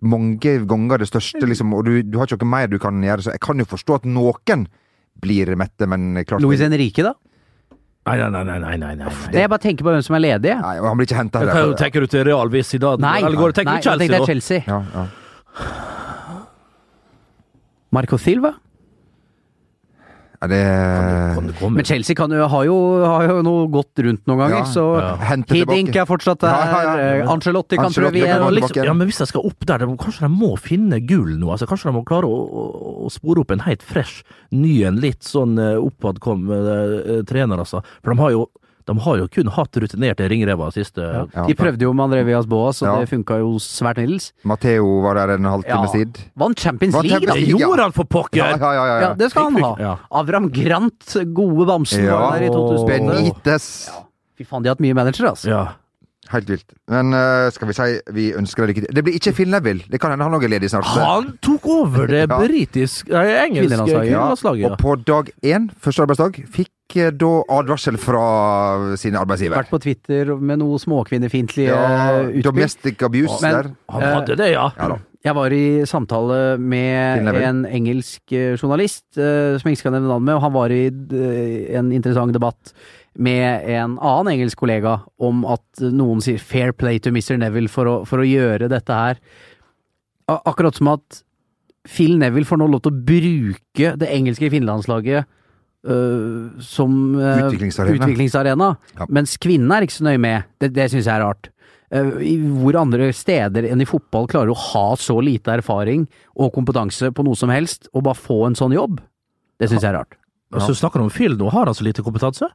mange 0.00 0.52
ganger 0.68 1.02
det 1.02 1.08
største, 1.10 1.44
liksom, 1.46 1.72
og 1.76 1.84
du, 1.84 2.02
du 2.02 2.18
har 2.18 2.28
ikke 2.28 2.40
noe 2.44 2.52
mer 2.54 2.70
du 2.72 2.78
kan 2.82 3.02
gjøre, 3.04 3.24
så 3.26 3.34
jeg 3.34 3.42
kan 3.44 3.60
jo 3.60 3.66
forstå 3.68 3.98
at 4.00 4.06
noen 4.08 4.66
blir 5.18 5.50
mette, 5.58 5.88
men 5.90 6.14
klart 6.24 6.40
Louis 6.44 6.62
Henrique, 6.62 7.04
da? 7.04 7.14
Nei, 8.08 8.16
nei, 8.16 8.28
nei, 8.32 8.44
nei, 8.46 8.58
nei, 8.58 8.76
nei, 8.80 8.94
nei. 8.96 9.08
Nei, 9.10 9.40
Jeg 9.42 9.50
bare 9.52 9.60
tenker 9.60 9.84
på 9.84 9.92
hvem 9.92 10.04
som 10.06 10.16
er 10.16 10.22
ledig. 10.24 10.54
Nei, 10.62 10.76
han 10.80 10.96
blir 10.96 11.08
ikke 11.08 11.18
henta 11.18 11.42
heller. 11.42 11.74
tenker 11.76 12.00
du 12.00 12.08
til 12.08 12.24
Real 12.24 12.48
dag? 12.80 13.02
Nei, 13.04 13.18
Eller 13.20 13.36
går 13.36 13.52
tenker 13.58 13.74
nei, 13.74 13.80
du 13.82 13.88
jeg 13.90 13.98
tenkte 14.00 14.20
Chelsea, 14.24 14.62
da? 14.64 14.64
Chelsea. 14.64 14.64
Ja, 14.64 14.78
ja. 14.94 15.04
Marco 17.92 18.16
Silva? 18.20 18.54
Ja, 20.38 20.46
det 20.46 20.58
Kan 21.34 21.46
du, 21.46 21.52
kan 21.52 21.72
du 21.72 21.76
Men 21.76 21.84
Chelsea 21.84 22.14
kan 22.14 22.30
jo, 22.30 22.44
har, 22.46 22.64
jo, 22.64 22.76
har 23.02 23.24
jo 23.26 23.38
noe 23.42 23.64
gått 23.74 23.98
rundt 24.06 24.22
noen 24.30 24.42
ganger, 24.44 24.60
Ja, 24.60 24.68
så 24.70 24.84
ja. 25.00 25.38
Hiddink 25.50 25.96
er 25.98 26.06
fortsatt 26.06 26.44
der. 26.44 26.54
Ja, 26.54 26.68
ja, 26.68 26.92
ja. 27.00 27.16
eh, 27.24 27.32
Ancelotti 27.32 27.78
kan 27.78 27.90
Ancelotti 27.90 28.22
prøve 28.22 28.30
igjen. 28.30 28.54
liksom, 28.54 28.84
ja, 28.86 28.94
men 28.94 29.10
hvis 29.10 29.18
de 29.18 29.26
skal 29.32 29.48
opp 29.48 29.66
der, 29.66 29.82
de, 29.82 29.96
kanskje 29.98 30.28
de 30.28 30.30
må 30.34 30.52
finne 30.62 31.00
gull 31.08 31.34
nå? 31.40 31.50
Altså, 31.54 31.66
kanskje 31.70 31.90
de 31.90 31.96
må 31.98 32.04
klare 32.06 32.30
å, 32.30 32.38
å, 32.38 32.92
å 33.08 33.10
spore 33.12 33.42
opp 33.42 33.54
en 33.54 33.66
helt 33.66 33.82
fresh, 33.82 34.22
ny 34.54 34.76
en, 34.86 35.00
litt 35.02 35.26
sånn 35.26 35.58
uh, 35.58 35.74
oppadkommende 35.82 36.78
uh, 37.02 37.20
trener, 37.28 37.58
altså. 37.58 37.82
For 37.98 38.14
de 38.14 38.22
har 38.22 38.36
jo 38.36 38.46
de 38.88 38.94
har 39.04 39.18
jo 39.20 39.26
kun 39.28 39.50
hatt 39.52 39.76
rutinerte 39.84 40.26
ringrever 40.32 40.72
siste 40.74 41.04
Ja. 41.04 41.44
De 41.46 41.54
prøvde 41.58 41.84
jo 41.84 41.92
med 41.92 42.08
André 42.08 42.22
Villas 42.26 42.46
Boas, 42.48 42.80
og 42.82 42.88
Ja. 42.88 42.94
det 43.04 43.10
funka 43.12 43.38
jo 43.42 43.54
svært 43.60 44.00
middels. 44.00 44.30
Matteo 44.48 45.02
var 45.04 45.14
der 45.20 45.34
en 45.36 45.44
halvtimes 45.44 45.92
tid. 45.92 46.18
Vant 46.36 46.58
Champions 46.58 46.94
Vant 46.96 47.06
League, 47.08 47.26
da! 47.28 47.34
Ja. 47.36 47.56
gjorde 47.58 47.82
han 47.84 47.92
for 47.92 48.04
pokker! 48.04 48.36
Ja, 48.40 48.56
ja, 48.56 48.72
ja, 48.72 48.84
ja, 48.86 49.00
Ja, 49.08 49.14
det 49.14 49.30
skal 49.30 49.50
han 49.52 49.62
ha. 49.62 49.74
Ja. 49.78 49.96
Avram 50.10 50.48
Grant, 50.50 51.16
gode 51.34 51.66
bamsen, 51.68 52.04
Ja. 52.04 52.16
var 52.18 52.38
der 52.38 52.46
i 52.46 52.48
2008. 52.48 52.88
Benitez. 52.88 53.68
Fy 54.38 54.44
faen, 54.44 54.62
de 54.62 54.68
har 54.68 54.74
hatt 54.76 54.80
mye 54.80 54.94
managere, 54.94 55.28
altså. 55.34 55.48
Ja. 56.28 56.34
Helt 56.36 56.50
vilt. 56.52 56.74
Men 56.92 57.14
uh, 57.16 57.48
skal 57.54 57.68
vi 57.70 57.74
si 57.78 57.86
vi 58.12 58.24
ønsker 58.36 58.66
deg 58.66 58.74
lykke 58.74 58.82
til. 58.86 58.94
Det 58.98 59.04
blir 59.06 59.14
ikke 59.16 59.32
Phil 59.38 59.48
Neville. 59.52 59.86
Det 59.88 60.00
kan 60.02 60.12
hende 60.12 60.26
han 60.28 60.36
òg 60.36 60.44
er 60.44 60.52
ledig 60.52 60.68
snart. 60.70 60.84
Han 60.92 61.30
tok 61.44 61.64
over 61.72 62.06
det 62.10 62.26
Ja. 62.28 62.36
britiske, 62.42 63.08
nei, 63.14 63.24
engelske 63.46 63.68
Kvinnelandslaget, 63.70 64.10
ja. 64.12 64.66
Ja. 64.68 64.72
Og 64.74 64.78
på 64.82 64.96
dag 65.08 65.30
én, 65.48 65.70
første 65.80 66.04
arbeidsdag, 66.04 66.42
fikk 66.52 66.98
uh, 67.00 67.08
da 67.16 67.32
advarsel 67.58 67.96
fra 68.00 68.24
sin 69.00 69.16
arbeidsgiver. 69.16 69.56
Vært 69.56 69.72
på 69.72 69.80
Twitter 69.86 70.34
med 70.36 70.60
noe 70.60 70.76
småkvinnefiendtlig 70.82 71.70
Ja, 71.70 71.82
utspill. 72.28 72.42
domestic 72.50 73.02
abuse 73.08 73.40
Men- 73.42 73.54
der. 73.58 73.70
Han 73.96 74.02
hadde 74.12 74.36
det, 74.36 74.52
ja. 74.52 74.68
Ja 74.76 74.88
da. 74.94 74.98
Jeg 75.26 75.34
var 75.34 75.50
i 75.52 75.82
samtale 75.84 76.36
med 76.62 77.26
en 77.42 77.64
engelsk 77.66 78.32
eh, 78.32 78.54
journalist, 78.54 79.02
som 79.16 79.66
jeg 79.66 79.74
ikke 79.74 79.80
skal 79.82 79.96
nevne 79.96 80.08
navnet 80.12 80.28
med, 80.28 80.36
og 80.38 80.44
han 80.44 80.54
var 80.54 80.70
i 80.72 80.84
en 81.74 81.90
interessant 81.92 82.32
debatt 82.32 82.70
med 83.18 83.64
en 83.74 83.96
annen 83.98 84.32
engelsk 84.36 84.60
kollega 84.60 85.00
om 85.18 85.42
at 85.50 85.80
noen 85.82 86.20
sier 86.22 86.38
'fair 86.38 86.72
play 86.72 87.00
to 87.02 87.10
Mr. 87.10 87.36
Neville' 87.40 87.70
for 87.70 87.90
å, 87.90 87.96
for 88.06 88.22
å 88.22 88.26
gjøre 88.28 88.68
dette 88.70 88.94
her. 88.94 89.18
Akkurat 90.28 90.76
som 90.76 90.92
at 90.92 91.22
Phil 91.88 92.18
Neville 92.20 92.46
får 92.46 92.60
nå 92.60 92.68
lov 92.70 92.82
til 92.84 92.92
å 92.92 93.04
bruke 93.08 93.92
det 93.98 94.08
engelske 94.12 94.50
finlandslaget 94.52 95.24
øh, 95.88 96.60
som 96.60 97.14
øh, 97.16 97.46
Utviklingsarena. 97.48 97.96
utviklingsarena, 97.96 98.68
Ja. 98.98 99.06
mens 99.08 99.36
kvinnene 99.40 99.78
er 99.78 99.86
ikke 99.86 99.98
så 99.98 100.04
nøye 100.04 100.20
med. 100.20 100.44
Det, 100.60 100.72
det 100.76 100.90
syns 100.92 101.06
jeg 101.06 101.16
er 101.16 101.24
rart. 101.24 101.48
Uh, 101.88 102.20
i 102.20 102.36
hvor 102.36 102.76
andre 102.76 103.06
steder 103.16 103.64
enn 103.64 103.80
i 103.80 103.86
fotball 103.88 104.26
klarer 104.28 104.52
å 104.52 104.58
ha 104.60 104.94
så 105.00 105.14
lite 105.24 105.54
erfaring 105.56 106.02
og 106.36 106.52
kompetanse 106.52 107.08
på 107.16 107.24
noe 107.24 107.34
som 107.34 107.48
helst, 107.48 107.88
og 107.94 108.04
bare 108.04 108.20
få 108.20 108.42
en 108.46 108.58
sånn 108.58 108.74
jobb. 108.76 108.98
Det 109.58 109.70
syns 109.70 109.80
jeg 109.86 109.94
er 109.94 109.96
rart. 109.96 110.18
Så 110.60 110.76
snakker 110.76 111.00
du 111.00 111.06
om 111.06 111.10
Phil 111.10 111.38
nå, 111.40 111.48
har 111.48 111.64
han 111.64 111.74
så 111.74 111.86
lite 111.86 112.04
kompetanse? 112.04 112.50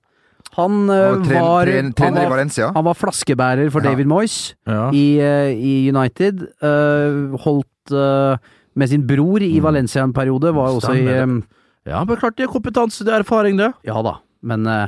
Han 0.57 0.89
eh, 0.93 1.11
Og 1.15 1.23
tren- 1.25 1.41
var, 1.41 1.65
tren- 1.65 1.93
han, 1.97 2.29
var 2.29 2.73
han 2.75 2.85
var 2.85 2.97
flaskebærer 2.99 3.71
for 3.73 3.81
Ja. 3.81 3.89
David 3.91 4.05
Moyes 4.11 4.55
Ja. 4.69 4.89
i, 4.93 5.17
eh, 5.19 5.53
i 5.57 5.89
United. 5.89 6.43
Uh, 6.61 7.33
holdt 7.41 7.91
uh, 7.91 8.37
med 8.75 8.89
sin 8.89 9.05
bror 9.07 9.41
i 9.41 9.59
Valencia 9.59 10.03
en 10.03 10.13
periode, 10.13 10.53
var 10.53 10.69
også 10.77 10.93
i 10.97 11.07
um, 11.21 11.39
Ja, 11.85 12.03
men 12.05 12.15
klart 12.17 12.37
det 12.37 12.45
er 12.45 12.53
kompetanse, 12.53 13.03
det 13.03 13.11
er 13.13 13.19
erfaring, 13.25 13.57
det. 13.57 13.73
Ja 13.83 13.97
da, 14.05 14.13
men 14.41 14.65
uh, 14.65 14.87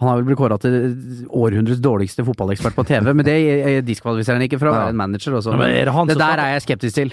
han 0.00 0.08
har 0.08 0.16
vel 0.18 0.24
blitt 0.26 0.38
kåra 0.40 0.56
til 0.58 1.26
århundrets 1.30 1.78
dårligste 1.84 2.24
fotballekspert 2.26 2.74
på 2.74 2.82
TV, 2.88 3.12
men 3.14 3.24
det 3.24 3.84
diskvalifiserer 3.86 4.40
han 4.40 4.48
ikke 4.48 4.58
fra 4.58 4.72
å 4.72 4.74
være 4.74 4.94
en 4.96 4.98
manager. 4.98 5.36
Også. 5.38 5.52
Ja, 5.52 5.60
men 5.60 5.70
er 5.70 5.86
det 5.86 5.94
han 5.94 6.08
som 6.10 6.18
der 6.18 6.42
er 6.42 6.54
jeg 6.56 6.64
skeptisk 6.66 6.94
til. 6.98 7.12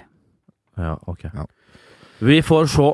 Ja, 0.79 0.95
ok. 1.05 1.27
Ja. 1.29 1.45
Vi 2.25 2.39
får 2.41 2.71
se. 2.73 2.89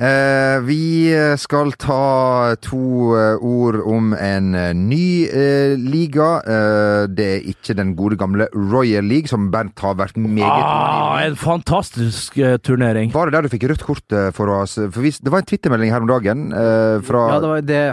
Eh, 0.00 0.58
vi 0.64 1.12
skal 1.36 1.74
ta 1.76 2.54
to 2.64 2.78
eh, 3.18 3.42
ord 3.44 3.76
om 3.84 4.14
en 4.16 4.54
eh, 4.56 4.70
ny 4.72 5.26
eh, 5.28 5.74
liga. 5.76 6.28
Eh, 6.40 7.02
det 7.12 7.26
er 7.34 7.48
ikke 7.52 7.76
den 7.76 7.92
gode 7.98 8.16
gamle 8.16 8.46
Royal 8.54 9.04
League, 9.04 9.28
som 9.28 9.50
Bernt 9.52 9.76
har 9.84 9.98
vært 10.00 10.16
meget 10.16 10.48
Ah, 10.64 11.20
en 11.26 11.36
fantastisk 11.36 12.40
eh, 12.40 12.56
turnering. 12.64 13.12
Var 13.12 13.28
det 13.28 13.36
der 13.36 13.44
du 13.44 13.52
fikk 13.52 13.68
rødt 13.68 13.84
kort 13.84 14.16
eh, 14.16 14.30
for 14.32 14.48
oss? 14.56 14.78
For 14.80 15.04
hvis, 15.04 15.20
det 15.20 15.34
var 15.34 15.44
en 15.44 15.50
twittermelding 15.52 15.92
her 15.92 16.00
om 16.00 16.08
dagen 16.08 16.48
eh, 16.48 16.96
fra 17.04 17.26
Ja, 17.34 17.38
det 17.44 17.52
var 17.52 17.68
det 17.68 17.84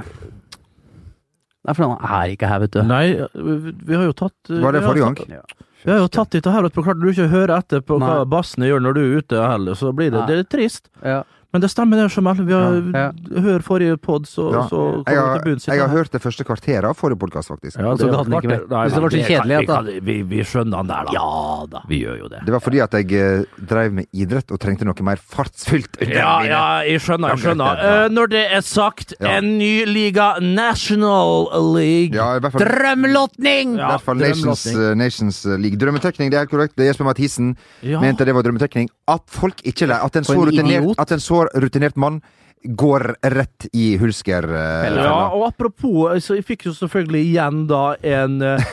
Nei, 1.67 1.73
for 1.75 1.83
han 1.83 1.97
er 1.99 2.31
ikke 2.31 2.47
her, 2.47 2.61
vet 2.63 2.71
du. 2.77 2.83
Nei, 2.87 3.05
vi 3.35 3.75
vi 3.83 3.95
har 3.99 4.07
jo 4.07 4.13
tatt 4.15 4.55
Var 4.63 4.77
det 4.77 4.85
forrige 4.87 5.09
gang? 5.09 5.39
Ja. 5.41 5.65
Vi 5.83 5.91
har 5.91 5.99
jo 5.99 6.07
tatt 6.11 6.31
dette 6.31 6.51
her, 6.51 6.63
og 6.63 6.71
klart 6.71 6.99
du 7.03 7.09
ikke 7.11 7.27
hører 7.31 7.57
etter 7.59 7.83
på 7.83 7.99
hva 7.99 8.21
bassene 8.27 8.69
gjør 8.69 8.81
når 8.85 8.95
du 8.95 9.01
er 9.03 9.17
ute 9.19 9.41
heller, 9.43 9.75
så 9.75 9.91
blir 9.95 10.09
det, 10.15 10.23
det 10.31 10.37
er 10.39 10.47
trist. 10.51 10.87
Ja. 11.03 11.25
Men 11.57 11.63
det 11.65 11.71
stemmer 11.73 11.97
det, 11.97 12.13
Jamal. 12.13 12.35
Vi 12.45 12.53
har 12.53 12.75
Ja. 12.93 13.11
hørt 13.41 13.63
forrige 13.65 13.97
pod, 13.99 14.27
så, 14.29 14.51
Ja. 14.53 14.67
så 14.69 15.03
Jeg 15.07 15.17
har, 15.17 15.39
til 15.39 15.45
bunns 15.55 15.67
i 15.67 15.71
jeg 15.71 15.79
har 15.81 15.87
hørt 15.89 16.11
det 16.11 16.21
første 16.21 16.43
kvarteret 16.45 16.83
av 16.85 16.93
forrige 16.95 17.17
podkast, 17.17 17.49
faktisk. 17.49 17.77
Ja, 17.79 17.95
Så 17.95 18.05
det 18.05 18.11
den 18.29 18.33
ikke. 18.37 18.69
Nei, 18.69 18.87
det 18.89 19.01
var 19.01 19.09
så 19.09 19.25
kjedelig 19.25 19.57
at 19.57 19.65
da- 19.67 19.81
vi, 20.05 20.21
vi, 20.21 20.43
skjønner 20.43 20.75
han 20.77 20.85
der, 20.87 21.03
da. 21.05 21.11
Ja 21.13 21.65
da. 21.65 21.81
Vi 21.89 22.03
gjør 22.03 22.19
jo 22.19 22.27
det. 22.29 22.45
Det 22.45 22.51
var 22.53 22.59
fordi 22.59 22.79
at 22.83 22.91
jeg 22.91 23.11
eh, 23.11 23.43
drev 23.65 23.91
med 23.93 24.05
idrett 24.13 24.51
og 24.51 24.59
trengte 24.59 24.85
noe 24.85 25.01
mer 25.01 25.15
fartsfylt. 25.17 25.97
Ja, 26.07 26.43
ja, 26.43 26.81
jeg 26.85 27.01
skjønner. 27.01 27.29
jeg 27.33 27.39
skjønner. 27.39 27.73
Ja. 27.81 28.05
Eh, 28.05 28.09
når 28.09 28.29
det 28.29 28.51
er 28.51 28.61
sagt, 28.61 29.13
Ja. 29.19 29.37
en 29.39 29.57
ny 29.57 29.83
liga, 29.85 30.37
National 30.39 31.49
League. 31.73 32.13
Ja, 32.13 32.35
i 32.35 32.39
hvert 32.39 32.51
fall 32.51 32.61
Drømmelotning! 32.61 33.73
I 33.79 33.81
hvert 33.81 34.01
fall 34.01 34.15
Nations, 34.17 34.65
eh, 34.67 34.93
Nations 34.93 35.43
League. 35.45 35.77
Drømmetekning, 35.77 36.29
det 36.29 36.35
er 36.37 36.45
helt 36.45 36.51
korrekt. 36.51 36.75
Det 36.77 36.85
er 36.85 36.93
Jesper 36.93 37.05
Mathisen 37.05 37.55
Ja. 37.81 37.99
mente 37.99 38.23
det 38.25 38.33
var 38.35 38.43
drømmetekning. 38.43 38.89
At 39.07 39.21
folk 39.27 39.55
ikke 39.63 39.87
At 39.87 40.15
en, 40.15 40.23
så 40.23 40.35
rutinert, 40.35 40.95
at 40.99 41.11
en 41.11 41.19
så 41.19 41.46
rutinert 41.55 41.95
mann 41.95 42.21
går 42.63 43.15
rett 43.21 43.67
i 43.73 43.97
hulsker. 44.01 44.43
eh, 44.43 44.95
Ja, 44.97 45.29
og 45.29 45.45
apropos, 45.47 46.23
så 46.25 46.35
jeg 46.35 46.43
fikk 46.47 46.65
jo 46.65 46.73
selvfølgelig 46.73 47.21
igjen 47.29 47.67
da 47.69 47.95
en, 48.03 48.41
eh, 48.41 48.63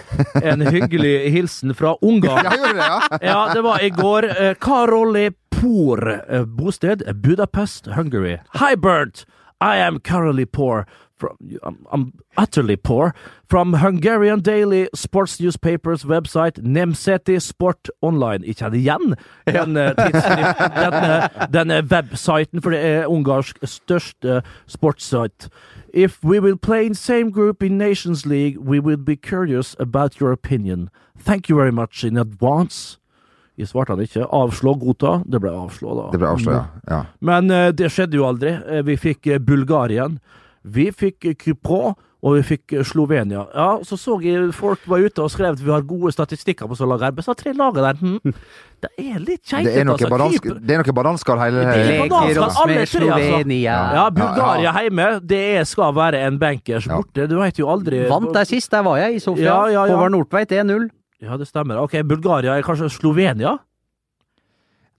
en 0.43 0.61
hyggelig 0.67 1.31
hilsen 1.35 1.75
fra 1.77 1.95
Ungarn. 2.03 2.45
Ja, 2.45 2.57
gjorde 2.57 2.75
det, 2.75 2.89
ja? 2.89 3.19
Ja, 3.31 3.55
det 3.55 3.63
var 3.63 3.85
i 3.85 3.91
går. 3.91 4.25
Eh, 4.41 4.55
Karoli 4.61 5.31
Por, 5.55 6.09
eh, 6.29 6.45
bosted 6.45 7.05
Budapest, 7.23 7.87
Hungary. 7.95 8.39
Hi, 8.59 8.75
Bernt! 8.75 9.27
I 9.61 9.79
am 9.81 10.01
Karoli 10.01 10.45
Por. 10.47 10.85
From, 11.17 11.37
I'm, 11.63 11.87
I'm 11.93 12.13
utterly 12.37 12.77
poor. 12.77 13.15
From 13.49 13.75
Hungarian 13.75 14.41
daily 14.41 14.89
sports 14.95 15.39
newspapers 15.41 16.05
website 16.05 16.59
Nemseti 16.63 17.41
Sport 17.41 17.89
Online. 18.03 18.45
Ikke 18.45 18.65
hadde 18.65 18.79
igjen 18.79 19.15
den, 19.47 19.77
eh, 19.77 19.95
den, 19.97 20.13
denne, 20.75 21.29
denne 21.53 21.83
websiten, 21.91 22.63
for 22.63 22.71
det 22.71 22.81
er 22.81 23.07
ungarsk 23.07 23.59
største 23.63 24.43
sportssite. 24.67 25.49
If 25.95 26.25
we 26.25 26.41
will 26.41 26.57
play 26.57 26.87
in 26.87 26.95
same 26.95 27.31
group 27.31 27.63
in 27.63 27.79
Nations 27.79 28.27
League, 28.27 28.59
we 28.59 28.81
will 28.81 28.99
be 28.99 29.17
curious 29.17 29.77
about 29.79 30.21
your 30.21 30.33
opinion. 30.33 30.91
Thank 31.17 31.49
you 31.49 31.57
very 31.57 31.73
much 31.73 32.05
in 32.05 32.17
advance. 32.17 32.99
Jeg 33.57 33.69
svarte 33.71 33.95
han 33.95 34.03
ikke. 34.03 34.27
Avslå, 34.35 34.75
godta. 34.75 35.21
Det 35.31 35.39
ble 35.41 35.53
avslå, 35.55 35.95
da. 35.95 36.09
Det 36.11 36.19
ble 36.19 36.31
avslå, 36.33 36.55
ja. 36.57 36.65
ja. 36.91 37.03
Men 37.23 37.51
uh, 37.53 37.69
det 37.71 37.93
skjedde 37.95 38.19
jo 38.19 38.27
aldri. 38.27 38.51
Eh, 38.51 38.83
vi 38.87 38.97
fikk 38.99 39.29
uh, 39.31 39.39
Bulgarien. 39.39 40.19
Vi 40.65 40.91
fikk 40.93 41.35
Kypro, 41.39 41.95
Og 42.25 42.39
vi 42.39 42.45
fikk 42.55 42.73
eh, 42.73 42.85
Slovenia. 42.89 43.43
Ja, 43.53 43.67
så 43.85 43.99
så 44.01 44.15
jeg 44.25 44.49
folk 44.57 44.87
var 44.89 45.03
ute 45.05 45.21
og 45.21 45.29
skrev 45.33 45.59
at 45.59 45.61
vi 45.61 45.69
har 45.69 45.83
gode 45.85 46.09
statistikker 46.15 46.71
på 46.71 46.73
å 46.73 46.87
lag 46.89 47.03
arbeid. 47.11 47.27
Så 47.27 47.35
tre 47.37 47.53
lag 47.53 47.77
der. 47.77 47.99
Hm. 48.01 48.33
Det 48.81 48.91
er 48.97 49.19
litt 49.21 49.43
keitete, 49.45 49.85
Det 49.85 50.09
altså. 50.09 50.55
det 50.61 50.75
er 50.75 50.81
noe 50.81 50.95
bananskall 50.97 51.41
hele 51.41 51.61
Det 51.61 51.75
er 51.75 51.87
Leker 51.91 52.09
bananskall, 52.09 52.47
oss 52.47 52.59
alle 52.63 52.79
med 52.79 52.89
tre, 52.89 53.11
altså. 53.11 53.59
Ja, 53.61 54.07
Bulgaria 54.13 54.73
hjemme, 54.81 55.07
det 55.21 55.43
er, 55.59 55.69
skal 55.69 55.95
være 55.97 56.25
en 56.25 56.41
bankers 56.41 56.89
borte. 56.89 57.29
Du 57.29 57.37
veit 57.41 57.61
jo 57.61 57.69
aldri 57.73 58.03
Vant 58.09 58.33
der 58.33 58.49
sist, 58.49 58.73
der 58.73 58.85
var 58.89 59.01
jeg, 59.05 59.21
i 59.21 59.23
Sofia. 59.25 59.45
Ja, 59.51 59.61
ja, 59.69 59.87
ja. 59.89 59.97
Håvard 59.97 60.17
Nordtveit 60.17 60.53
1-0. 60.53 60.89
Ja, 61.25 61.37
det 61.41 61.49
stemmer. 61.49 61.81
Ok, 61.85 61.97
Bulgaria 62.09 62.57
er 62.57 62.65
kanskje 62.65 62.89
Slovenia? 62.93 63.59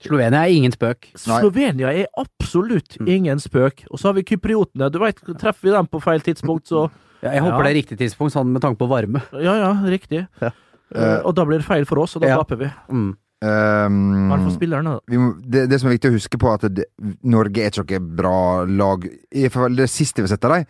Slovenia 0.02 0.42
er 0.44 0.52
ingen 0.52 0.72
spøk. 0.72 1.08
Nei. 1.26 1.40
Slovenia 1.40 1.88
er 1.92 2.06
absolutt 2.20 2.98
Mm. 3.00 3.08
ingen 3.08 3.38
spøk. 3.38 3.84
Og 3.90 3.98
så 3.98 4.08
har 4.10 4.14
vi 4.14 4.22
kypriotene. 4.24 4.90
Du 4.92 4.98
veit, 4.98 5.16
treffer 5.38 5.62
vi 5.62 5.70
dem 5.70 5.86
på 5.86 6.00
feil 6.02 6.20
tidspunkt, 6.20 6.66
så 6.68 6.90
Ja, 7.22 7.30
jeg 7.32 7.42
håper 7.42 7.58
Ja. 7.58 7.62
det 7.64 7.70
er 7.72 7.80
riktig 7.82 7.98
tidspunkt, 7.98 8.32
sånn 8.32 8.52
med 8.52 8.60
tanke 8.62 8.76
på 8.78 8.86
varme. 8.88 9.22
Ja, 9.32 9.54
ja, 9.56 9.72
riktig. 9.88 10.28
Ja. 10.40 10.50
Uh, 10.94 11.22
og 11.26 11.34
da 11.34 11.44
blir 11.44 11.58
det 11.58 11.64
feil 11.66 11.84
for 11.86 11.98
oss, 11.98 12.14
og 12.16 12.22
da 12.22 12.28
Ja. 12.28 12.36
taper 12.42 12.56
vi. 12.58 12.70
Mm. 12.90 13.16
Um, 13.42 14.30
fall 14.30 14.50
spillerne, 14.52 14.84
da. 14.84 15.00
vi 15.08 15.16
må, 15.16 15.34
det, 15.42 15.68
det 15.68 15.80
som 15.80 15.90
er 15.90 15.96
viktig 15.98 16.10
å 16.10 16.14
huske 16.16 16.38
på, 16.38 16.48
er 16.48 16.54
at 16.66 16.74
det, 16.74 16.84
Norge 17.24 17.58
er 17.64 17.70
ikke 17.70 18.00
noe 18.00 18.16
bra 18.16 18.64
lag. 18.64 19.04
I 19.32 19.42
hvert 19.46 19.52
fall 19.52 19.74
det 19.76 19.88
siste 19.90 20.22
vi 20.24 20.28
setter 20.28 20.48
dem. 20.54 20.66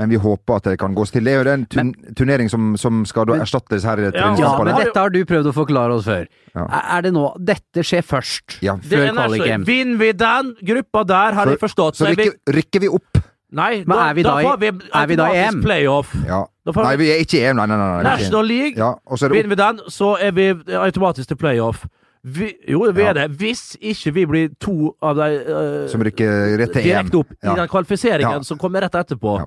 Men 0.00 0.08
vi 0.08 0.16
håper 0.16 0.56
at 0.56 0.64
det 0.70 0.78
kan 0.80 0.94
gås 0.96 1.10
til. 1.12 1.26
Det 1.28 1.32
er 1.34 1.42
jo 1.44 1.52
en 1.52 1.64
tun 1.68 1.90
turnering 2.16 2.48
som, 2.48 2.70
som 2.80 3.02
skal 3.08 3.26
da 3.28 3.36
erstattes 3.44 3.84
her 3.84 4.00
Ja, 4.06 4.30
ja, 4.38 4.52
men 4.56 4.70
dette 4.78 4.96
har 4.96 5.12
du 5.12 5.18
prøvd 5.28 5.50
å 5.50 5.52
forklare 5.52 5.98
oss 5.98 6.06
før. 6.08 6.24
Ja. 6.56 6.64
Er 6.96 7.04
det 7.04 7.12
nå 7.12 7.26
Dette 7.36 7.84
skjer 7.84 8.06
først, 8.06 8.56
Ja. 8.64 8.78
Før 8.80 9.10
kvaliken. 9.12 9.66
Vinner 9.68 10.00
vi 10.00 10.12
den 10.16 10.54
gruppa 10.72 11.04
der, 11.04 11.36
har 11.36 11.44
de 11.50 11.58
jeg 11.58 11.60
forstått, 11.66 12.00
Så 12.00 12.06
så 12.06 12.10
er 12.14 12.16
rykker, 12.16 12.38
rykker 12.56 12.80
vi 12.86 12.88
opp. 12.96 13.20
Nei, 13.52 13.82
Men 13.84 13.98
er 13.98 14.14
vi 14.14 14.22
da 14.22 14.34
da 14.40 14.56
vi 14.56 14.66
er 14.70 15.06
vi 15.10 15.16
da 15.18 15.26
i 15.34 15.38
EM? 15.44 15.60
playoff. 15.62 16.12
Ja. 16.26 16.44
Da 16.64 16.72
får 16.72 16.84
Nei, 16.86 16.96
vi 16.96 17.04
vi 17.04 17.10
er 17.10 17.22
ikke 17.24 17.38
i 17.40 17.44
EM, 17.50 17.56
nei, 17.60 17.66
nei, 17.66 17.76
nei. 17.76 18.02
National 18.06 18.46
League. 18.46 18.76
Ja, 18.78 18.92
og 19.04 19.18
så 19.18 19.26
er 19.26 19.28
det 19.28 19.36
Vinner 19.40 19.48
vi 19.56 19.58
den, 19.62 19.80
så 19.90 20.16
er 20.22 20.30
vi 20.32 20.48
automatisk 20.80 21.28
til 21.28 21.36
playoff. 21.36 21.84
Vi, 22.22 22.54
jo, 22.68 22.84
vi 22.92 23.02
Ja. 23.02 23.08
er 23.10 23.12
det. 23.14 23.30
Hvis 23.40 23.76
ikke 23.80 24.12
vi 24.14 24.24
blir 24.26 24.48
to 24.60 24.94
av 25.02 25.16
de 25.16 25.28
uh, 25.48 25.88
som 25.88 26.00
rykker 26.04 26.58
rett 26.60 26.72
til 26.72 26.82
EM. 26.82 26.88
direkte 27.08 27.16
opp 27.18 27.30
Ja. 27.42 27.52
i 27.52 27.56
den 27.56 27.68
kvalifiseringen 27.68 28.38
Ja. 28.38 28.42
som 28.42 28.58
kommer 28.58 28.80
rett 28.82 28.92
etterpå. 28.94 29.38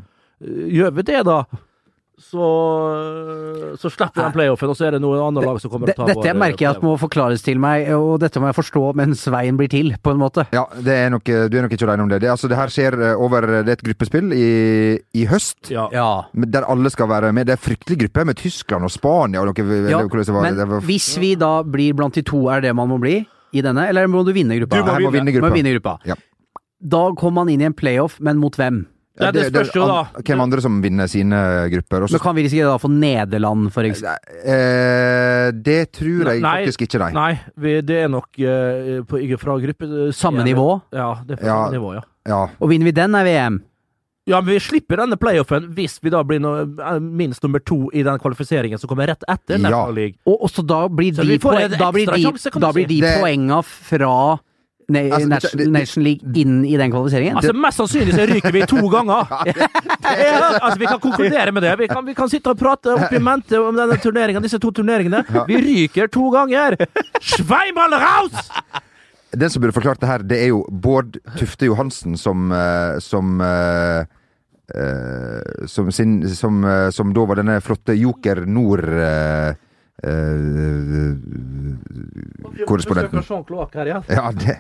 Eh, 0.44 0.66
Gjør 0.78 0.92
vi 1.00 1.04
det, 1.08 1.22
da, 1.26 1.44
så, 2.24 2.46
så 3.82 3.90
slipper 3.90 4.14
vi 4.16 4.22
den 4.24 4.34
playoffen, 4.36 4.70
og 4.70 4.78
så 4.78 4.86
er 4.88 4.96
det 4.96 5.00
noen 5.04 5.20
andre 5.24 5.44
lag 5.48 5.58
som 5.62 5.72
kommer 5.72 5.90
Det- 5.90 5.96
til 5.96 6.04
å 6.04 6.08
ta 6.08 6.14
Dette 6.14 6.28
jeg 6.30 6.38
merker 6.38 6.62
jeg 6.66 6.76
at 6.78 6.84
må 6.86 6.94
forklares 7.02 7.42
til 7.44 7.58
meg, 7.60 7.90
og 7.96 8.20
dette 8.22 8.40
må 8.40 8.48
jeg 8.52 8.58
forstå 8.60 8.84
mens 8.96 9.24
veien 9.34 9.58
blir 9.58 9.70
til, 9.72 9.94
på 10.04 10.12
en 10.14 10.20
måte. 10.22 10.46
Ja, 10.54 10.66
det 10.78 10.94
er 10.94 11.10
nok, 11.10 11.24
du 11.26 11.58
er 11.58 11.66
nok 11.66 11.74
ikke 11.74 11.88
alene 11.90 12.04
om 12.06 12.10
det. 12.14 12.22
Det, 12.22 12.30
altså, 12.30 12.48
det 12.52 12.58
her 12.58 12.68
skjer 12.74 12.94
eh, 13.02 13.16
over 13.18 13.42
Det 13.64 13.68
er 13.68 13.78
et 13.80 13.84
gruppespill 13.84 14.32
i, 14.38 15.00
i 15.14 15.26
høst. 15.26 15.72
Ja. 15.74 15.88
Der 16.34 16.70
alle 16.70 16.90
skal 16.94 17.10
være 17.10 17.34
med. 17.34 17.48
Det 17.48 17.58
er 17.58 17.64
fryktelig 17.64 18.00
gruppe 18.06 18.26
med 18.30 18.38
Tyskland 18.38 18.84
og 18.86 18.92
Spania 18.94 19.42
og 19.42 19.50
noe 19.50 19.90
Ja, 19.90 20.04
men 20.06 20.56
det 20.58 20.68
var, 20.70 20.82
hvis 20.86 21.18
vi 21.20 21.34
da 21.36 21.64
blir 21.64 21.94
blant 21.98 22.14
de 22.14 22.22
to, 22.22 22.48
er 22.54 22.62
det 22.62 22.76
man 22.76 22.90
må 22.90 23.00
bli 23.02 23.24
i 23.54 23.62
denne, 23.62 23.88
eller 23.90 24.08
må 24.08 24.24
du 24.26 24.32
vinne 24.34 24.56
gruppa? 24.62 24.78
Du 24.78 24.84
må 24.84 24.94
Her 24.94 25.12
vinne 25.12 25.34
gruppa. 25.34 25.50
Må 25.50 25.56
vinne 25.56 25.74
gruppa. 25.78 25.98
Ja. 26.06 26.16
Da 26.84 27.12
kommer 27.16 27.44
man 27.44 27.50
inn 27.50 27.62
i 27.62 27.66
en 27.66 27.74
playoff, 27.74 28.20
men 28.20 28.38
mot 28.42 28.56
hvem? 28.60 28.86
Ja, 29.22 29.30
det 29.32 29.44
spørs 29.52 29.70
jo, 29.76 29.84
da. 29.86 29.98
Hvem 30.26 30.42
andre 30.42 30.62
som 30.66 30.80
vinner 30.82 31.06
sine 31.12 31.38
grupper. 31.70 32.02
Også. 32.08 32.16
Men 32.18 32.22
kan 32.24 32.36
vi 32.36 32.46
risikere 32.48 32.72
da 32.72 32.80
få 32.82 32.90
Nederland, 32.90 33.68
for 33.76 33.86
eksempel? 33.86 34.40
eh, 34.42 35.52
det 35.54 35.92
tror 35.94 36.32
jeg 36.32 36.42
Nei, 36.42 36.54
faktisk 36.66 36.82
ikke, 36.88 37.02
nei. 37.04 37.12
Nei, 37.14 37.34
vi, 37.62 37.74
det 37.86 38.00
er 38.06 38.10
nok 38.10 38.40
eh, 38.42 39.04
på, 39.06 39.22
fra 39.42 39.58
gruppe... 39.62 39.90
Samme 40.18 40.46
nivå? 40.48 40.66
Ja, 40.96 41.12
det 41.28 41.38
er 41.38 41.44
fra 41.44 41.48
Ja. 41.52 41.60
samme 41.68 41.78
nivå, 41.78 41.94
ja. 42.00 42.02
Ja. 42.32 42.42
Og 42.60 42.70
vinner 42.72 42.90
vi 42.90 42.96
den, 42.98 43.14
er 43.20 43.28
VM? 43.28 43.60
Ja, 44.26 44.40
men 44.40 44.54
vi 44.54 44.60
slipper 44.64 45.02
denne 45.02 45.18
playoffen 45.20 45.66
hvis 45.76 45.98
vi 46.02 46.10
da 46.14 46.22
blir 46.24 46.40
no, 46.40 46.54
eh, 46.64 46.98
minst 47.04 47.44
nummer 47.44 47.60
to 47.60 47.90
i 47.94 48.06
den 48.08 48.18
kvalifiseringen 48.24 48.80
som 48.80 48.88
kommer 48.90 49.12
rett 49.12 49.26
etter 49.30 49.58
Ja. 49.60 49.66
National 49.68 49.94
League. 49.94 50.16
Og, 50.26 50.38
og 50.48 50.50
så 50.50 50.64
da 50.66 50.88
blir 50.88 51.14
Så 51.14 51.22
de, 51.26 51.36
vi 51.36 51.40
får 51.44 51.54
poeng, 51.58 51.66
en 51.70 51.78
da 51.78 51.92
blir 51.92 52.08
de, 52.08 52.50
da 52.66 52.72
blir 52.74 52.88
de 52.88 53.02
Det- 53.04 53.18
poenga 53.22 53.62
fra 53.62 54.40
Altså, 54.90 55.28
Nation, 55.30 55.52
det- 55.58 55.66
det- 55.66 55.72
Nation 55.72 56.04
League 56.04 56.34
inn 56.42 56.66
i 56.66 56.78
den 56.78 56.92
kvalifiseringen? 56.92 57.38
Altså, 57.40 57.54
Mest 57.54 57.78
sannsynlig 57.80 58.14
så 58.18 58.26
ryker 58.30 58.52
vi 58.52 58.62
to 58.68 58.82
ganger! 58.96 59.28
ja, 59.56 60.60
altså, 60.62 60.80
Vi 60.80 60.86
kan 60.86 61.00
konkludere 61.00 61.52
med 61.52 61.64
det. 61.64 61.76
Vi 61.80 61.88
kan, 61.88 62.06
vi 62.06 62.14
kan 62.14 62.30
sitte 62.30 62.50
og 62.52 62.60
prate 62.60 62.94
opp 62.98 63.14
i 63.14 63.20
mente 63.24 63.60
om 63.62 63.76
denne 63.76 63.98
turneringen, 64.04 64.42
disse 64.44 64.60
to 64.60 64.72
turneringene. 64.72 65.24
Vi 65.48 65.58
ryker 65.64 66.08
to 66.12 66.30
ganger! 66.34 66.76
Sveimal 67.22 67.92
raus! 68.02 68.50
Den 69.34 69.50
som 69.50 69.62
burde 69.64 69.74
forklart 69.74 70.00
det 70.04 70.08
her, 70.12 70.18
det 70.30 70.38
er 70.44 70.48
jo 70.52 70.60
Bård 70.70 71.16
Tufte 71.40 71.66
Johansen 71.66 72.14
som 72.22 72.52
eh, 72.54 73.00
Som 73.02 73.40
eh, 73.42 74.04
eh, 74.78 75.66
som, 75.66 75.90
sin, 75.92 76.20
som, 76.38 76.60
som 76.94 77.14
da 77.14 77.26
var 77.26 77.36
denne 77.42 77.56
flotte 77.66 77.96
Joker 77.98 78.44
Nord 78.46 78.86
eh, 78.86 79.56
eh, 80.06 81.16
korrespondenten. 82.68 83.24
Ja, 84.10 84.32
det, 84.32 84.60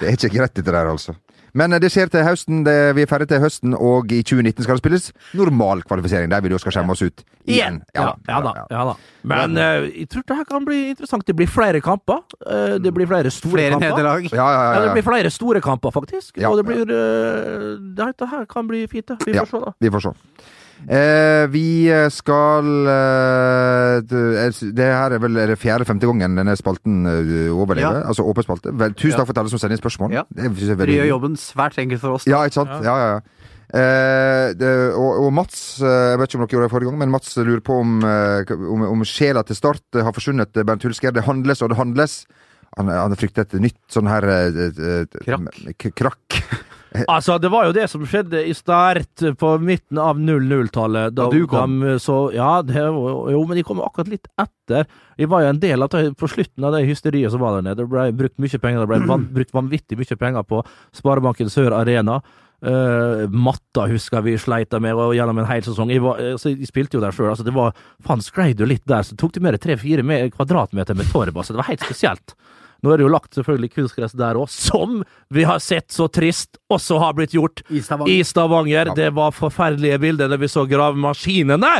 det 0.00 0.08
er 0.08 0.16
ikke 0.18 0.34
greit 0.38 0.54
dette 0.54 0.70
der, 0.72 0.86
altså. 0.90 1.14
Men 1.56 1.72
eh, 1.72 1.80
det 1.80 1.88
skjer 1.90 2.10
til 2.12 2.22
høsten. 2.22 2.58
Det, 2.66 2.74
vi 2.94 3.02
er 3.02 3.08
ferdig 3.08 3.26
til 3.30 3.40
høsten, 3.40 3.72
og 3.74 4.10
i 4.12 4.18
2019 4.22 4.62
skal 4.66 4.76
det 4.76 4.82
spilles 4.82 5.06
normal 5.34 5.80
kvalifisering, 5.88 6.28
der 6.30 6.42
vi 6.44 6.50
da 6.52 6.58
skal 6.60 6.74
skjemme 6.76 6.92
oss 6.92 7.02
ut 7.02 7.22
igjen. 7.48 7.80
Ja, 7.96 8.10
ja, 8.28 8.40
da, 8.44 8.52
ja 8.70 8.82
da. 8.90 8.94
Men 9.32 9.56
uh, 9.56 9.86
jeg 9.88 10.10
tror 10.12 10.26
det 10.28 10.36
her 10.36 10.44
kan 10.50 10.66
bli 10.68 10.78
interessant. 10.92 11.24
Det 11.26 11.34
blir 11.38 11.48
flere 11.50 11.80
kamper. 11.82 12.20
Uh, 12.44 12.76
det 12.84 12.92
blir 12.94 13.08
flere 13.08 13.32
store 13.32 13.56
Flere 13.56 13.72
kamper. 13.78 13.88
nederlag. 13.96 14.28
Ja, 14.28 14.36
ja, 14.36 14.60
Ja, 14.60 14.68
ja, 14.76 14.84
det 14.84 14.92
blir 14.98 15.06
flere 15.08 15.32
store 15.34 15.64
kamper, 15.64 15.90
faktisk. 15.96 16.36
Ja, 16.38 16.52
og 16.52 16.60
det 16.60 16.66
blir 16.68 16.84
uh, 16.84 17.74
Dette 17.96 18.28
her 18.28 18.44
kan 18.52 18.68
bli 18.68 18.84
fint. 18.92 19.10
Vi 19.24 19.32
Ja. 19.34 19.44
får 19.48 19.50
se, 19.56 19.64
da. 19.64 19.72
Vi 19.80 19.90
får 19.96 20.04
se. 20.04 20.14
Eh, 20.86 21.44
vi 21.50 21.64
skal 22.14 22.68
eh, 22.86 23.96
det, 24.06 24.20
er- 24.78 24.94
her 24.94 25.16
er 25.16 25.22
vel 25.24 25.36
er 25.42 25.50
det 25.52 25.58
fjerde-femte 25.58 26.06
gangen 26.06 26.38
denne 26.38 26.54
spalten 26.56 27.02
eh, 27.08 27.50
overlever. 27.50 27.98
Ja. 28.02 28.06
Altså 28.12 28.22
åpen 28.28 28.46
spalte. 28.46 28.70
Vel, 28.78 28.94
tusen 28.94 29.18
takk 29.18 29.26
for 29.28 29.34
at 29.34 29.42
alle 29.42 29.50
som 29.52 29.60
sender 29.60 29.74
inn 29.76 29.82
spørsmål. 29.82 30.14
Ja. 30.14 30.22
Det 30.30 30.46
er 30.46 30.78
veldig 30.78 30.96
gjør 31.00 31.10
jobben 31.10 31.36
svært 31.40 31.78
enkelt 31.82 32.00
for 32.04 32.18
oss. 32.20 32.28
Ja, 32.30 32.44
ikke 32.46 32.60
sant? 32.60 32.76
Ja, 32.86 32.94
ja, 33.02 33.08
ja. 33.16 33.20
Eh, 33.68 34.54
det, 34.56 34.70
og, 34.96 35.26
og 35.26 35.32
Mats, 35.36 35.58
eh, 35.82 36.12
jeg 36.14 36.20
vet 36.22 36.30
ikke 36.30 36.38
om 36.38 36.44
dere 36.46 36.54
gjorde 36.56 36.68
det 36.70 36.72
forrige 36.72 36.88
gang, 36.92 37.00
men 37.02 37.10
Mats 37.12 37.34
lurer 37.36 37.60
på 37.66 37.80
om, 37.82 37.98
eh, 38.06 38.54
om, 38.56 38.86
om 38.94 39.04
sjela 39.04 39.42
til 39.44 39.58
Start 39.58 39.98
har 39.98 40.14
forsvunnet. 40.16 40.54
Bernt 40.64 40.86
Hulsker. 40.88 41.12
Det 41.12 41.26
handles 41.26 41.60
og 41.66 41.74
det 41.74 41.80
handles. 41.82 42.22
Han, 42.78 42.88
han 42.92 43.16
frykter 43.18 43.44
et 43.44 43.58
nytt 43.60 43.80
sånn 43.90 44.06
her 44.08 44.24
Krakk. 45.24 45.88
Krakk. 45.96 46.38
Altså, 47.14 47.36
det 47.38 47.50
var 47.52 47.68
jo 47.68 47.74
det 47.76 47.84
som 47.92 48.04
skjedde 48.08 48.40
i 48.48 48.54
start 48.56 49.22
på 49.38 49.52
midten 49.60 50.00
av 50.00 50.18
00-tallet. 50.20 51.14
Da 51.14 51.26
Da 51.26 51.30
du 51.34 51.46
kom. 51.50 51.80
de 51.84 51.98
så 52.02 52.18
Ja, 52.34 52.62
det 52.62 52.80
jo, 52.80 53.44
men 53.48 53.60
de 53.60 53.66
kom 53.66 53.82
akkurat 53.84 54.10
litt 54.12 54.28
etter. 54.40 54.88
Vi 55.18 55.28
var 55.28 55.44
jo 55.44 55.52
en 55.52 55.60
del 55.62 55.84
av 55.84 55.92
det 55.92 56.16
på 56.18 56.28
slutten 56.30 56.64
av 56.64 56.76
det 56.76 56.86
hysteriet 56.88 57.32
som 57.34 57.42
var 57.42 57.58
der 57.58 57.70
nede. 57.70 57.82
Det 57.82 57.90
ble 57.92 58.08
brukt 58.16 58.38
mye 58.38 58.60
penger. 58.62 58.84
Det 58.84 58.90
ble 58.90 59.00
van, 59.08 59.28
brukt 59.38 59.54
vanvittig 59.56 59.98
mye 60.00 60.20
penger 60.20 60.46
på 60.48 60.62
Sparebanken 60.96 61.50
Sør 61.52 61.76
Arena. 61.76 62.20
Uh, 62.58 63.28
matta 63.30 63.84
husker 63.86 64.24
vi 64.26 64.32
sleita 64.34 64.80
med 64.82 64.98
og 64.98 65.12
gjennom 65.14 65.38
en 65.38 65.46
hel 65.46 65.62
sesong. 65.62 65.92
Jeg, 65.94 66.02
var, 66.02 66.18
altså, 66.34 66.50
jeg 66.50 66.66
spilte 66.66 66.98
jo 66.98 67.02
der 67.04 67.14
sjøl. 67.14 67.28
Altså, 67.30 67.46
det 67.46 67.54
var 67.54 67.76
faen 68.02 68.24
skreid 68.24 68.58
jo 68.58 68.66
litt 68.66 68.82
der, 68.88 69.06
så 69.06 69.14
tok 69.18 69.36
det 69.36 69.44
mer 69.44 69.58
tre-fire 69.62 70.02
kvadratmeter 70.34 70.98
med 70.98 71.06
torv. 71.12 71.36
Altså, 71.36 71.54
det 71.54 71.62
var 71.62 71.70
helt 71.70 71.84
spesielt. 71.86 72.34
Nå 72.82 72.92
er 72.92 73.00
det 73.00 73.06
jo 73.08 73.10
lagt 73.10 73.34
selvfølgelig 73.34 73.72
kunstgress 73.74 74.12
der 74.14 74.38
òg, 74.38 74.48
som 74.48 75.00
vi 75.34 75.42
har 75.48 75.58
sett 75.58 75.88
så 75.90 76.06
trist 76.08 76.60
også 76.70 76.98
har 77.02 77.16
blitt 77.18 77.32
gjort 77.34 77.62
I 77.70 77.80
Stavanger. 77.82 78.12
i 78.14 78.22
Stavanger. 78.22 78.92
Det 78.94 79.08
var 79.14 79.32
forferdelige 79.34 79.98
bilder 79.98 80.28
da 80.30 80.36
vi 80.38 80.46
så 80.50 80.66
gravemaskinene 80.70 81.78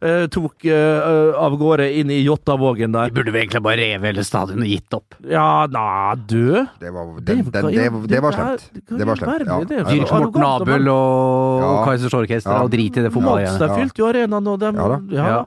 Uh, 0.00 0.24
tok 0.32 0.64
eh, 0.64 1.34
av 1.36 1.52
gårde 1.60 1.84
inn 2.00 2.08
i 2.08 2.22
Jottavågen 2.24 2.94
der. 2.94 3.10
De 3.10 3.18
burde 3.18 3.34
vi 3.34 3.42
egentlig 3.42 3.60
bare 3.66 3.76
revet 3.82 4.06
hele 4.08 4.22
stadionet 4.24 4.64
og 4.64 4.70
gitt 4.72 4.94
opp. 4.96 5.16
Ja, 5.28 5.66
na, 5.68 6.14
du 6.16 6.54
Det 6.80 6.88
var, 6.94 7.10
den, 7.20 7.42
den, 7.52 7.66
det, 7.68 7.84
det 8.08 8.22
var 8.24 8.32
slemt. 8.32 8.64
Det 8.88 9.04
var 9.10 9.20
slemt. 9.20 9.44
Ja. 9.44 9.58
Dyrk 9.60 10.08
så 10.08 10.22
Morten 10.22 10.40
arrogant, 10.40 10.64
Abel 10.64 10.88
og 10.88 11.60
Ja. 11.60 11.84
Kaizers 11.84 12.16
Orkester 12.16 12.54
Ja. 12.56 12.62
og 12.64 12.70
drit 12.72 12.96
i 12.96 13.04
det 13.04 13.12
fotballet. 13.12 13.58
de 13.60 13.68
fylte 13.76 14.00
jo 14.00 14.08
arenaen, 14.08 14.48
og 14.48 14.58
dem, 14.64 14.80
Ja 14.80 14.88
da. 14.88 14.98
ja, 15.12 15.26
Ja. 15.28 15.44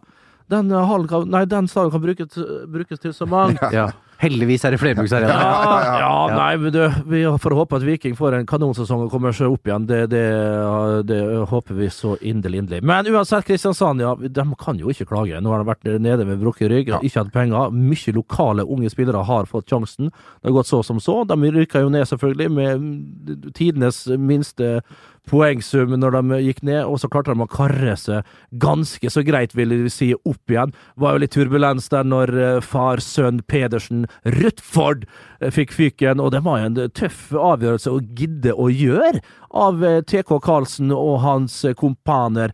Den, 0.51 0.71
eh, 0.71 0.85
hallen 0.89 1.29
nei, 1.31 1.45
den 1.45 1.67
stadion 1.67 1.91
kan 1.91 2.01
brukes, 2.01 2.39
brukes 2.67 2.99
til 2.99 3.13
så 3.13 3.25
mangt. 3.29 3.61
Ja. 3.73 3.91
Heldigvis 4.23 4.63
er 4.63 4.71
det 4.71 4.77
flerbruksarena. 4.79 5.33
Ja, 5.35 5.79
ja, 5.83 5.97
Ja. 5.99 6.35
nei, 6.37 6.55
men 6.61 6.71
du, 6.71 6.79
vi 7.11 7.23
får 7.43 7.55
håpe 7.57 7.75
at 7.75 7.83
Viking 7.83 8.13
får 8.15 8.37
en 8.37 8.45
kanonsesong 8.47 9.01
og 9.03 9.11
kommer 9.11 9.33
seg 9.35 9.51
opp 9.51 9.67
igjen. 9.67 9.87
Det, 9.89 9.97
det, 10.13 10.21
det 11.09 11.17
håper 11.49 11.75
vi 11.75 11.89
så 11.91 12.13
inderlig, 12.21 12.61
inderlig. 12.61 12.83
Men 12.87 13.09
uansett, 13.11 13.43
Kristiansand, 13.49 13.99
ja, 13.99 14.13
de 14.15 14.45
kan 14.61 14.79
jo 14.79 14.93
ikke 14.93 15.09
klage. 15.09 15.41
Nå 15.43 15.51
har 15.51 15.59
de 15.63 15.67
vært 15.73 15.89
nede 15.99 16.27
med 16.29 16.39
brukket 16.39 16.71
rygg, 16.71 16.93
ikke 17.03 17.19
hatt 17.19 17.33
penger. 17.35 17.73
Mye 17.75 18.15
lokale 18.15 18.63
unge 18.63 18.93
spillere 18.93 19.25
har 19.27 19.49
fått 19.49 19.67
sjansen. 19.73 20.07
Det 20.13 20.47
har 20.51 20.55
gått 20.61 20.71
så 20.71 20.79
som 20.87 21.01
så. 21.03 21.25
De 21.27 21.35
rykka 21.57 21.83
jo 21.83 21.91
ned, 21.91 22.07
selvfølgelig, 22.07 22.49
med 22.53 23.51
tidenes 23.59 24.05
minste 24.15 24.77
poengsum 25.29 25.93
når 25.99 26.17
de 26.17 26.39
gikk 26.43 26.61
ned, 26.67 26.81
og 26.85 26.99
så 27.01 27.09
klarte 27.11 27.33
de 27.33 27.43
å 27.43 27.49
karre 27.51 27.95
seg 27.99 28.27
ganske 28.61 29.11
så 29.11 29.23
greit, 29.25 29.55
vil 29.55 29.73
jeg 29.75 29.93
si, 29.93 30.09
opp 30.15 30.51
igjen. 30.51 30.73
Var 30.99 31.15
jo 31.15 31.23
litt 31.23 31.35
turbulens 31.35 31.89
der 31.93 32.07
når 32.07 32.33
eh, 32.35 32.57
far, 32.65 33.01
sønn 33.03 33.41
Pedersen, 33.47 34.05
Rutford, 34.39 35.07
eh, 35.39 35.53
fikk 35.53 35.73
fyken, 35.75 36.21
og 36.23 36.33
det 36.35 36.43
var 36.45 36.61
jo 36.61 36.71
en 36.71 36.93
tøff 36.97 37.25
avgjørelse 37.39 37.93
å 37.93 38.03
gidde 38.17 38.55
å 38.55 38.69
gjøre 38.71 39.23
av 39.63 39.83
eh, 39.85 40.01
TK 40.09 40.35
Karlsen 40.43 40.93
og 40.95 41.21
hans 41.23 41.59
kompaner 41.77 42.53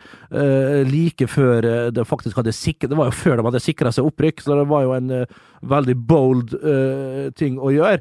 like 0.89 1.25
før 1.32 1.63
de 1.63 1.75
det 1.95 2.03
faktisk 2.05 2.38
hadde 2.38 2.51
sikret 2.53 2.91
Det 2.91 2.97
var 2.97 3.10
jo 3.10 3.15
før 3.17 3.39
de 3.39 3.45
hadde 3.47 3.62
sikra 3.63 3.91
seg 3.93 4.08
opprykk, 4.08 4.43
så 4.43 4.58
det 4.60 4.65
var 4.69 4.84
jo 4.86 4.93
en 4.97 5.13
veldig 5.73 5.95
bold 6.08 6.53
ting 7.39 7.58
å 7.60 7.71
gjøre. 7.73 7.99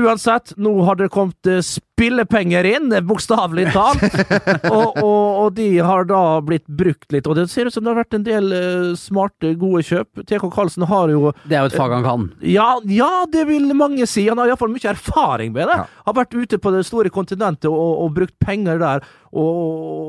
Uansett, 0.00 0.56
nå 0.56 0.72
har 0.82 0.96
det 0.98 1.06
kommet 1.14 1.46
eh, 1.46 1.60
spillepenger 1.62 2.66
inn, 2.66 2.88
eh, 2.92 3.02
bokstavelig 3.06 3.68
talt. 3.70 4.02
og, 4.74 4.96
og, 4.98 5.28
og 5.44 5.52
de 5.54 5.68
har 5.86 6.08
da 6.10 6.40
blitt 6.42 6.66
brukt 6.66 7.14
litt. 7.14 7.28
Og 7.30 7.38
det 7.38 7.44
ser 7.52 7.70
ut 7.70 7.76
som 7.76 7.84
det 7.86 7.92
har 7.92 8.00
vært 8.00 8.16
en 8.18 8.26
del 8.26 8.50
eh, 8.56 8.88
smarte, 8.98 9.52
gode 9.60 9.84
kjøp. 9.86 10.24
TK 10.26 10.48
Karlsen 10.50 10.88
har 10.90 11.12
jo 11.14 11.30
Det 11.44 11.54
er 11.54 11.62
jo 11.62 11.70
et 11.70 11.78
fag 11.78 11.94
han 11.94 12.06
kan. 12.06 12.26
ja, 12.42 12.72
ja, 12.90 13.12
det 13.30 13.46
vil 13.46 13.70
mange 13.78 14.08
si. 14.10 14.26
Han 14.26 14.42
har 14.42 14.50
iallfall 14.50 14.74
mye 14.74 14.90
erfaring 14.96 15.54
med 15.54 15.70
det. 15.70 15.78
Ja. 15.84 15.86
Har 16.08 16.18
vært 16.18 16.34
ute 16.34 16.58
på 16.58 16.74
det 16.74 16.82
store 16.90 17.14
kontinentet 17.14 17.70
og, 17.70 18.02
og 18.02 18.10
brukt 18.18 18.34
penger 18.42 18.82
der, 18.82 19.06
og, 19.34 19.62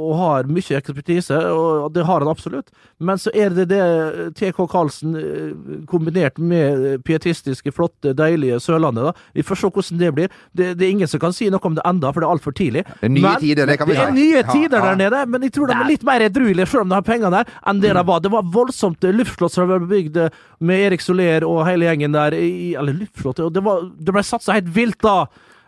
og 0.10 0.18
har 0.18 0.50
mye 0.50 0.80
ekspertise, 0.82 1.38
og 1.54 1.94
det 1.94 2.04
har 2.06 2.22
han 2.22 2.30
absolutt. 2.30 2.74
Men 2.98 3.22
så 3.22 3.30
er 3.38 3.54
det 3.54 3.68
det 3.70 3.86
TK 4.38 4.66
Karlsen 4.70 5.16
kombinert 5.90 6.38
med 6.42 7.06
pietistiske, 7.06 7.74
flotte, 7.74 8.14
deilige 8.18 8.60
Sørlandet. 8.62 9.12
da. 9.12 9.30
Vi 9.38 9.46
får 9.46 9.62
se 9.62 9.75
hvordan 9.76 10.02
det 10.02 10.12
blir. 10.18 10.34
Det, 10.56 10.72
det 10.80 10.88
er 10.88 10.94
ingen 10.96 11.12
som 11.12 11.22
kan 11.22 11.36
si 11.36 11.50
noe 11.54 11.64
om 11.66 11.78
det 11.78 11.86
enda, 11.88 12.12
for 12.14 12.24
det 12.24 12.30
er 12.30 12.36
altfor 12.36 12.56
tidlig. 12.58 12.86
Det 13.02 13.10
er 13.10 13.14
nye 13.16 13.34
tider, 13.42 13.70
det 13.70 13.78
kan 13.82 13.90
vi 13.90 13.98
Det 13.98 14.06
er 14.06 14.16
nye 14.16 14.44
tider 14.52 14.80
ja. 14.80 14.84
der 14.90 15.02
nede, 15.04 15.24
men 15.32 15.48
jeg 15.48 15.56
tror 15.56 15.72
de 15.72 15.78
er 15.78 15.90
litt 15.90 16.06
mer 16.08 16.26
edruelige, 16.26 16.70
selv 16.72 16.86
om 16.86 16.94
de 16.94 17.00
har 17.00 17.08
penger 17.08 17.34
der, 17.34 17.56
enn 17.70 17.82
det 17.84 17.96
de 17.98 18.06
var. 18.12 18.22
Det 18.24 18.34
var 18.34 18.54
voldsomt 18.56 19.10
luftslott 19.16 19.56
som 19.56 19.70
ble 19.72 19.82
bygd 19.90 20.22
med 20.66 20.86
Erik 20.90 21.04
Soler 21.04 21.46
og 21.48 21.66
hele 21.68 21.90
gjengen 21.90 22.16
der. 22.16 22.38
I, 22.38 22.74
eller 22.80 22.96
luftslott 23.04 23.44
Det, 23.54 23.64
var, 23.64 23.84
det 24.00 24.16
ble 24.16 24.24
satsa 24.26 24.58
helt 24.58 24.72
vilt 24.76 25.02
da. 25.04 25.26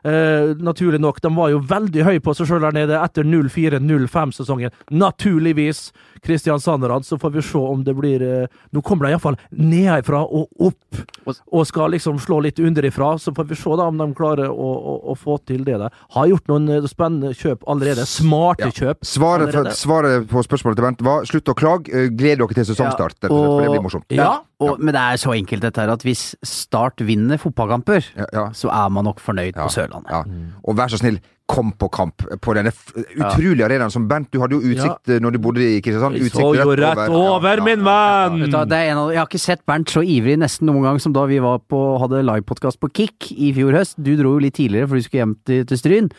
Eh, 0.07 0.53
naturlig 0.63 1.01
nok. 1.03 1.17
De 1.21 1.31
var 1.35 1.49
jo 1.51 1.59
veldig 1.67 2.03
høye 2.07 2.21
på 2.23 2.33
seg 2.37 2.47
sjøl 2.47 2.63
der 2.63 2.75
nede 2.77 2.99
etter 3.03 3.27
04-05-sesongen. 3.27 4.71
Naturligvis. 4.91 5.91
Kristiansanderne. 6.23 7.03
Så 7.05 7.17
får 7.21 7.29
vi 7.35 7.41
se 7.45 7.57
om 7.61 7.83
det 7.85 7.93
blir 7.97 8.23
eh, 8.25 8.47
Nå 8.73 8.81
kommer 8.85 9.05
de 9.07 9.13
iallfall 9.13 9.37
nedenfra 9.53 10.23
og 10.25 10.47
opp, 10.69 11.01
og 11.27 11.67
skal 11.69 11.91
liksom 11.93 12.17
slå 12.23 12.39
litt 12.45 12.59
underifra. 12.59 13.13
Så 13.21 13.33
får 13.37 13.49
vi 13.51 13.57
se 13.59 13.75
da 13.77 13.87
om 13.91 13.99
de 14.01 14.07
klarer 14.17 14.49
å, 14.49 14.69
å, 14.93 14.95
å 15.13 15.17
få 15.19 15.37
til 15.47 15.63
det 15.67 15.77
der. 15.83 15.93
Har 16.15 16.29
gjort 16.31 16.47
noen 16.51 16.69
eh, 16.77 16.87
spennende 16.89 17.33
kjøp 17.37 17.67
allerede. 17.69 18.07
Smarte 18.09 18.67
Ja. 18.67 18.73
kjøp. 18.77 19.03
Svaret, 19.05 19.51
for, 19.51 19.59
allerede. 19.61 19.75
svaret 19.77 20.27
på 20.31 20.43
spørsmålet 20.45 20.79
til 20.79 20.87
Bent 20.87 21.05
var 21.05 21.27
slutt 21.29 21.51
å 21.53 21.57
klage, 21.57 22.07
gled 22.17 22.41
dere 22.41 22.57
til 22.57 22.69
sesongstart. 22.71 23.19
Ja, 23.27 23.29
og 23.33 23.45
for 23.45 23.65
det 23.65 23.71
blir 23.75 23.85
morsomt. 23.85 24.09
Ja. 24.15 24.31
Og, 24.57 24.79
men 24.81 24.89
det 24.95 25.01
er 25.03 25.19
så 25.21 25.35
enkelt 25.37 25.61
dette 25.61 25.83
her 25.83 25.91
at 25.93 26.01
hvis 26.01 26.31
Start 26.47 27.03
vinner 27.05 27.37
fotballkamper, 27.37 28.07
Ja, 28.17 28.25
ja. 28.33 28.45
så 28.57 28.71
er 28.73 28.89
man 28.89 29.05
nok 29.05 29.19
fornøyd 29.21 29.51
Ja, 29.53 29.67
på 29.67 29.69
Sørlandet. 29.75 29.96
Ja. 30.09 30.23
Og 30.67 30.77
vær 30.77 30.91
så 30.93 30.99
snill, 31.01 31.17
kom 31.47 31.69
på 31.79 31.87
kamp 31.95 32.25
på 32.43 32.53
denne 32.57 32.73
f- 32.73 32.91
utrolige 33.15 33.63
arenaen 33.63 33.89
som 33.93 34.03
Bernt 34.09 34.27
Du 34.35 34.41
hadde 34.41 34.57
jo 34.57 34.73
utsikt 34.73 35.07
ja. 35.13 35.19
når 35.23 35.31
du 35.31 35.39
bodde 35.39 35.63
i 35.63 35.77
Kristiansand. 35.81 36.17
Utsikt 36.19 36.35
så 36.35 36.49
jo 36.59 36.73
rett 36.75 36.99
over, 37.07 37.61
min 37.63 37.85
venn! 37.85 38.41
Jeg 38.51 39.17
har 39.17 39.27
ikke 39.29 39.39
sett 39.39 39.63
Bernt 39.65 39.89
så 39.93 40.03
ivrig 40.03 40.35
nesten 40.41 40.67
noen 40.67 40.83
gang 40.83 40.99
som 40.99 41.13
da 41.15 41.23
vi 41.29 41.39
var 41.43 41.61
på, 41.63 41.79
hadde 42.03 42.19
livepodkast 42.27 42.81
på 42.83 42.89
Kick 42.99 43.31
i 43.31 43.53
fjor 43.55 43.77
høst. 43.79 43.95
Du 43.95 44.11
dro 44.19 44.35
jo 44.35 44.43
litt 44.43 44.57
tidligere, 44.59 44.89
for 44.91 44.99
du 44.99 45.05
skulle 45.07 45.23
hjem 45.23 45.35
til, 45.47 45.63
til 45.71 45.79
Stryn. 45.79 46.09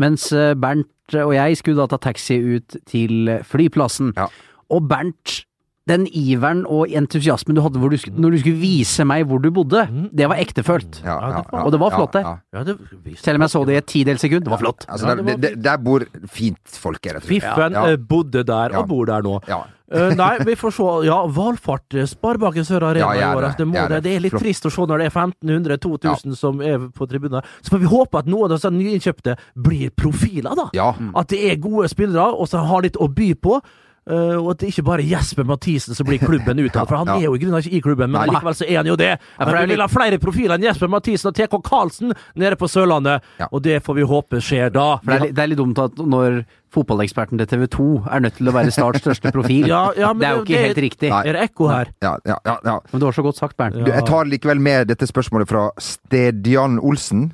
Mens 0.00 0.28
eh, 0.36 0.52
Bernt 0.54 0.90
og 1.20 1.34
jeg 1.36 1.56
skulle 1.60 1.80
da 1.80 1.88
ta 1.96 1.98
taxi 2.10 2.36
ut 2.56 2.76
til 2.88 3.32
flyplassen. 3.44 4.12
Ja. 4.16 4.28
Og 4.72 4.86
Bernt, 4.88 5.42
den 5.86 6.06
iveren 6.16 6.62
og 6.64 6.88
entusiasmen 6.96 7.54
du 7.58 7.60
hadde 7.60 7.76
hvor 7.82 7.90
du, 7.92 7.98
når 8.16 8.30
du 8.32 8.38
skulle 8.40 8.56
vise 8.62 9.04
meg 9.04 9.26
hvor 9.28 9.42
du 9.44 9.50
bodde, 9.52 9.82
det 10.16 10.28
var 10.32 10.36
ektefølt. 10.40 11.02
Ja, 11.04 11.18
ja, 11.20 11.42
ja, 11.52 11.60
Og 11.64 11.72
det 11.74 11.80
var 11.82 11.90
flott, 11.92 12.12
det. 12.16 12.22
ja, 12.24 12.38
ja. 12.56 12.64
Ja, 12.64 13.14
Selv 13.20 13.36
om 13.36 13.42
jeg 13.44 13.50
så 13.52 13.64
det 13.68 13.74
i 13.74 13.76
et 13.82 13.86
tidels 13.92 14.20
sekund. 14.24 14.44
Det 14.46 14.50
var 14.54 14.62
flott. 14.64 14.86
Altså, 14.88 15.12
der, 15.12 15.22
det 15.22 15.36
der, 15.42 15.54
der 15.60 15.76
bor 15.84 16.00
fint 16.32 16.56
folk, 16.80 17.04
rett 17.04 17.16
og 17.20 17.22
slett. 17.28 17.28
Fiffen 17.44 17.72
Ja. 17.76 17.86
eh, 17.92 17.96
bodde 17.96 18.44
der, 18.48 18.70
Ja. 18.72 18.78
og 18.80 18.88
bor 18.88 19.04
der 19.04 19.20
nå. 19.22 19.40
Ja. 19.46 19.60
Eh, 19.92 20.14
nei, 20.16 20.38
vi 20.48 20.54
får 20.56 20.72
se. 20.72 20.86
Ja, 21.06 21.18
valfart. 21.28 21.92
eh, 21.94 22.06
Sparebanken 22.08 22.64
Sør 22.64 22.82
Arena 22.88 23.12
Ja, 23.12 23.12
i 23.12 23.36
år. 23.36 23.40
det, 23.42 23.44
altså, 23.50 23.58
Det, 23.58 23.66
må, 23.68 23.74
det. 23.74 23.88
det. 23.90 24.02
det 24.02 24.16
er 24.16 24.20
litt 24.24 24.32
Flott. 24.32 24.42
trist 24.42 24.64
å 24.64 24.72
se 24.72 24.80
når 24.88 24.98
det 24.98 25.06
er 25.12 25.14
1500-2000 25.20 26.36
som 26.36 26.60
er 26.64 26.78
på 26.96 27.06
tribunen. 27.06 27.42
Så 27.62 27.70
får 27.74 27.80
vi 27.84 27.86
håpe 27.92 28.18
at 28.18 28.26
noen 28.26 28.48
av 28.50 28.56
disse 28.56 28.70
nyinnkjøpte 28.72 29.36
blir 29.66 29.90
profiler, 29.94 30.56
da. 30.56 30.68
Ja. 30.72 30.94
At 31.14 31.28
det 31.28 31.42
er 31.52 31.56
gode 31.62 31.88
spillere, 31.92 32.32
og 32.32 32.48
som 32.48 32.64
har 32.66 32.82
litt 32.82 32.96
å 32.96 33.08
by 33.12 33.34
på. 33.34 33.60
Eh, 34.04 34.36
og 34.36 34.50
at 34.52 34.58
det 34.60 34.68
ikke 34.68 34.82
bare 34.84 35.00
er 35.00 35.08
Jesper 35.14 35.44
Mathisen 35.48 35.94
som 35.96 36.04
blir 36.04 36.18
klubben 36.20 36.58
utad, 36.66 36.84
for 36.90 36.96
han 37.00 37.06
Ja. 37.08 37.14
er 37.16 37.22
jo 37.24 37.34
i 37.34 37.38
grunnen 37.40 37.62
ikke 37.62 37.72
i 37.78 37.80
klubben, 37.80 38.10
men 38.12 38.20
Nei. 38.20 38.34
likevel 38.34 38.54
så 38.58 38.66
er 38.68 38.76
han 38.82 38.86
jo 38.90 38.96
det. 39.00 39.14
Men 39.38 39.54
vi 39.62 39.70
vil 39.72 39.80
ha 39.80 39.86
flere 39.88 40.18
profiler 40.20 40.58
enn 40.58 40.66
Jesper 40.66 40.88
Mathisen 40.92 41.30
og 41.30 41.34
TK 41.38 41.56
Karlsen 41.64 42.12
nede 42.36 42.56
på 42.60 42.68
Sørlandet, 42.68 43.22
Ja. 43.40 43.48
og 43.50 43.62
det 43.64 43.78
får 43.82 43.94
vi 43.96 44.02
håpe 44.02 44.42
skjer 44.44 44.68
da. 44.74 44.98
For 44.98 45.10
det, 45.10 45.20
er, 45.30 45.32
det 45.32 45.42
er 45.42 45.48
litt 45.54 45.58
dumt 45.62 45.78
at 45.80 45.96
når 45.96 46.44
fotballeksperten 46.74 47.38
til 47.38 47.46
TV 47.46 47.64
2 47.70 47.86
er 48.10 48.20
nødt 48.20 48.36
til 48.36 48.48
å 48.50 48.52
være 48.52 48.72
Starts 48.74 49.00
største 49.00 49.32
profil. 49.32 49.68
Ja, 49.72 49.92
ja, 49.96 50.12
men 50.12 50.20
det 50.20 50.28
er 50.28 50.34
jo 50.36 50.42
ikke 50.44 50.52
det- 50.58 50.66
helt 50.66 50.82
riktig. 50.84 51.08
Nei. 51.14 51.22
Er 51.24 51.32
det 51.38 51.42
ekko 51.48 51.68
her? 51.70 51.92
Ja, 52.02 52.16
ja, 52.26 52.36
ja, 52.44 52.58
ja. 52.64 52.76
Men 52.92 53.00
du 53.00 53.06
har 53.06 53.12
så 53.16 53.22
godt 53.24 53.36
sagt, 53.40 53.56
Bernt. 53.56 53.80
Jeg 53.86 54.04
tar 54.04 54.24
likevel 54.28 54.60
med 54.60 54.88
dette 54.88 55.06
spørsmålet 55.08 55.48
fra 55.48 55.70
Stedjan 55.80 56.76
Olsen. 56.82 57.32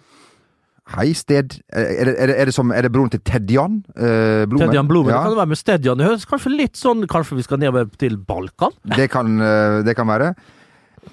Hei, 0.90 1.12
Sted. 1.14 1.60
Er 1.70 2.04
det, 2.08 2.14
er 2.18 2.26
det, 2.32 2.36
er 2.40 2.48
det, 2.50 2.54
som, 2.54 2.72
er 2.74 2.82
det 2.86 2.90
broren 2.94 3.12
til 3.12 3.20
Tedjan 3.22 3.80
eh? 3.94 4.46
Tedjan 4.50 4.88
Blomen. 4.90 5.12
Ja, 5.12 5.20
Det 5.22 5.30
kan 5.30 5.36
være 5.38 5.52
med 5.52 5.60
Stedjan. 5.60 6.00
Det 6.00 6.08
høres 6.08 6.26
kanskje 6.26 6.50
litt 6.54 6.80
sånn 6.80 7.04
Kanskje 7.10 7.38
vi 7.38 7.44
skal 7.46 7.60
nedover 7.62 7.86
til 8.00 8.16
Balkan? 8.18 8.74
det, 8.96 9.06
kan, 9.12 9.36
eh, 9.38 9.82
det 9.86 9.94
kan 9.98 10.10
være. 10.10 10.32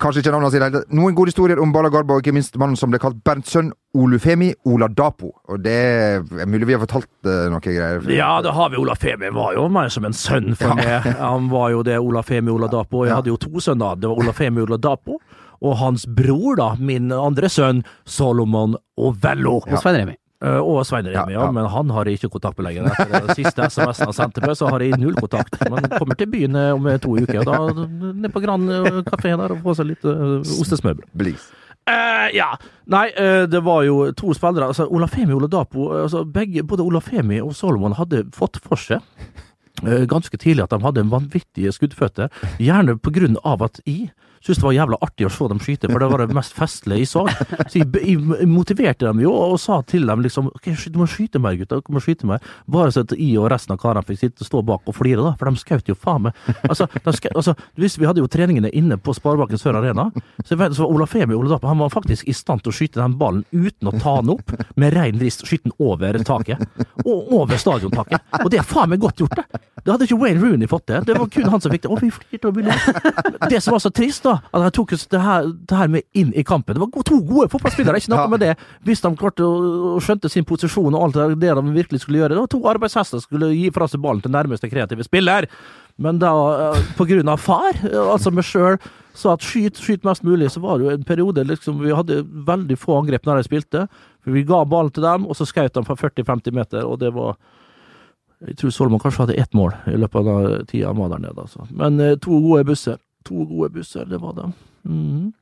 Kanskje 0.01 0.19
ikke 0.21 0.33
navnet 0.33 0.49
hans 0.49 0.55
i 0.55 0.59
det 0.59 0.65
hele 0.67 0.79
tatt. 0.81 0.95
Noen 0.97 1.15
gode 1.15 1.31
historier 1.31 1.61
om 1.63 1.71
Bala 1.73 1.89
Garba, 1.93 2.17
og 2.17 2.25
ikke 2.25 2.33
minst 2.35 2.57
mannen 2.59 2.75
som 2.77 2.91
ble 2.91 2.99
kalt 3.01 3.21
Bernts 3.25 3.53
sønn, 3.55 3.69
Olufemi 3.97 4.49
Oladapo. 4.67 5.29
Og 5.47 5.61
det 5.63 5.77
er 5.77 6.49
mulig 6.49 6.67
vi 6.67 6.75
har 6.75 6.81
fortalt 6.83 7.07
noen 7.23 7.55
noe 7.55 7.63
greier. 7.63 8.03
Ja, 8.11 8.33
det 8.45 8.51
har 8.57 8.73
vi. 8.73 8.81
Olafemi 8.81 9.31
var 9.33 9.55
jo 9.55 9.69
mer 9.73 9.89
som 9.93 10.05
en 10.05 10.13
sønn 10.17 10.51
for 10.59 10.75
meg. 10.77 11.07
Han 11.21 11.47
var 11.53 11.71
jo 11.73 11.85
det, 11.87 11.95
Olafemi 12.03 12.51
Oladapo. 12.53 13.05
Jeg 13.05 13.13
Ja. 13.13 13.21
hadde 13.21 13.31
jo 13.31 13.39
to 13.41 13.63
sønner. 13.63 13.95
Det 13.97 14.09
var 14.11 14.19
Olafemi 14.25 14.61
Oladapo 14.67 15.21
og 15.61 15.77
hans 15.81 16.05
bror, 16.07 16.55
da, 16.59 16.71
min 16.79 17.11
andre 17.11 17.49
sønn, 17.49 17.83
Solomon 18.05 18.77
Ovello. 18.97 19.59
Og 19.65 19.77
Svein 19.81 20.01
Remi. 20.03 20.17
Uh, 20.37 20.59
Og 20.61 20.83
Svein 20.85 21.07
Remi, 21.07 21.33
ja, 21.33 21.39
Ja, 21.39 21.45
ja. 21.47 21.51
men 21.51 21.65
han 21.65 21.89
har 21.89 22.05
jeg 22.05 22.19
ikke 22.19 22.29
kontakt 22.35 22.59
med 22.59 22.67
lenger. 22.67 22.91
Etter 22.93 23.23
den 23.25 23.37
siste 23.39 23.65
SMS-en 23.71 24.11
han 24.11 24.13
sendte 24.13 24.43
meg, 24.45 24.53
så 24.59 24.69
har 24.69 24.83
jeg 24.85 24.99
null 25.01 25.15
kontakt. 25.17 25.57
Men 25.65 25.87
kommer 25.95 26.13
til 26.19 26.29
byen 26.29 26.55
eh, 26.55 26.73
om 26.75 26.85
to 27.01 27.15
uker. 27.17 27.39
og 27.41 27.47
Da 27.49 27.87
ned 28.13 28.29
på 28.35 28.43
Grand 28.43 28.69
eh, 28.69 28.99
kafé 29.07 29.31
der 29.33 29.55
og 29.55 29.63
få 29.65 29.73
seg 29.79 29.89
litt 29.95 30.05
uh, 30.05 30.37
ostesmørbrød. 30.61 31.47
Eh, 31.89 32.27
ja. 32.37 32.51
Nei, 32.85 33.07
uh, 33.17 33.47
det 33.49 33.63
var 33.65 33.81
jo 33.87 34.11
to 34.13 34.35
spillere. 34.37 34.69
Altså, 34.69 34.85
Olafemi 34.85 35.33
og 35.33 35.41
Oladapo 35.41 35.89
altså, 36.03 36.21
begge, 36.21 36.61
Både 36.69 36.85
Olafemi 36.85 37.41
og 37.41 37.55
Solomon 37.57 37.97
hadde 37.97 38.27
fått 38.37 38.61
for 38.61 38.77
seg 38.77 39.01
ganske 40.09 40.33
tidlig 40.41 40.63
at 40.63 40.71
de 40.73 40.81
hadde 40.81 41.03
vanvittige 41.05 41.69
skuddføtter. 41.69 42.31
Gjerne 42.57 42.95
på 42.97 43.11
grunn 43.13 43.35
av 43.45 43.61
at 43.61 43.77
jeg 43.85 44.07
syntes 44.41 44.61
det 44.61 44.67
var 44.67 44.75
jævla 44.77 44.99
artig 45.07 45.27
å 45.27 45.31
se 45.33 45.47
dem 45.51 45.61
skyte, 45.63 45.89
for 45.91 46.03
det 46.03 46.09
var 46.11 46.23
det 46.23 46.37
mest 46.37 46.55
festlige 46.57 47.03
jeg 47.03 47.09
så. 47.11 47.23
Så 47.67 47.81
jeg, 47.81 47.87
jeg 48.03 48.47
motiverte 48.49 49.07
dem 49.07 49.21
jo, 49.23 49.33
og 49.33 49.57
sa 49.61 49.79
til 49.87 50.07
dem 50.07 50.23
liksom 50.25 50.51
ok, 50.53 50.69
du 50.93 50.99
må 51.01 51.07
skyte 51.09 51.41
mer, 51.43 51.57
gutter. 51.59 51.81
Du 51.85 51.93
må 51.95 52.01
skyte 52.03 52.29
mer. 52.29 52.43
Bare 52.71 52.93
så 52.93 53.03
at 53.05 53.13
jeg 53.17 53.37
og 53.41 53.49
resten 53.53 53.75
av 53.75 53.81
karene 53.81 54.05
fikk 54.07 54.21
sitte 54.21 54.47
stå 54.47 54.63
bak 54.67 54.87
og 54.87 54.97
flire, 54.97 55.23
da, 55.25 55.33
for 55.39 55.49
de 55.49 55.61
skjøt 55.61 55.91
jo 55.91 55.97
faen 55.97 56.27
meg. 56.27 56.41
Altså, 56.67 56.87
skjøt, 56.89 57.33
altså, 57.33 57.55
vi 57.77 58.07
hadde 58.07 58.23
jo 58.23 58.29
treningene 58.31 58.71
inne 58.75 58.99
på 59.01 59.15
Sparebanken 59.17 59.61
Sør 59.61 59.79
Arena, 59.81 60.09
så, 60.43 60.57
vet, 60.57 60.75
så 60.77 60.85
var 60.85 60.95
Olafemi 60.95 61.37
Oladapo 61.37 61.69
han 61.69 61.81
var 61.81 61.93
faktisk 61.93 62.27
i 62.27 62.35
stand 62.35 62.63
til 62.63 62.73
å 62.73 62.77
skyte 62.77 63.01
den 63.01 63.17
ballen 63.19 63.43
uten 63.51 63.89
å 63.91 63.95
ta 63.97 64.17
den 64.21 64.33
opp, 64.35 64.53
med 64.79 64.95
rein 64.95 65.19
rist, 65.21 65.45
skyte 65.47 65.69
den 65.69 65.75
over 65.83 66.17
taket. 66.27 66.63
Og 67.05 67.33
over 67.41 67.59
stadiontaket. 67.59 68.23
Og 68.43 68.51
det 68.53 68.61
er 68.61 68.67
faen 68.67 68.91
meg 68.91 69.01
godt 69.03 69.23
gjort, 69.23 69.37
det. 69.37 69.61
Det 69.87 69.93
hadde 69.93 70.07
ikke 70.09 70.19
Wayne 70.19 70.41
Rooney 70.43 70.67
fått 70.67 70.89
det. 70.91 71.01
Det 71.07 71.15
var 71.15 71.29
kun 71.31 71.47
han 71.47 71.61
som 71.63 71.71
fikk 71.71 71.85
det. 71.85 71.91
Å, 71.93 71.99
vi 72.01 72.09
flirte 72.11 72.49
og 72.49 72.57
vi 72.57 72.65
lo. 72.65 72.73
Det 73.47 73.61
som 73.63 73.75
var 73.75 73.79
så 73.79 73.91
trist, 73.95 74.25
da, 74.27 74.35
at 74.53 74.65
de 74.67 74.69
tok 74.77 74.93
det 75.13 75.21
her, 75.23 75.47
det 75.71 75.77
her 75.79 75.89
med 75.95 76.03
inn 76.13 76.33
i 76.37 76.43
kampen. 76.47 76.75
Det 76.77 76.83
var 76.83 77.07
to 77.07 77.17
gode 77.25 77.47
fotballspillere, 77.53 77.97
ikke 78.01 78.11
noe 78.13 78.25
Ja. 78.25 78.27
med 78.35 78.43
det. 78.43 78.53
Hvis 78.85 79.01
de 79.01 79.11
klarte 79.19 79.47
å 79.47 79.97
skjønte 80.03 80.29
sin 80.29 80.45
posisjon 80.45 80.93
og 80.95 81.07
alt 81.07 81.39
det 81.39 81.55
de 81.55 81.61
virkelig 81.73 82.01
skulle 82.03 82.19
gjøre. 82.21 82.35
Det 82.35 82.43
var 82.43 82.53
to 82.53 82.61
arbeidshester 82.69 83.17
som 83.21 83.25
skulle 83.25 83.53
gi 83.55 83.69
fra 83.71 83.87
seg 83.87 84.01
ballen 84.03 84.21
til 84.21 84.31
nærmeste 84.35 84.69
kreative 84.69 85.03
spiller. 85.07 85.47
Men 85.97 86.19
da, 86.21 86.29
eh, 86.75 86.81
på 86.95 87.07
grunn 87.09 87.27
av 87.33 87.39
far, 87.41 87.73
eh, 87.81 87.97
altså 88.13 88.31
meg 88.31 88.45
sjøl, 88.45 88.77
sa 89.17 89.33
at 89.33 89.41
skyt, 89.41 89.79
skyt 89.81 90.03
mest 90.05 90.21
mulig, 90.23 90.51
så 90.53 90.61
var 90.61 90.77
det 90.77 90.85
jo 90.85 90.91
en 90.93 91.03
periode 91.03 91.41
liksom 91.47 91.79
vi 91.81 91.89
hadde 91.89 92.21
veldig 92.45 92.77
få 92.77 92.99
angrep 93.01 93.25
når 93.25 93.41
de 93.41 93.47
spilte. 93.49 93.87
Vi 94.27 94.43
ga 94.43 94.63
ballen 94.65 94.91
til 94.93 95.01
dem, 95.01 95.25
og 95.25 95.33
så 95.35 95.47
skjøt 95.49 95.73
de 95.73 95.81
fra 95.83 95.95
40-50 95.95 96.53
meter, 96.53 96.83
og 96.85 96.99
det 96.99 97.13
var 97.13 97.35
Jeg 98.45 98.55
tror 98.57 98.69
Solomon 98.69 98.99
kanskje 99.01 99.25
hadde 99.25 99.39
ett 99.41 99.53
mål 99.57 99.71
i 99.87 99.97
løpet 99.97 100.27
av 100.29 100.65
tida 100.69 100.91
han 100.91 100.97
var 101.01 101.09
der 101.09 101.23
nede, 101.23 101.41
altså. 101.41 101.65
Men 101.73 101.99
eh, 101.99 102.15
to 102.21 102.37
gode 102.39 102.65
busser. 102.67 102.97
To 103.27 103.43
gode 103.45 103.69
busser, 103.75 104.05
det 104.05 104.17
var 104.23 104.33
det. 104.33 104.51
Mhm. 104.87 105.33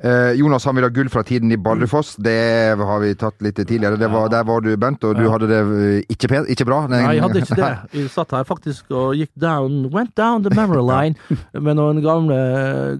Eh, 0.00 0.32
Jonas 0.38 0.64
han 0.64 0.76
vil 0.76 0.84
ha 0.86 0.90
gull 0.94 1.08
fra 1.10 1.22
tiden 1.26 1.52
i 1.52 1.56
Ballefoss. 1.58 2.14
Det 2.22 2.74
har 2.78 3.00
vi 3.02 3.14
tatt 3.18 3.42
litt 3.42 3.58
tidligere. 3.58 3.98
Det 3.98 4.08
var, 4.10 4.28
der 4.30 4.44
var 4.46 4.62
du, 4.62 4.70
Bent, 4.78 5.02
og 5.04 5.18
du 5.18 5.26
hadde 5.30 5.48
det 5.50 5.58
eh, 5.58 6.12
ikke, 6.12 6.30
pen, 6.30 6.46
ikke 6.50 6.66
bra. 6.68 6.84
Nei, 6.90 7.02
jeg 7.16 7.24
hadde 7.24 7.42
ikke 7.42 7.58
det. 7.58 7.70
Jeg 8.02 8.10
satt 8.12 8.32
her 8.34 8.46
faktisk 8.48 8.92
og 8.94 9.16
gikk 9.18 9.30
down, 9.38 9.88
went 9.92 10.14
down 10.18 10.44
the 10.46 10.52
memory 10.54 10.82
line 10.86 11.38
med 11.66 11.76
noen 11.78 12.00
gamle, 12.04 12.38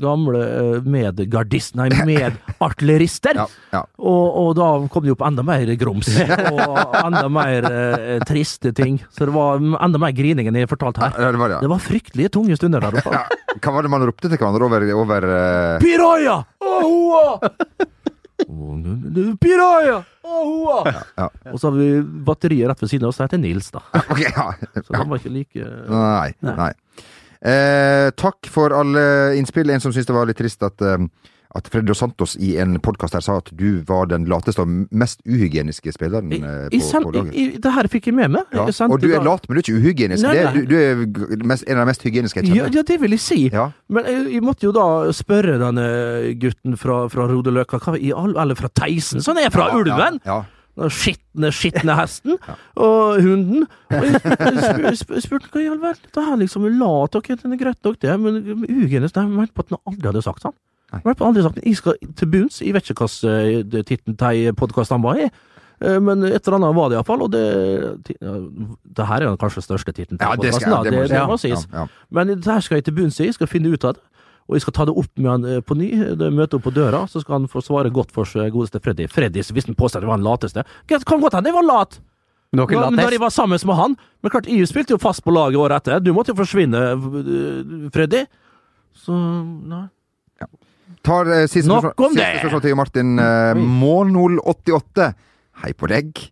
gamle 0.02 0.42
eh, 0.42 0.88
medgardist, 0.90 1.76
nei, 1.78 1.88
medartillerister. 2.08 3.38
Ja, 3.40 3.46
ja. 3.74 3.84
Og, 4.02 4.26
og 4.42 4.50
da 4.58 4.68
kom 4.92 5.06
det 5.06 5.14
opp 5.14 5.24
enda 5.26 5.46
mer 5.46 5.70
grums, 5.78 6.10
og 6.50 6.98
enda 7.02 7.24
mer 7.32 7.68
eh, 7.70 8.18
triste 8.26 8.74
ting. 8.76 8.98
Så 9.14 9.28
det 9.28 9.36
var 9.36 9.62
enda 9.62 10.02
mer 10.02 10.14
grining 10.16 10.50
enn 10.50 10.60
jeg 10.62 10.70
fortalte 10.70 11.06
her. 11.06 11.14
Ja, 11.18 11.30
det 11.34 11.40
var 11.40 11.54
det, 11.54 11.62
Det 11.62 11.72
var 11.72 11.82
fryktelige 11.82 12.34
tunge 12.34 12.58
stunder 12.58 12.82
der 12.82 12.98
oppe. 13.02 13.22
Hva 13.62 13.74
var 13.76 13.86
det 13.86 13.92
man 13.92 14.02
ropte 14.08 14.26
til 14.26 14.38
hverandre 14.40 14.66
over, 14.66 14.86
over 14.98 15.28
eh, 15.82 15.86
Piraya! 15.86 16.36
Ahoa! 16.62 17.50
Piraya! 19.40 20.02
Ahoa! 20.22 20.94
ja. 21.16 21.28
Og 21.52 21.58
så 21.60 21.70
har 21.70 21.76
vi 21.78 21.88
batteriet 22.26 22.70
rett 22.70 22.82
ved 22.82 22.90
siden 22.92 23.06
av 23.06 23.12
oss, 23.12 23.18
som 23.20 23.26
heter 23.26 23.42
Nils, 23.42 23.70
da. 23.74 23.82
Ok, 24.06 24.22
ja. 24.24 24.52
Så 24.78 24.94
han 24.96 25.10
var 25.10 25.20
ikke 25.20 25.34
like 25.34 25.66
Nei. 25.92 26.30
nei. 26.46 26.70
Eh, 27.42 28.08
takk 28.14 28.46
for 28.54 28.74
alle 28.76 29.34
innspill. 29.38 29.70
En 29.74 29.82
som 29.82 29.92
syntes 29.92 30.06
det 30.10 30.14
var 30.16 30.28
litt 30.30 30.38
trist 30.38 30.62
at, 30.62 30.78
eh, 30.86 30.98
at 31.54 31.66
Fredro 31.68 31.92
Santos 31.94 32.32
i 32.40 32.54
en 32.62 32.78
podkast 32.80 33.12
her 33.16 33.20
sa 33.24 33.34
at 33.42 33.50
du 33.58 33.82
var 33.88 34.06
den 34.08 34.24
lateste 34.30 34.62
og 34.64 34.70
mest 34.90 35.20
uhygieniske 35.28 35.92
spilleren 35.92 36.30
eh, 36.32 36.68
I, 36.72 36.78
på, 36.78 36.86
send, 36.86 37.04
på 37.04 37.12
laget. 37.12 37.34
i, 37.36 37.44
det 37.60 37.72
her 37.74 37.88
fikk 37.92 38.08
jeg 38.08 38.16
med 38.16 38.30
meg. 38.38 38.46
Ja. 38.56 38.64
Sant, 38.72 38.92
Og 38.94 39.02
du 39.02 39.10
er 39.10 39.18
da- 39.20 39.26
lat, 39.26 39.44
men 39.48 39.58
du 39.58 39.60
er 39.60 39.66
ikke 39.66 39.80
uhygienisk. 39.82 40.24
Nei, 40.24 40.32
Det, 40.38 40.44
nei. 40.44 40.64
du, 40.64 41.04
du 41.12 41.26
er 41.26 41.44
mest, 41.52 41.66
en 41.68 41.76
av 41.76 41.84
de 41.84 41.90
mest 41.92 42.06
hygieniske 42.08 42.40
jeg 42.40 42.48
Ja, 42.48 42.54
kjenner. 42.62 42.78
ja, 42.80 42.86
det 42.88 42.96
vil 43.04 43.16
jeg 43.18 43.20
si. 43.26 43.40
Ja. 43.52 43.66
Men 43.92 44.08
jeg, 44.08 44.24
jeg 44.38 44.46
måtte 44.48 44.64
jo 44.68 44.72
da 44.76 44.86
spørre 45.12 45.58
denne 45.60 45.86
gutten 46.40 46.76
fra, 46.80 47.02
fra 47.12 47.28
Rodeløkka, 47.28 47.82
hva 47.84 47.98
i 48.00 48.14
all, 48.16 48.32
eller 48.40 48.56
fra 48.58 48.72
Theisen, 48.80 49.20
som 49.20 49.36
er 49.36 49.52
fra 49.52 49.68
Ja, 49.72 49.78
ulven! 49.82 50.20
Ja, 50.24 50.40
Den 50.72 50.88
skitne, 50.88 51.50
skitne 51.52 51.92
hesten 51.98 52.38
og 52.80 53.18
hunden. 53.20 53.66
Og 53.92 54.06
jeg, 54.08 54.22
jeg 54.24 54.62
spur, 54.64 54.96
spur, 55.02 55.20
spurte 55.20 55.50
hva 55.52 55.60
i 55.60 55.68
all 55.68 55.82
verden 55.82 56.08
det 56.16 56.24
her 56.30 56.38
liksom 56.40 56.64
lat, 56.80 57.18
ok, 57.20 57.28
den 57.42 57.52
er 57.52 57.60
greit 57.60 57.84
nok 57.84 57.98
det, 58.00 58.14
men 58.24 58.38
uhygienisk, 58.64 59.12
det 59.12 59.20
har 59.20 59.28
jeg 59.28 59.36
mente 59.36 59.52
på 59.52 59.66
at 59.66 59.74
han 59.76 59.82
aldri 59.92 60.08
hadde 60.14 60.22
sagt 60.24 60.46
sånn. 60.48 60.56
Jeg 60.92 61.04
mente 61.06 61.18
på 61.22 61.26
aldri 61.26 61.42
sagt, 61.46 61.58
jeg 61.64 61.76
skal 61.78 61.94
til 62.20 62.28
bunns, 62.28 62.60
jeg 62.60 62.74
vet 62.76 62.90
ikke 62.92 63.06
hvilken 63.08 63.84
titten 63.88 64.16
til 64.20 64.52
podkast 64.58 64.90
han 64.92 65.02
var 65.02 65.16
i. 65.22 65.30
eh, 65.80 65.98
Men 65.98 66.22
et 66.24 66.46
eller 66.46 66.58
annet 66.58 66.74
var 66.76 66.88
det 66.90 66.98
iallfall, 66.98 67.22
og 67.22 67.30
det 67.32 67.44
Det 68.12 69.06
her 69.08 69.20
er 69.22 69.26
jo 69.30 69.36
kanskje 69.40 69.62
største 69.64 69.92
titten 69.96 70.18
til 70.18 70.26
Ja, 70.28 70.36
det 70.36 70.54
skal- 70.54 70.84
jeg, 70.84 70.92
det, 70.92 71.00
det 71.00 71.08
det, 71.10 71.20
må 71.26 71.32
må 71.32 71.38
si. 71.40 71.48
sies. 71.48 71.66
Ja, 71.72 71.78
ja. 71.80 71.86
Men 72.10 72.26
det 72.28 72.44
her 72.44 72.60
skal 72.60 72.76
jeg 72.76 72.84
til 72.84 72.94
bunns 72.94 73.20
i, 73.20 73.24
jeg 73.24 73.34
skal 73.34 73.46
finne 73.46 73.72
ut 73.72 73.84
av 73.84 73.94
det. 73.94 74.02
Og 74.48 74.56
jeg 74.56 74.62
skal 74.62 74.72
ta 74.72 74.84
det 74.84 74.94
opp 74.98 75.10
med 75.16 75.30
han 75.30 75.44
eh, 75.46 75.60
på 75.60 75.76
ny. 75.76 75.88
møte 76.34 76.54
opp 76.58 76.64
på 76.64 76.74
døra, 76.74 77.06
så 77.08 77.20
skal 77.22 77.38
han 77.40 77.48
få 77.48 77.62
svare 77.62 77.90
godt 77.90 78.10
for 78.12 78.24
seg, 78.24 78.52
godeste 78.52 78.80
Freddy. 78.82 79.06
Freddy, 79.08 79.40
hvis 79.40 79.66
han 79.66 79.74
påstår 79.74 80.00
det 80.02 80.08
var 80.08 80.16
den 80.18 80.26
lateste. 80.26 80.64
det 80.88 81.04
Kan 81.06 81.20
godt 81.20 81.32
hende 81.34 81.46
jeg 81.48 81.54
var 81.54 81.62
lat! 81.64 82.00
Men 82.52 82.66
du 82.66 82.74
Ja, 82.74 82.90
men 82.90 82.98
da 82.98 83.08
jeg 83.08 83.18
var 83.20 83.30
sammen 83.30 83.58
med 83.64 83.76
han 83.76 83.96
Men 84.22 84.30
klart, 84.30 84.46
EU 84.46 84.66
spilte 84.66 84.90
jo 84.90 84.98
fast 84.98 85.24
på 85.24 85.32
laget 85.32 85.56
året 85.56 85.80
etter. 85.86 86.00
Du 86.04 86.12
måtte 86.12 86.34
jo 86.34 86.34
forsvinne, 86.34 86.76
eh, 86.92 87.88
Freddy. 87.94 88.26
Så 88.94 89.12
nei. 89.64 89.86
Tar 91.02 91.26
eh, 91.32 91.46
siste 91.50 91.68
Nok 91.70 91.84
spørsmål, 91.88 92.06
om 92.10 92.14
det! 92.16 92.28
siste 92.28 92.44
spørsmål 92.46 92.62
til 92.68 92.76
Martin 92.78 93.18
eh, 93.18 93.64
Månol88. 93.82 95.12
Hei 95.62 95.72
på 95.76 95.88
deg. 95.90 96.22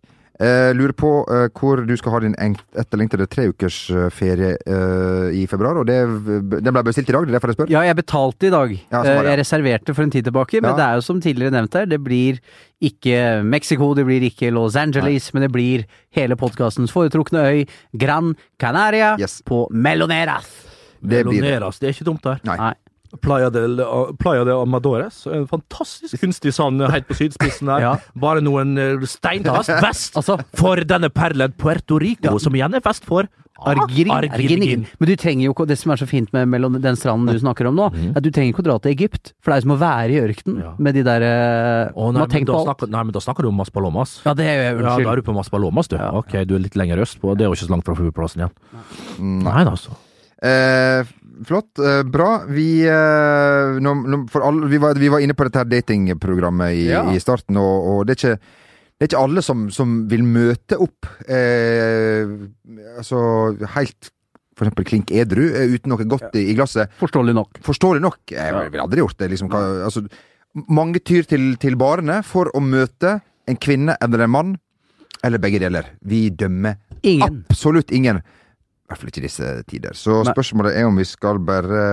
Eh, 0.41 0.71
lurer 0.73 0.95
på 0.97 1.09
eh, 1.29 1.43
hvor 1.53 1.83
du 1.85 1.91
skal 1.99 2.15
ha 2.15 2.19
din 2.23 2.33
eng- 2.41 2.55
etterlengtede 2.81 3.27
treukersferie 3.29 4.55
eh, 4.65 5.27
i 5.37 5.43
februar. 5.45 5.77
Og 5.77 5.85
det, 5.85 5.99
den 6.65 6.73
ble 6.73 6.81
bestilt 6.87 7.11
i 7.11 7.13
dag, 7.13 7.27
det 7.27 7.29
er 7.29 7.37
derfor 7.37 7.51
jeg 7.53 7.59
spør. 7.59 7.69
Ja, 7.69 7.83
jeg 7.85 7.99
betalte 7.99 8.49
i 8.49 8.53
dag. 8.53 8.73
Ja, 8.73 9.03
sånn 9.03 9.05
var 9.05 9.05
det. 9.05 9.21
Eh, 9.21 9.29
jeg 9.35 9.39
reserverte 9.43 9.93
for 9.97 10.07
en 10.07 10.13
tid 10.17 10.25
tilbake, 10.25 10.57
men 10.65 10.71
Ja. 10.71 10.75
det 10.79 10.87
er 10.87 10.97
jo 10.97 11.05
som 11.05 11.21
tidligere 11.21 11.53
nevnt 11.59 11.77
her, 11.77 11.85
det 11.93 12.01
blir 12.01 12.41
ikke 12.81 13.21
Mexico, 13.45 13.91
det 13.93 14.07
blir 14.09 14.25
ikke 14.31 14.49
Los 14.55 14.75
Angeles, 14.81 15.29
men 15.35 15.45
det 15.45 15.51
blir 15.53 15.85
hele 16.17 16.33
podkastens 16.41 16.89
foretrukne 16.95 17.45
øy, 17.45 17.61
Gran 17.93 18.33
Canaria, 18.57 19.13
Yes. 19.21 19.43
på 19.45 19.67
Meloneras. 19.69 20.49
Det 21.01 21.21
blir 21.25 21.37
det. 21.37 21.51
Meloneras, 21.51 21.77
det 21.77 21.89
er 21.91 21.93
ikke 21.99 22.09
dumt 22.09 22.25
der. 22.25 22.41
Nei. 22.49 22.57
Nei. 22.57 22.73
Playa 23.21 23.49
del, 23.53 23.81
Playa 24.21 24.45
del 24.47 24.61
Amadores. 24.61 25.25
En 25.27 25.47
fantastisk 25.49 26.21
kunstig 26.21 26.53
sand 26.55 26.83
helt 26.91 27.09
på 27.09 27.17
sydspissen 27.19 27.71
der. 27.71 27.79
Ja. 27.91 27.95
Bare 28.19 28.43
noen 28.45 28.75
eh, 28.77 29.05
steinkast 29.09 29.71
vest 29.81 30.17
Altså- 30.19 30.37
for 30.57 30.83
denne 30.85 31.09
perlen 31.09 31.53
Puerto 31.57 31.97
Rico, 31.99 32.37
som 32.39 32.53
igjen 32.53 32.75
er 32.77 32.83
vest 32.85 33.07
for 33.07 33.25
Arginin. 33.61 34.11
Arginin. 34.11 34.33
Arginin. 34.33 34.85
Men 34.99 35.09
du 35.09 35.15
trenger 35.19 35.45
jo 35.45 35.53
ikke, 35.53 35.67
det 35.69 35.77
som 35.77 35.93
er 35.93 36.01
så 36.01 36.07
fint 36.09 36.31
med 36.33 36.49
mellom 36.49 36.77
den 36.81 36.97
stranden 36.97 37.29
du 37.29 37.41
snakker 37.41 37.69
om 37.69 37.77
nå, 37.77 37.89
mm. 37.93 38.11
at 38.17 38.25
du 38.25 38.31
trenger 38.33 38.55
ikke 38.55 38.63
å 38.63 38.67
dra 38.71 38.77
til 38.81 38.95
Egypt, 38.95 39.33
for 39.41 39.53
det 39.53 39.59
er 39.59 39.65
som 39.67 39.75
å 39.75 39.79
være 39.81 40.15
i 40.15 40.19
ørkenen. 40.21 40.61
Ja. 40.61 40.71
med 40.81 40.97
de 40.97 41.03
der 41.05 41.25
oh, 41.93 42.09
nei, 42.09 42.23
har 42.23 42.27
men 42.27 42.33
tenkt 42.33 42.49
da 42.49 42.55
på 42.55 42.61
alt. 42.61 42.69
snakker, 42.71 42.93
nei, 42.95 43.03
men 43.07 43.15
da 43.17 43.23
snakker 43.23 43.45
du 43.45 43.51
om 43.51 43.59
Maspalomas. 43.61 44.15
Ja, 44.25 44.35
det 44.37 44.47
er 44.49 44.61
jo 44.61 44.85
Ja, 44.85 44.95
da 44.97 45.13
er 45.13 45.21
du 45.21 45.27
på 45.29 45.35
Maspalomas, 45.37 45.91
du. 45.91 45.97
Ja. 45.99 46.09
Ok, 46.17 46.39
du 46.49 46.55
er 46.57 46.63
litt 46.63 46.77
lenger 46.79 47.03
øst 47.05 47.21
på. 47.21 47.35
Det 47.37 47.45
er 47.45 47.51
jo 47.51 47.57
ikke 47.57 47.67
så 47.67 47.75
langt 47.75 47.89
fra 47.89 47.97
flyplassen 47.97 48.45
igjen. 48.45 48.55
Mm, 49.19 49.41
Nei 49.45 49.61
da, 49.61 49.75
altså. 49.75 49.97
Eh, 50.41 51.05
flott. 51.47 51.79
Eh, 51.79 52.01
bra. 52.07 52.43
Vi, 52.49 52.83
eh, 52.85 53.79
nå, 53.81 53.93
nå, 54.05 54.21
alle, 54.41 54.69
vi, 54.71 54.79
var, 54.81 54.97
vi 54.99 55.09
var 55.13 55.23
inne 55.23 55.35
på 55.37 55.47
dette 55.47 55.61
her 55.63 55.69
datingprogrammet 55.71 56.73
i, 56.77 56.87
Ja. 56.91 57.03
i 57.11 57.19
starten, 57.23 57.57
og, 57.61 57.87
og 57.93 58.01
det, 58.07 58.15
er 58.17 58.21
ikke, 58.21 58.39
det 58.97 59.05
er 59.05 59.11
ikke 59.11 59.23
alle 59.25 59.43
som, 59.45 59.67
som 59.73 59.93
vil 60.11 60.23
møte 60.27 60.77
opp 60.81 61.07
eh, 61.27 62.25
altså 62.97 63.21
helt 63.77 64.11
eksempel 64.61 64.85
klink 64.85 65.09
edru, 65.09 65.47
eh, 65.57 65.71
uten 65.73 65.89
noe 65.89 66.05
godt 66.05 66.35
i, 66.37 66.43
i 66.51 66.57
glasset. 66.57 66.91
Forståelig 67.01 67.33
nok. 67.33 67.61
Forståelig 67.65 68.01
nok. 68.03 68.19
Jeg 68.35 68.53
ville 68.69 68.83
aldri 68.83 69.01
gjort 69.01 69.17
det. 69.17 69.31
Liksom, 69.33 69.49
hva, 69.49 69.61
altså, 69.87 70.03
mange 70.69 70.99
tyr 71.01 71.25
til, 71.25 71.55
til 71.57 71.77
barene 71.81 72.19
for 72.27 72.51
å 72.53 72.61
møte 72.61 73.15
en 73.49 73.57
kvinne 73.57 73.95
eller 74.03 74.27
en 74.27 74.33
mann, 74.35 74.51
eller 75.25 75.41
begge 75.41 75.59
deler. 75.63 75.89
Vi 76.05 76.27
dømmer 76.29 76.77
Ingen. 77.01 77.41
absolutt 77.49 77.89
ingen. 77.93 78.21
Hvert 78.91 78.99
fall 78.99 79.11
ikke 79.11 79.21
i 79.21 79.23
disse 79.23 79.49
tider. 79.71 79.95
Så 79.95 80.17
Nei. 80.19 80.33
spørsmålet 80.33 80.75
er 80.75 80.87
om 80.89 80.97
vi 80.99 81.05
skal 81.07 81.39
bare 81.47 81.83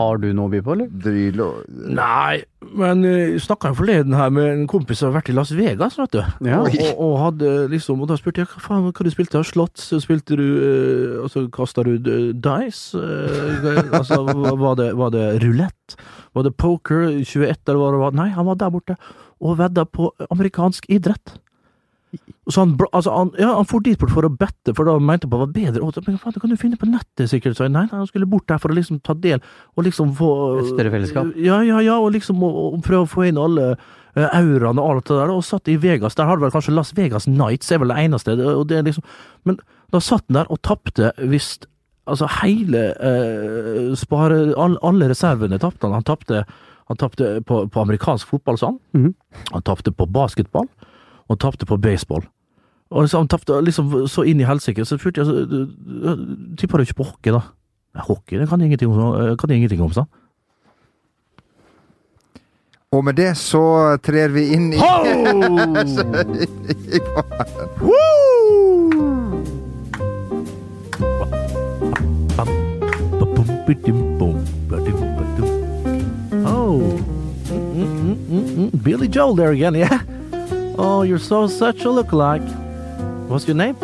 Har 0.00 0.18
du 0.18 0.32
noe 0.34 0.48
å 0.48 0.52
by 0.52 0.60
på, 0.66 0.74
eller? 0.74 0.88
dryle 0.90 1.44
og 1.46 1.76
Nei, 1.94 2.40
men 2.76 3.04
eh, 3.06 3.36
jeg 3.36 3.44
snakka 3.44 3.70
forleden 3.78 4.16
her 4.18 4.32
med 4.34 4.48
en 4.50 4.66
kompis 4.70 4.98
som 4.98 5.12
har 5.12 5.20
vært 5.20 5.30
i 5.30 5.36
Las 5.36 5.54
Vegas, 5.54 5.98
vet 6.00 6.16
du. 6.18 6.20
Ja. 6.48 6.58
Og, 6.64 6.74
og, 6.74 7.04
og 7.06 7.14
hadde 7.24 7.52
liksom 7.70 8.02
Og 8.02 8.10
da 8.10 8.18
spurte 8.18 8.42
jeg 8.42 8.50
hva 8.50 8.64
faen 8.64 8.88
hva 8.88 9.06
du 9.06 9.12
spilte. 9.14 9.38
Slott? 9.46 9.78
slotts? 9.78 10.04
spilte 10.04 10.38
du 10.40 10.46
eh, 10.58 11.16
Og 11.22 11.30
så 11.30 11.46
kasta 11.54 11.86
du 11.86 11.94
dice? 12.02 12.98
eh, 12.98 13.94
altså, 13.94 14.24
var 14.58 14.74
det, 14.82 14.90
var 14.98 15.14
det 15.14 15.26
rulett? 15.44 15.98
Var 16.34 16.46
det 16.46 16.56
poker? 16.58 17.06
21, 17.22 17.54
eller 17.70 17.80
hva 17.80 17.92
det 17.94 18.02
var? 18.04 18.18
Nei, 18.18 18.30
han 18.34 18.48
var 18.50 18.58
der 18.58 18.74
borte 18.74 18.98
og 19.40 19.56
vedda 19.56 19.86
på 19.88 20.10
amerikansk 20.28 20.84
idrett. 20.92 21.38
Så 22.50 22.64
han, 22.64 22.72
altså 22.90 23.12
han, 23.14 23.30
ja, 23.38 23.52
han 23.54 23.66
for 23.68 23.84
dit 23.84 23.98
bort 24.00 24.10
for 24.10 24.26
å 24.26 24.32
bette, 24.32 24.74
for 24.74 24.88
da 24.88 24.96
mente 24.98 25.28
han 25.28 25.32
på 25.32 25.38
det 25.38 25.44
var 25.44 25.52
bedre. 25.54 25.82
Og, 25.86 25.98
men 26.06 26.18
faen, 26.18 26.34
det 26.34 26.42
kan 26.42 26.50
du 26.50 26.58
finne 26.58 26.78
på 26.80 26.88
nettet, 26.90 27.28
sikkert. 27.30 27.56
Så 27.58 27.66
jeg, 27.66 27.74
nei, 27.74 27.84
nei, 27.86 28.00
han 28.00 28.08
skulle 28.10 28.28
bort 28.30 28.48
der 28.50 28.60
for 28.62 28.72
å 28.72 28.76
liksom 28.78 28.98
ta 29.06 29.14
del, 29.14 29.42
og 29.76 29.86
liksom 29.86 30.14
få 30.18 30.30
Et 30.60 30.70
større 30.72 30.92
fellesskap. 30.94 31.32
Ja, 31.38 31.60
ja, 31.66 31.80
ja, 31.84 31.98
og 32.00 32.14
liksom 32.16 32.42
og, 32.46 32.60
og 32.66 32.84
prøve 32.86 33.06
å 33.06 33.10
få 33.10 33.28
inn 33.28 33.38
alle 33.40 33.72
uh, 33.76 34.28
auraene 34.28 34.82
og 34.82 34.96
alt 34.96 35.10
det 35.12 35.18
der, 35.20 35.34
og 35.34 35.46
satt 35.46 35.70
i 35.70 35.78
Vegas. 35.80 36.18
Der 36.18 36.30
har 36.30 36.38
det 36.38 36.48
vel 36.48 36.54
kanskje 36.56 36.74
Las 36.74 36.94
Vegas 36.98 37.28
Nights, 37.30 37.70
er 37.70 37.82
vel 37.84 37.94
det 37.94 38.00
eneste. 38.02 38.38
Og 38.54 38.66
det 38.72 38.82
liksom, 38.88 39.06
men 39.46 39.60
da 39.94 40.02
satt 40.02 40.26
han 40.28 40.42
der 40.42 40.50
og 40.50 40.62
tapte 40.66 41.12
visst 41.30 41.68
Altså 42.10 42.26
hele 42.40 42.80
eh, 43.06 43.90
spare 43.94 44.38
all, 44.58 44.72
Alle 44.82 45.10
reservene 45.12 45.60
tapte 45.62 45.86
han. 45.86 46.00
Han 46.90 46.98
tapte 46.98 47.28
på, 47.46 47.60
på 47.70 47.82
amerikansk 47.84 48.32
fotball, 48.32 48.58
sa 48.58 48.72
han. 48.72 48.78
Mhm. 48.96 49.12
Han 49.52 49.62
tapte 49.62 49.92
på 49.94 50.08
basketball, 50.10 50.66
og 51.30 51.36
han 51.36 51.38
tapte 51.38 51.66
på 51.66 51.76
baseball. 51.78 52.24
Og 52.90 53.04
liksom, 53.04 53.22
han 53.22 53.28
tapte 53.30 53.60
liksom 53.62 53.92
så 54.10 54.24
inn 54.26 54.40
i 54.42 54.46
helsike, 54.48 54.82
så 54.82 54.98
spurte 54.98 55.22
jeg 55.22 55.26
så, 55.30 55.34
Tipper 56.58 56.78
du 56.78 56.82
ikke 56.82 56.98
på 56.98 57.06
hockey, 57.06 57.30
da? 57.30 57.40
Nei, 57.94 58.02
hockey 58.02 58.38
det 58.40 58.48
kan 58.50 58.58
jeg 58.58 58.66
ingenting 58.72 58.90
om, 58.90 59.14
eh, 59.14 59.36
kan 59.38 59.50
jeg 59.50 59.62
ingenting 59.62 59.82
om, 59.84 59.92
sa. 59.94 60.04
Og 62.90 63.04
med 63.06 63.14
det 63.14 63.36
så 63.38 63.62
trer 64.02 64.28
vi 64.34 64.50
inn 64.56 64.74
i 64.74 64.78
Oh, 76.50 76.80
Mm, 77.50 77.58
mm, 77.74 78.16
mm, 78.28 78.44
mm. 78.56 78.70
Billy 78.82 79.06
Joel 79.06 79.36
there 79.36 79.52
again, 79.52 79.74
yeah. 79.74 80.00
Oh, 80.82 81.02
you're 81.02 81.18
so 81.18 81.46
such 81.46 81.82
a 81.82 81.88
lookalike. 81.88 82.40
What's 83.28 83.46
your 83.46 83.54
name? 83.54 83.76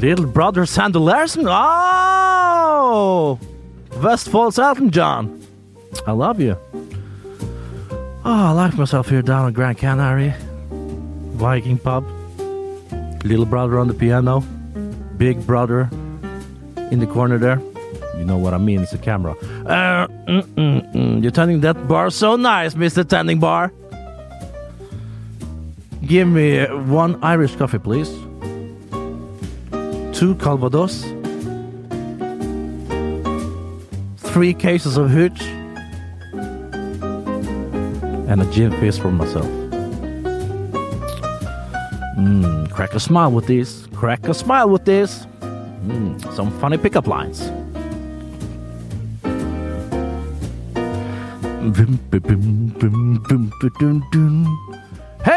Little 0.00 0.26
brother 0.26 0.66
Sander 0.66 0.98
Larson. 0.98 1.46
Oh, 1.48 3.40
Westfall's 4.02 4.58
Elton 4.58 4.90
John. 4.90 5.40
I 6.06 6.12
love 6.12 6.40
you. 6.40 6.58
Oh, 8.22 8.48
I 8.48 8.50
like 8.50 8.74
myself 8.76 9.08
here 9.08 9.22
down 9.22 9.48
in 9.48 9.54
Grand 9.54 9.78
Canary. 9.78 10.34
Viking 11.40 11.78
pub. 11.78 12.04
Little 13.24 13.46
brother 13.46 13.78
on 13.78 13.88
the 13.88 13.94
piano. 13.94 14.40
Big 15.16 15.46
brother 15.46 15.88
in 16.90 16.98
the 16.98 17.06
corner 17.06 17.38
there. 17.38 17.62
You 18.18 18.26
know 18.26 18.36
what 18.36 18.52
I 18.52 18.58
mean, 18.58 18.82
it's 18.82 18.92
a 18.92 18.98
camera. 18.98 19.32
Uh, 19.64 20.06
mm, 20.28 20.42
mm, 20.42 20.94
mm. 20.94 21.22
You're 21.22 21.32
turning 21.32 21.62
that 21.62 21.88
bar 21.88 22.10
so 22.10 22.36
nice, 22.36 22.74
Mr. 22.74 23.08
Tending 23.08 23.40
Bar. 23.40 23.72
Give 26.12 26.28
me 26.28 26.62
one 26.92 27.18
Irish 27.24 27.56
coffee, 27.56 27.78
please. 27.78 28.10
Two 30.12 30.34
Calvados. 30.34 31.04
Three 34.18 34.52
cases 34.52 34.98
of 34.98 35.08
hooch. 35.08 35.40
And 38.28 38.42
a 38.42 38.50
gin 38.52 38.72
fizz 38.72 38.98
for 38.98 39.10
myself. 39.10 39.46
Mmm, 42.18 42.70
crack 42.70 42.92
a 42.92 43.00
smile 43.00 43.32
with 43.32 43.46
this. 43.46 43.86
Crack 43.94 44.28
a 44.28 44.34
smile 44.34 44.68
with 44.68 44.84
this. 44.84 45.26
Mm, 45.40 46.34
some 46.34 46.50
funny 46.60 46.76
pickup 46.76 47.06
lines. 47.06 47.50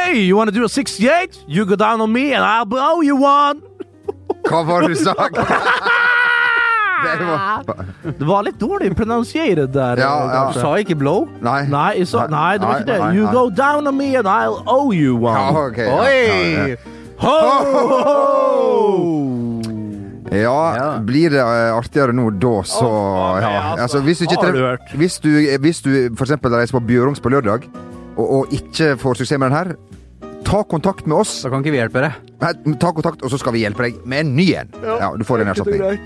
Hey, 0.05 0.19
you 0.21 0.37
wanna 0.37 0.51
do 0.51 0.63
a 0.63 0.69
68? 0.69 1.45
You 1.47 1.65
go 1.65 1.75
down 1.75 1.99
on 1.99 2.11
me 2.13 2.31
and 2.33 2.43
I'll 2.43 2.65
blow 2.65 3.01
you 3.01 3.15
one. 3.15 3.61
Hva 4.45 4.59
var 4.67 4.81
det 4.85 4.89
du 4.93 4.95
sa? 5.01 5.13
Det 7.05 7.25
var, 7.25 7.63
Det 8.19 8.25
var 8.25 8.43
litt 8.43 8.59
dårlig 8.59 8.95
pronunciated 8.97 9.69
der. 9.73 9.97
Ja, 10.01 10.11
eh, 10.25 10.33
ja. 10.35 10.43
Du 10.53 10.59
Sa 10.59 10.71
ikke 10.81 10.95
blow? 10.97 11.27
nei. 11.41 11.65
Nei, 11.69 12.05
sa, 12.05 12.25
nei, 12.31 12.57
det 12.57 12.65
var 12.65 12.79
ikke 12.81 12.89
det. 12.91 12.99
Nei, 12.99 13.09
nei, 13.09 13.17
You 13.17 13.31
go 13.33 13.49
down 13.49 13.87
on 13.87 13.97
me 13.97 14.15
and 14.17 14.27
I'll 14.27 14.61
owe 14.65 14.93
you 14.95 15.15
one. 15.17 15.37
Ja, 15.37 15.65
ok, 15.67 15.77
ja, 15.77 15.85
ja, 16.09 16.67
ja. 16.67 16.75
Ho, 17.25 17.35
ho, 18.05 19.15
Ja, 20.35 20.97
blir 21.05 21.29
det 21.33 21.39
eh, 21.41 21.75
artigere 21.77 22.13
nå 22.13 22.29
da, 22.41 22.55
så 22.67 22.89
ja. 23.41 23.51
altså. 23.51 23.81
altså, 23.83 23.99
hvis, 24.07 24.17
du 24.17 24.23
ikke 24.25 24.41
treffer- 24.41 24.97
hvis, 24.97 25.19
du, 25.23 25.29
hvis 25.61 25.81
du 25.85 25.91
eksempel 26.09 26.57
reiser 26.57 26.77
på 26.79 26.83
Bjørungs 26.89 27.21
på 27.23 27.29
lørdag, 27.31 27.69
og, 28.15 28.25
og 28.25 28.55
ikke 28.55 28.95
får 29.01 29.21
suksess 29.21 29.39
med 29.41 29.51
den 29.51 29.57
her, 29.57 29.73
ta 30.45 30.61
kontakt 30.69 31.07
med 31.09 31.17
oss. 31.23 31.39
Da 31.43 31.51
kan 31.53 31.63
ikke 31.63 31.73
vi 31.75 31.81
hjelpe 31.81 32.03
deg. 32.05 32.21
Nei, 32.43 32.75
Ta 32.81 32.91
kontakt, 32.95 33.23
og 33.25 33.31
så 33.33 33.39
skal 33.41 33.55
vi 33.55 33.63
hjelpe 33.65 33.87
deg 33.87 33.99
med 34.05 34.25
en 34.25 34.35
ny 34.37 34.47
en. 34.61 34.71
Ja, 34.85 35.11
du 35.17 35.25
får 35.27 35.43
en 35.43 35.53
erstatning. 35.55 36.05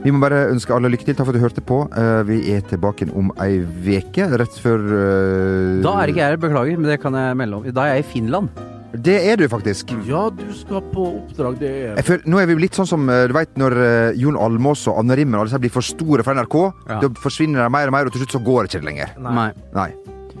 Vi 0.00 0.12
må 0.14 0.20
bare 0.22 0.46
ønske 0.48 0.72
alle 0.72 0.88
lykke 0.88 1.04
til. 1.04 1.16
Takk 1.16 1.28
for 1.28 1.34
at 1.34 1.40
du 1.40 1.44
hørte 1.44 1.64
på. 1.66 1.82
Eh, 1.92 2.22
Vi 2.28 2.38
er 2.54 2.62
tilbake 2.70 3.10
om 3.12 3.32
ei 3.42 3.58
veke, 3.84 4.30
rett 4.40 4.54
før 4.62 4.80
uh... 4.80 5.80
Da 5.84 5.92
er 6.00 6.12
ikke 6.12 6.22
jeg 6.22 6.32
her, 6.32 6.40
beklager, 6.40 6.78
men 6.80 6.88
det 6.88 7.00
kan 7.02 7.16
jeg 7.18 7.36
melde 7.36 7.58
om. 7.58 7.66
Da 7.76 7.84
er 7.84 7.98
jeg 7.98 8.06
i 8.06 8.10
Finland. 8.14 8.48
Det 8.90 9.18
er 9.30 9.36
du 9.38 9.44
faktisk. 9.52 9.92
Ja, 10.08 10.24
du 10.34 10.46
skal 10.56 10.80
på 10.90 11.04
oppdrag, 11.20 11.60
det 11.60 11.68
er 11.70 11.92
Jeg 12.00 12.06
føler, 12.08 12.24
nå 12.32 12.40
er 12.40 12.48
vi 12.48 12.56
litt 12.64 12.78
sånn 12.80 12.88
som 12.90 13.04
eh, 13.12 13.26
du 13.30 13.36
vet, 13.36 13.52
når 13.60 13.76
Jon 14.18 14.40
Almås 14.40 14.86
og 14.90 15.02
Anne 15.02 15.18
Rimmen 15.20 15.36
og 15.36 15.44
alle 15.44 15.52
disse 15.52 15.62
blir 15.66 15.74
for 15.76 15.86
store 15.86 16.24
for 16.26 16.38
NRK. 16.40 16.56
Ja. 16.88 17.02
Da 17.04 17.12
forsvinner 17.20 17.66
de 17.66 17.68
mer 17.76 17.92
og 17.92 17.98
mer, 17.98 18.08
og 18.08 18.16
til 18.16 18.24
slutt 18.24 18.38
så 18.38 18.42
går 18.48 18.64
det 18.66 18.72
ikke 18.72 18.88
lenger. 18.88 19.12
Nei. 19.20 19.50
Nei. 19.76 19.90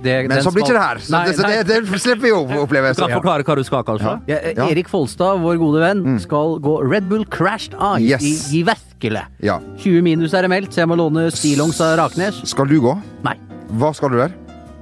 Det, 0.02 0.14
Men 0.28 0.36
den 0.36 0.42
så 0.46 0.50
blir 0.54 0.64
ikke 0.64 0.76
det 0.78 0.82
her. 0.82 0.98
Så, 1.04 1.12
Nei, 1.12 1.22
det, 1.28 1.34
så 1.36 1.42
nei. 1.44 1.56
det, 1.62 1.78
det 1.90 2.00
slipper 2.00 2.22
vi 2.24 2.30
å 2.32 2.40
oppleve. 2.64 2.92
Du 2.96 3.00
kan 3.02 3.12
forklare 3.18 3.44
hva 3.44 3.56
du 3.58 3.64
skal, 3.68 3.82
kanskje? 3.84 4.14
Ja, 4.30 4.38
Ja. 4.56 4.68
Erik 4.72 4.88
Folstad, 4.88 5.40
vår 5.42 5.58
gode 5.60 5.80
venn, 5.84 6.18
skal 6.22 6.56
gå 6.64 6.76
Red 6.90 7.08
Bull 7.10 7.24
Crashed 7.28 7.74
Ice 7.98 8.06
Yes. 8.08 8.22
i, 8.52 8.60
i 8.60 8.62
Verkele. 8.64 9.26
Ja. 9.44 9.58
20 9.82 10.02
minus 10.06 10.32
er 10.34 10.42
det 10.46 10.50
meldt, 10.54 10.72
så 10.72 10.82
jeg 10.84 10.88
må 10.88 10.96
låne 10.96 11.26
stillongs 11.34 11.80
av 11.84 11.98
Raknes. 12.00 12.40
Skal 12.48 12.66
du 12.70 12.78
gå? 12.80 12.96
Nei, 13.26 13.36
Hva 13.76 13.92
skal 13.94 14.10
du 14.10 14.16
der? 14.22 14.32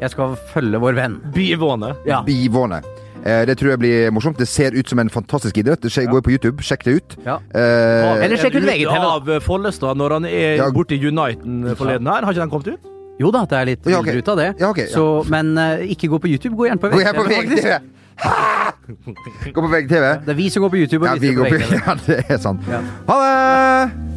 jeg 0.00 0.10
skal 0.14 0.36
følge 0.52 0.78
vår 0.78 0.94
venn. 0.94 1.16
Bivåne. 1.34 1.96
Ja. 2.06 2.20
Bivåne. 2.22 2.78
Eh, 3.26 3.42
det 3.50 3.56
tror 3.58 3.72
jeg 3.72 3.80
blir 3.82 4.12
morsomt. 4.14 4.38
Det 4.38 4.46
ser 4.46 4.70
ut 4.78 4.86
som 4.88 5.00
en 5.02 5.08
fantastisk 5.10 5.56
idrett. 5.58 5.82
Gå 5.82 6.20
på 6.22 6.30
YouTube, 6.30 6.62
sjekk 6.62 6.84
det 6.86 6.92
ut. 7.00 7.16
Ja. 7.26 7.40
Eh, 7.50 8.22
Eller 8.22 8.36
sjekk 8.38 8.54
ut 8.60 8.62
VGTV, 8.62 8.94
av 8.94 9.40
Follestad 9.42 9.98
når 9.98 10.12
han 10.20 10.24
er 10.30 10.54
Ja. 10.62 10.70
borte 10.70 10.94
i 10.94 11.02
Uniten 11.02 11.74
forleden 11.74 12.06
her. 12.06 12.22
Har 12.22 12.30
ikke 12.32 12.46
den 12.46 12.50
kommet 12.50 12.68
ut? 12.68 12.94
Jo 13.18 13.30
da, 13.34 13.44
det 13.50 13.58
er 13.58 13.70
litt 13.72 13.86
Ja, 13.86 13.98
okay. 13.98 14.12
bilder 14.14 14.22
ut 14.22 14.28
av 14.28 14.36
det. 14.38 14.48
Ja, 14.60 14.68
okay, 14.70 14.86
ja. 14.86 14.94
Så, 14.94 15.06
men 15.30 15.56
uh, 15.58 15.82
ikke 15.90 16.10
gå 16.12 16.20
på 16.22 16.30
YouTube, 16.30 16.54
gå 16.56 16.68
gjerne 16.68 16.82
på 16.82 16.90
Gå 16.92 17.00
her 17.02 17.16
på 17.16 17.26
VGTV. 17.26 17.56
VGTV! 17.56 17.94
Gå 19.54 19.60
på 19.62 19.68
VGTV. 19.68 20.06
Det 20.24 20.32
er 20.32 20.38
vi 20.38 20.48
som 20.50 20.62
går 20.64 20.70
på 20.74 20.80
YouTube 20.80 21.04
og 21.04 21.10
Ja, 21.10 21.20
vi 21.20 21.34
går 21.34 21.44
på 21.44 21.50
på 21.50 21.56
VGTV. 21.56 21.82
Ja, 21.86 21.98
det 22.06 22.22
er 22.28 22.38
sant. 22.42 22.70
Ja. 22.70 22.82
Ha 23.10 23.18
det! 23.24 24.08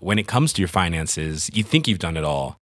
when 0.00 0.18
it 0.18 0.26
comes 0.26 0.52
to 0.54 0.62
your 0.62 0.68
finances, 0.68 1.50
you 1.52 1.62
think 1.62 1.86
you've 1.86 1.98
done 1.98 2.16
it 2.16 2.24
all. 2.24 2.59